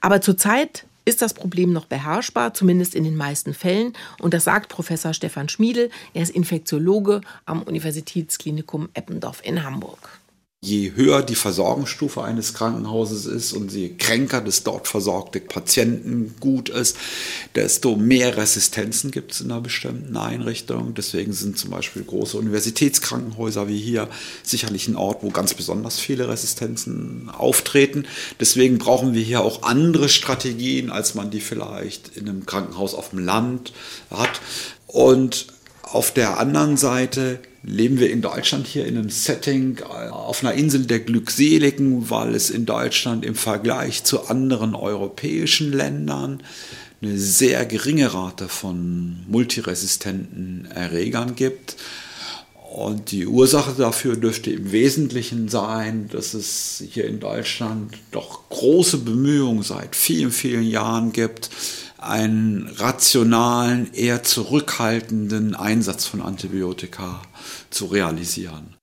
Aber 0.00 0.20
zurzeit 0.20 0.86
ist 1.06 1.22
das 1.22 1.32
Problem 1.32 1.72
noch 1.72 1.86
beherrschbar, 1.86 2.52
zumindest 2.52 2.94
in 2.94 3.04
den 3.04 3.16
meisten 3.16 3.54
Fällen. 3.54 3.94
Und 4.20 4.34
das 4.34 4.44
sagt 4.44 4.68
Professor 4.68 5.14
Stefan 5.14 5.48
Schmiedel. 5.48 5.88
Er 6.12 6.22
ist 6.22 6.30
Infektiologe 6.30 7.22
am 7.46 7.62
Universitätsklinikum 7.62 8.90
Eppendorf 8.92 9.40
in 9.42 9.62
Hamburg. 9.62 10.18
Je 10.62 10.92
höher 10.96 11.22
die 11.22 11.34
Versorgungsstufe 11.34 12.24
eines 12.24 12.54
Krankenhauses 12.54 13.26
ist 13.26 13.52
und 13.52 13.72
je 13.72 13.90
kränker 13.90 14.40
das 14.40 14.64
dort 14.64 14.88
versorgte 14.88 15.38
Patientengut 15.38 16.70
ist, 16.70 16.96
desto 17.54 17.94
mehr 17.94 18.36
Resistenzen 18.36 19.10
gibt 19.10 19.32
es 19.32 19.42
in 19.42 19.52
einer 19.52 19.60
bestimmten 19.60 20.16
Einrichtung. 20.16 20.94
Deswegen 20.94 21.34
sind 21.34 21.58
zum 21.58 21.70
Beispiel 21.70 22.02
große 22.02 22.38
Universitätskrankenhäuser 22.38 23.68
wie 23.68 23.78
hier 23.78 24.08
sicherlich 24.42 24.88
ein 24.88 24.96
Ort, 24.96 25.22
wo 25.22 25.30
ganz 25.30 25.52
besonders 25.52 26.00
viele 26.00 26.28
Resistenzen 26.28 27.28
auftreten. 27.28 28.06
Deswegen 28.40 28.78
brauchen 28.78 29.14
wir 29.14 29.22
hier 29.22 29.42
auch 29.42 29.62
andere 29.62 30.08
Strategien, 30.08 30.90
als 30.90 31.14
man 31.14 31.30
die 31.30 31.40
vielleicht 31.40 32.16
in 32.16 32.28
einem 32.28 32.46
Krankenhaus 32.46 32.94
auf 32.94 33.10
dem 33.10 33.20
Land 33.20 33.72
hat. 34.10 34.40
Und 34.86 35.46
auf 35.96 36.12
der 36.12 36.38
anderen 36.38 36.76
Seite 36.76 37.38
leben 37.62 37.98
wir 37.98 38.10
in 38.10 38.20
Deutschland 38.20 38.66
hier 38.66 38.84
in 38.84 38.98
einem 38.98 39.08
Setting 39.08 39.78
äh, 39.78 40.10
auf 40.10 40.44
einer 40.44 40.52
Insel 40.52 40.84
der 40.84 41.00
Glückseligen, 41.00 42.10
weil 42.10 42.34
es 42.34 42.50
in 42.50 42.66
Deutschland 42.66 43.24
im 43.24 43.34
Vergleich 43.34 44.04
zu 44.04 44.26
anderen 44.26 44.74
europäischen 44.74 45.72
Ländern 45.72 46.42
eine 47.00 47.16
sehr 47.16 47.64
geringe 47.64 48.12
Rate 48.12 48.48
von 48.48 49.24
multiresistenten 49.26 50.68
Erregern 50.74 51.34
gibt. 51.34 51.76
Und 52.74 53.10
die 53.10 53.26
Ursache 53.26 53.72
dafür 53.72 54.16
dürfte 54.16 54.50
im 54.50 54.72
Wesentlichen 54.72 55.48
sein, 55.48 56.10
dass 56.12 56.34
es 56.34 56.84
hier 56.90 57.06
in 57.06 57.20
Deutschland 57.20 57.94
doch 58.10 58.50
große 58.50 58.98
Bemühungen 58.98 59.62
seit 59.62 59.96
vielen, 59.96 60.30
vielen 60.30 60.64
Jahren 60.64 61.12
gibt, 61.12 61.48
einen 61.98 62.68
rationalen, 62.76 63.92
eher 63.92 64.22
zurückhaltenden 64.22 65.54
Einsatz 65.54 66.06
von 66.06 66.22
Antibiotika 66.22 67.22
zu 67.70 67.86
realisieren. 67.86 68.76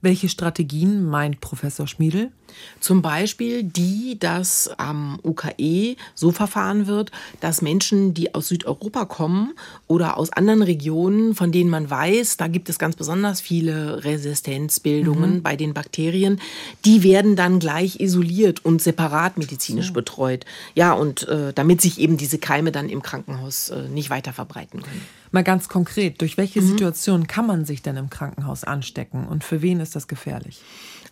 Welche 0.00 0.28
Strategien 0.28 1.04
meint 1.04 1.40
Professor 1.40 1.86
Schmiedel? 1.86 2.32
Zum 2.80 3.02
Beispiel 3.02 3.62
die, 3.62 4.18
dass 4.18 4.70
am 4.78 5.18
UKE 5.22 5.96
so 6.14 6.30
verfahren 6.30 6.86
wird, 6.86 7.10
dass 7.40 7.62
Menschen, 7.62 8.14
die 8.14 8.34
aus 8.34 8.48
Südeuropa 8.48 9.04
kommen 9.06 9.54
oder 9.86 10.16
aus 10.16 10.32
anderen 10.32 10.62
Regionen, 10.62 11.34
von 11.34 11.52
denen 11.52 11.70
man 11.70 11.88
weiß, 11.88 12.36
da 12.36 12.48
gibt 12.48 12.68
es 12.68 12.78
ganz 12.78 12.96
besonders 12.96 13.40
viele 13.40 14.04
Resistenzbildungen 14.04 15.36
mhm. 15.36 15.42
bei 15.42 15.56
den 15.56 15.74
Bakterien, 15.74 16.40
die 16.84 17.02
werden 17.02 17.36
dann 17.36 17.58
gleich 17.58 18.00
isoliert 18.00 18.64
und 18.64 18.82
separat 18.82 19.38
medizinisch 19.38 19.88
so. 19.88 19.92
betreut. 19.92 20.44
Ja, 20.74 20.92
und 20.92 21.26
äh, 21.28 21.52
damit 21.52 21.80
sich 21.80 21.98
eben 21.98 22.16
diese 22.16 22.38
Keime 22.38 22.72
dann 22.72 22.88
im 22.88 23.02
Krankenhaus 23.02 23.70
äh, 23.70 23.88
nicht 23.88 24.10
weiter 24.10 24.32
verbreiten 24.32 24.82
können. 24.82 25.02
Mal 25.32 25.44
ganz 25.44 25.68
konkret, 25.68 26.20
durch 26.20 26.36
welche 26.36 26.60
mhm. 26.60 26.68
Situation 26.68 27.26
kann 27.26 27.46
man 27.46 27.64
sich 27.64 27.82
denn 27.82 27.96
im 27.96 28.10
Krankenhaus 28.10 28.64
anstecken 28.64 29.26
und 29.26 29.44
für 29.44 29.62
wen 29.62 29.80
ist 29.80 29.96
das 29.96 30.08
gefährlich? 30.08 30.60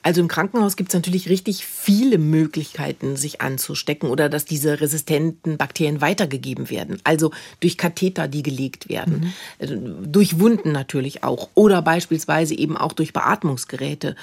Also 0.04 0.20
im 0.20 0.28
Krankenhaus 0.28 0.76
gibt 0.76 0.90
es 0.90 0.94
natürlich 0.94 1.30
richtig 1.30 1.64
viele 1.64 2.18
Möglichkeiten, 2.18 3.16
sich 3.16 3.40
anzustecken 3.40 4.10
oder 4.10 4.28
dass 4.28 4.44
diese 4.44 4.82
resistenten 4.82 5.56
Bakterien 5.56 6.02
weitergegeben 6.02 6.68
werden. 6.68 7.00
Also 7.04 7.30
durch 7.60 7.78
Katheter, 7.78 8.28
die 8.28 8.42
gelegt 8.42 8.90
werden, 8.90 9.20
mhm. 9.20 9.32
Also 9.58 9.76
durch 10.04 10.38
Wunden 10.38 10.72
natürlich 10.72 11.24
auch 11.24 11.48
oder 11.54 11.80
beispielsweise 11.80 12.54
eben 12.54 12.76
auch 12.76 12.92
durch 12.92 13.14
Beatmungsgeräte. 13.14 14.14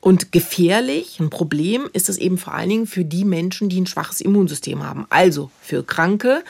Und 0.00 0.32
gefährlich, 0.32 1.20
ein 1.20 1.28
Problem 1.28 1.90
ist 1.92 2.08
es 2.08 2.16
eben 2.16 2.38
vor 2.38 2.54
allen 2.54 2.70
Dingen 2.70 2.86
für 2.86 3.04
die 3.04 3.26
Menschen, 3.26 3.68
die 3.68 3.82
ein 3.82 3.86
schwaches 3.86 4.22
Immunsystem 4.22 4.84
haben. 4.84 5.04
Also 5.10 5.50
für 5.60 5.84
Kranke, 5.84 6.44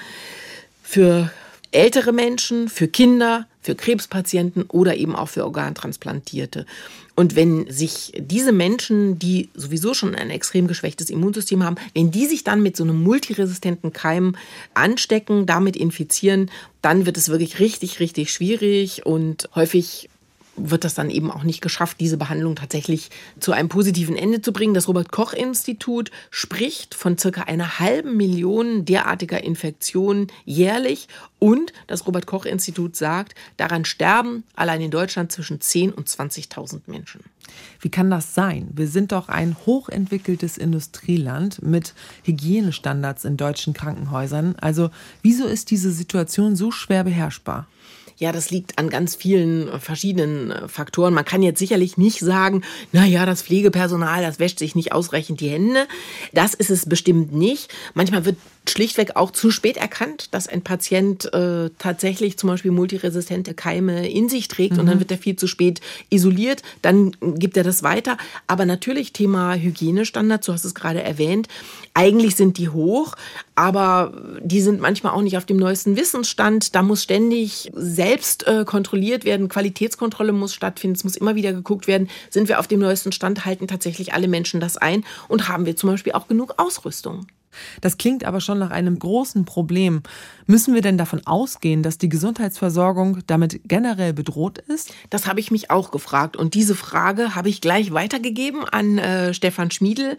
für 0.85 1.33
ältere 1.73 2.13
Menschen, 2.13 2.69
für 2.69 2.87
Kinder, 2.87 3.49
für 3.63 3.75
Krebspatienten 3.75 4.63
oder 4.69 4.97
eben 4.97 5.17
auch 5.17 5.29
für 5.29 5.45
Organtransplantierte. 5.45 6.67
Und 7.17 7.35
wenn 7.35 7.69
sich 7.71 8.13
diese 8.19 8.53
Menschen, 8.53 9.19
die 9.19 9.49
sowieso 9.55 9.95
schon 9.95 10.15
ein 10.15 10.29
extrem 10.29 10.67
geschwächtes 10.69 11.09
Immunsystem 11.09 11.65
haben, 11.65 11.77
wenn 11.95 12.11
die 12.11 12.27
sich 12.27 12.45
dann 12.45 12.63
mit 12.63 12.77
so 12.77 12.85
einem 12.85 13.03
multiresistenten 13.03 13.95
Keim 13.95 14.37
anstecken, 14.75 15.47
damit 15.47 15.77
infizieren, 15.77 16.51
dann 16.83 17.07
wird 17.07 17.17
es 17.17 17.31
wirklich 17.31 17.59
richtig, 17.59 18.01
richtig 18.01 18.31
schwierig 18.31 19.07
und 19.07 19.49
häufig 19.55 20.11
wird 20.57 20.85
das 20.85 20.95
dann 20.95 21.11
eben 21.11 21.31
auch 21.31 21.43
nicht 21.43 21.61
geschafft, 21.61 21.99
diese 22.01 22.17
Behandlung 22.17 22.57
tatsächlich 22.57 23.11
zu 23.41 23.53
einem 23.53 23.69
positiven 23.69 24.17
Ende 24.17 24.41
zu 24.41 24.53
bringen. 24.53 24.75
Das 24.75 24.89
Robert 24.89 25.13
Koch 25.13 25.33
Institut 25.33 26.11
spricht 26.31 26.95
von 26.95 27.19
circa 27.19 27.43
einer 27.43 27.79
halben 27.79 28.17
Million 28.17 28.85
derartiger 28.85 29.43
Infektionen 29.43 30.29
jährlich 30.45 31.09
und 31.39 31.73
das 31.87 32.07
Robert 32.07 32.27
Koch 32.27 32.45
Institut 32.45 32.97
sagt, 32.97 33.35
daran 33.57 33.85
sterben 33.85 34.45
allein 34.55 34.81
in 34.81 34.91
Deutschland 34.91 35.33
zwischen 35.33 35.61
10 35.61 35.93
und 35.93 36.09
20.000 36.09 36.83
Menschen. 36.87 37.21
Wie 37.81 37.91
kann 37.91 38.11
das 38.11 38.35
sein? 38.35 38.69
Wir 38.73 38.89
sind 38.89 39.13
doch 39.13 39.29
ein 39.29 39.57
hochentwickeltes 39.67 40.59
Industrieland 40.59 41.63
mit 41.63 41.95
Hygienestandards 42.25 43.25
in 43.25 43.37
deutschen 43.37 43.73
Krankenhäusern. 43.75 44.57
Also 44.61 44.91
wieso 45.23 45.47
ist 45.47 45.71
diese 45.71 45.93
Situation 45.93 46.57
so 46.57 46.71
schwer 46.71 47.05
beherrschbar? 47.05 47.69
Ja, 48.19 48.33
das 48.33 48.51
liegt 48.51 48.79
an 48.79 48.89
ganz 48.89 49.15
vielen 49.15 49.69
äh, 49.69 49.79
verschiedenen 49.79 50.51
äh, 50.51 50.69
Faktoren. 50.69 51.13
Man 51.13 51.25
kann 51.25 51.43
jetzt 51.43 51.59
sicherlich 51.59 51.99
nicht 51.99 52.21
sagen, 52.21 52.63
na 52.93 53.05
ja, 53.05 53.27
das 53.27 53.43
Pflegepersonal, 53.43 54.23
das 54.23 54.39
wäscht 54.39 54.59
sich 54.59 54.75
nicht 54.75 54.93
ausreichend 54.93 55.41
die 55.41 55.51
Hände. 55.51 55.87
Das 56.33 56.55
ist 56.55 56.71
es 56.71 56.89
bestimmt 56.89 57.33
nicht. 57.33 57.73
Manchmal 57.95 58.25
wird 58.25 58.37
schlichtweg 58.69 59.15
auch 59.15 59.31
zu 59.31 59.51
spät 59.51 59.77
erkannt, 59.77 60.35
dass 60.35 60.49
ein 60.49 60.63
Patient 60.63 61.33
äh, 61.33 61.71
tatsächlich 61.79 62.37
zum 62.37 62.49
Beispiel 62.49 62.73
multiresistente 62.73 63.55
Keime 63.55 64.09
in 64.09 64.29
sich 64.29 64.49
trägt 64.49 64.75
mhm. 64.75 64.81
und 64.81 64.87
dann 64.87 64.97
mhm. 64.97 65.01
wird 65.01 65.13
er 65.13 65.19
viel 65.19 65.37
zu 65.37 65.47
spät 65.47 65.81
isoliert, 66.11 66.63
dann 66.83 67.13
gibt 67.21 67.57
er 67.57 67.63
das 67.63 67.83
weiter. 67.83 68.17
Aber 68.47 68.67
natürlich 68.67 69.13
Thema 69.13 69.55
Hygienestandards, 69.55 70.47
du 70.47 70.53
hast 70.53 70.65
es 70.65 70.75
gerade 70.75 71.03
erwähnt, 71.03 71.49
eigentlich 71.95 72.35
sind 72.35 72.59
die 72.59 72.69
hoch, 72.69 73.15
aber 73.55 74.13
die 74.43 74.61
sind 74.61 74.81
manchmal 74.81 75.13
auch 75.13 75.23
nicht 75.23 75.37
auf 75.37 75.47
dem 75.47 75.59
neuesten 75.59 75.97
Wissensstand. 75.97 76.75
Da 76.75 76.83
muss 76.83 77.03
ständig 77.03 77.71
selbst 77.75 78.06
äh, 78.47 78.65
kontrolliert 78.65 79.25
werden, 79.25 79.49
Qualitätskontrolle 79.49 80.33
muss 80.33 80.55
stattfinden, 80.55 80.97
es 80.97 81.05
muss 81.05 81.17
immer 81.17 81.35
wieder 81.35 81.53
geguckt 81.53 81.87
werden, 81.87 82.09
sind 82.31 82.49
wir 82.49 82.59
auf 82.59 82.67
dem 82.67 82.81
neuesten 82.81 83.13
Stand, 83.13 83.45
halten 83.45 83.69
tatsächlich 83.69 84.15
alle 84.15 84.29
Menschen 84.29 84.61
das 84.61 84.77
ein 84.77 85.05
und 85.29 85.49
haben 85.49 85.67
wir 85.67 85.77
zum 85.77 85.91
Beispiel 85.91 86.13
auch 86.13 86.29
genug 86.29 86.55
Ausrüstung. 86.59 87.27
Das 87.81 87.99
klingt 87.99 88.25
aber 88.25 88.41
schon 88.41 88.59
nach 88.59 88.71
einem 88.71 88.99
großen 88.99 89.45
Problem. 89.45 90.03
Müssen 90.47 90.75
wir 90.75 90.83
denn 90.83 90.99
davon 90.99 91.27
ausgehen, 91.27 91.83
dass 91.83 91.99
die 91.99 92.09
Gesundheitsversorgung 92.09 93.19
damit 93.27 93.61
generell 93.65 94.13
bedroht 94.13 94.59
ist? 94.59 94.93
Das 95.11 95.27
habe 95.27 95.41
ich 95.41 95.51
mich 95.51 95.71
auch 95.71 95.91
gefragt. 95.91 96.37
Und 96.37 96.55
diese 96.55 96.75
Frage 96.75 97.35
habe 97.35 97.49
ich 97.49 97.61
gleich 97.61 97.93
weitergegeben 97.93 98.65
an 98.65 98.99
äh, 98.99 99.35
Stefan 99.35 99.71
Schmiedel 99.71 100.17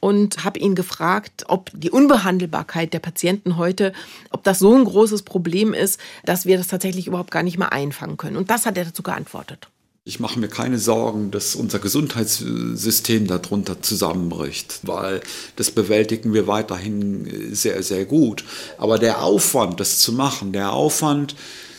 und 0.00 0.44
habe 0.44 0.58
ihn 0.58 0.74
gefragt, 0.74 1.44
ob 1.48 1.70
die 1.74 1.90
Unbehandelbarkeit 1.90 2.92
der 2.92 3.00
Patienten 3.00 3.56
heute, 3.56 3.92
ob 4.30 4.44
das 4.44 4.58
so 4.58 4.74
ein 4.74 4.84
großes 4.84 5.22
Problem 5.22 5.72
ist, 5.72 5.98
dass 6.24 6.46
wir 6.46 6.58
das 6.58 6.68
tatsächlich 6.68 7.06
überhaupt 7.06 7.30
gar 7.30 7.42
nicht 7.42 7.58
mehr 7.58 7.72
einfangen 7.72 8.16
können. 8.16 8.36
Und 8.36 8.50
das 8.50 8.66
hat 8.66 8.76
er 8.76 8.84
dazu 8.84 9.02
geantwortet. 9.02 9.71
Ich 10.04 10.18
mache 10.18 10.40
mir 10.40 10.48
keine 10.48 10.80
Sorgen, 10.80 11.30
dass 11.30 11.54
unser 11.54 11.78
Gesundheitssystem 11.78 13.28
darunter 13.28 13.82
zusammenbricht, 13.82 14.80
weil 14.82 15.20
das 15.54 15.70
bewältigen 15.70 16.34
wir 16.34 16.48
weiterhin 16.48 17.54
sehr, 17.54 17.84
sehr 17.84 18.04
gut. 18.04 18.42
Aber 18.78 18.98
der 18.98 19.22
Aufwand, 19.22 19.78
das 19.78 20.00
zu 20.00 20.12
machen, 20.12 20.52
der 20.52 20.72
Aufwand, 20.72 21.36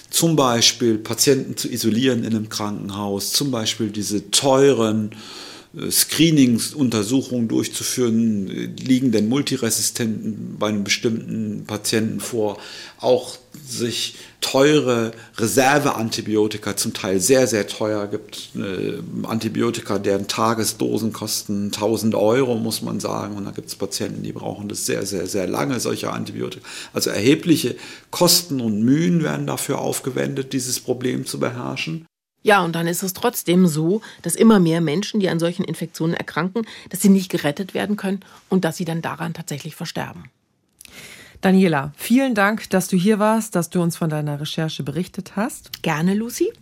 zum 0.09 0.37
Beispiel 0.37 0.99
Patienten 0.99 1.57
zu 1.57 1.67
isolieren 1.67 2.23
in 2.23 2.33
einem 2.33 2.47
Krankenhaus, 2.47 3.33
zum 3.33 3.51
Beispiel 3.51 3.89
diese 3.89 4.31
teuren 4.31 5.11
äh, 5.77 5.89
Screeningsuntersuchungen 5.89 7.47
durchzuführen, 7.47 8.75
liegen 8.77 9.11
denn 9.11 9.29
Multiresistenten 9.29 10.57
bei 10.59 10.67
einem 10.67 10.83
bestimmten 10.83 11.65
Patienten 11.65 12.19
vor, 12.19 12.57
auch 12.99 13.37
sich 13.67 14.15
teure 14.41 15.11
Reserveantibiotika, 15.37 16.75
zum 16.75 16.93
Teil 16.93 17.19
sehr, 17.19 17.47
sehr 17.47 17.67
teuer, 17.67 18.07
gibt 18.07 18.49
äh, 18.55 18.99
Antibiotika, 19.23 19.99
deren 19.99 20.27
Tagesdosen 20.27 21.13
kosten 21.13 21.65
1000 21.65 22.15
Euro, 22.15 22.55
muss 22.55 22.81
man 22.81 22.99
sagen. 22.99 23.35
Und 23.35 23.45
da 23.45 23.51
gibt 23.51 23.69
es 23.69 23.75
Patienten, 23.75 24.23
die 24.23 24.33
brauchen 24.33 24.69
das 24.69 24.85
sehr, 24.85 25.05
sehr, 25.05 25.27
sehr 25.27 25.47
lange, 25.47 25.79
solche 25.79 26.11
Antibiotika. 26.11 26.65
Also 26.93 27.09
erhebliche 27.09 27.75
Kosten 28.11 28.59
und 28.59 28.83
Mühen 28.83 29.23
werden 29.23 29.47
dafür 29.47 29.79
aufgewendet, 29.79 30.53
dieses 30.53 30.79
Problem 30.79 31.25
zu 31.25 31.39
beherrschen. 31.39 32.05
Ja, 32.43 32.61
und 32.61 32.73
dann 32.73 32.87
ist 32.87 33.03
es 33.03 33.13
trotzdem 33.13 33.67
so, 33.67 34.01
dass 34.21 34.35
immer 34.35 34.59
mehr 34.59 34.81
Menschen, 34.81 35.19
die 35.19 35.29
an 35.29 35.39
solchen 35.39 35.63
Infektionen 35.63 36.13
erkranken, 36.13 36.67
dass 36.89 37.01
sie 37.01 37.09
nicht 37.09 37.31
gerettet 37.31 37.73
werden 37.73 37.95
können 37.95 38.19
und 38.49 38.65
dass 38.65 38.77
sie 38.77 38.85
dann 38.85 39.01
daran 39.01 39.33
tatsächlich 39.33 39.75
versterben. 39.75 40.25
Daniela, 41.41 41.91
vielen 41.97 42.35
Dank, 42.35 42.69
dass 42.69 42.87
du 42.87 42.95
hier 42.95 43.19
warst, 43.19 43.55
dass 43.55 43.69
du 43.69 43.81
uns 43.81 43.97
von 43.97 44.09
deiner 44.09 44.39
Recherche 44.39 44.83
berichtet 44.83 45.35
hast. 45.35 45.81
Gerne, 45.83 46.13
Lucy. 46.13 46.53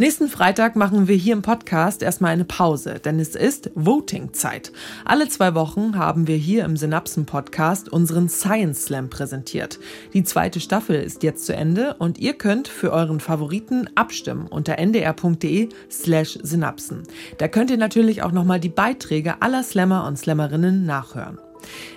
Nächsten 0.00 0.28
Freitag 0.28 0.76
machen 0.76 1.08
wir 1.08 1.14
hier 1.14 1.34
im 1.34 1.42
Podcast 1.42 2.02
erstmal 2.02 2.32
eine 2.32 2.46
Pause, 2.46 2.94
denn 3.04 3.20
es 3.20 3.36
ist 3.36 3.70
Voting-Zeit. 3.74 4.72
Alle 5.04 5.28
zwei 5.28 5.54
Wochen 5.54 5.94
haben 5.94 6.26
wir 6.26 6.36
hier 6.36 6.64
im 6.64 6.78
Synapsen-Podcast 6.78 7.90
unseren 7.92 8.30
Science 8.30 8.86
Slam 8.86 9.10
präsentiert. 9.10 9.78
Die 10.14 10.24
zweite 10.24 10.58
Staffel 10.58 10.96
ist 10.96 11.22
jetzt 11.22 11.44
zu 11.44 11.54
Ende 11.54 11.96
und 11.98 12.16
ihr 12.16 12.32
könnt 12.32 12.66
für 12.66 12.92
euren 12.94 13.20
Favoriten 13.20 13.90
abstimmen 13.94 14.46
unter 14.46 14.78
ndr.de 14.78 15.68
slash 15.90 16.38
Synapsen. 16.42 17.02
Da 17.36 17.48
könnt 17.48 17.70
ihr 17.70 17.76
natürlich 17.76 18.22
auch 18.22 18.32
nochmal 18.32 18.58
die 18.58 18.70
Beiträge 18.70 19.42
aller 19.42 19.62
Slammer 19.62 20.06
und 20.06 20.16
Slammerinnen 20.16 20.86
nachhören. 20.86 21.38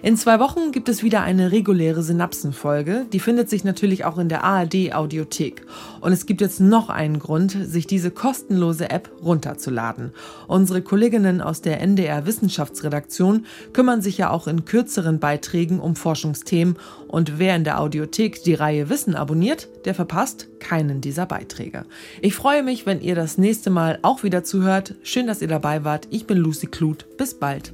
In 0.01 0.18
zwei 0.18 0.39
Wochen 0.39 0.72
gibt 0.72 0.89
es 0.89 1.03
wieder 1.03 1.22
eine 1.22 1.51
reguläre 1.51 2.03
Synapsenfolge. 2.03 3.05
Die 3.11 3.20
findet 3.20 3.49
sich 3.49 3.64
natürlich 3.64 4.05
auch 4.05 4.18
in 4.18 4.30
der 4.30 4.43
ARD 4.43 4.93
Audiothek. 4.93 5.66
Und 6.01 6.11
es 6.11 6.26
gibt 6.26 6.41
jetzt 6.41 6.59
noch 6.59 6.89
einen 6.89 7.20
Grund, 7.20 7.51
sich 7.51 7.88
diese 7.88 8.11
kostenlose 8.11 8.89
App 8.89 9.11
runterzuladen. 9.24 10.11
Unsere 10.47 10.82
Kolleginnen 10.82 11.41
aus 11.41 11.61
der 11.61 11.82
NDR 11.82 12.26
Wissenschaftsredaktion 12.26 13.45
kümmern 13.72 14.01
sich 14.01 14.18
ja 14.18 14.30
auch 14.30 14.47
in 14.47 14.66
kürzeren 14.66 15.20
Beiträgen 15.20 15.80
um 15.80 15.95
Forschungsthemen. 15.95 16.76
Und 17.07 17.39
wer 17.39 17.55
in 17.55 17.64
der 17.64 17.80
Audiothek 17.80 18.43
die 18.43 18.55
Reihe 18.55 18.89
Wissen 18.89 19.16
abonniert, 19.16 19.70
der 19.86 19.93
verpasst 19.93 20.47
keinen 20.59 21.01
dieser 21.01 21.26
Beiträge. 21.26 21.86
Ich 22.22 22.36
freue 22.36 22.64
mich, 22.64 22.86
wenn 22.86 23.01
ihr 23.01 23.16
das 23.16 23.38
nächste 23.38 23.70
Mal 23.70 23.99
auch 24.01 24.24
wieder 24.24 24.43
zuhört. 24.43 24.95
Schön, 25.03 25.28
dass 25.28 25.41
ihr 25.41 25.47
dabei 25.47 25.84
wart. 25.84 26.07
Ich 26.09 26.26
bin 26.26 26.38
Lucy 26.38 26.68
Kluth. 26.68 27.05
Bis 27.18 27.34
bald. 27.34 27.74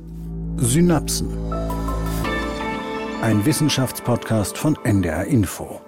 Synapsen. 0.62 1.30
Ein 3.22 3.45
Wissenschaftspodcast 3.45 4.57
von 4.57 4.78
NDR 4.84 5.26
Info. 5.26 5.80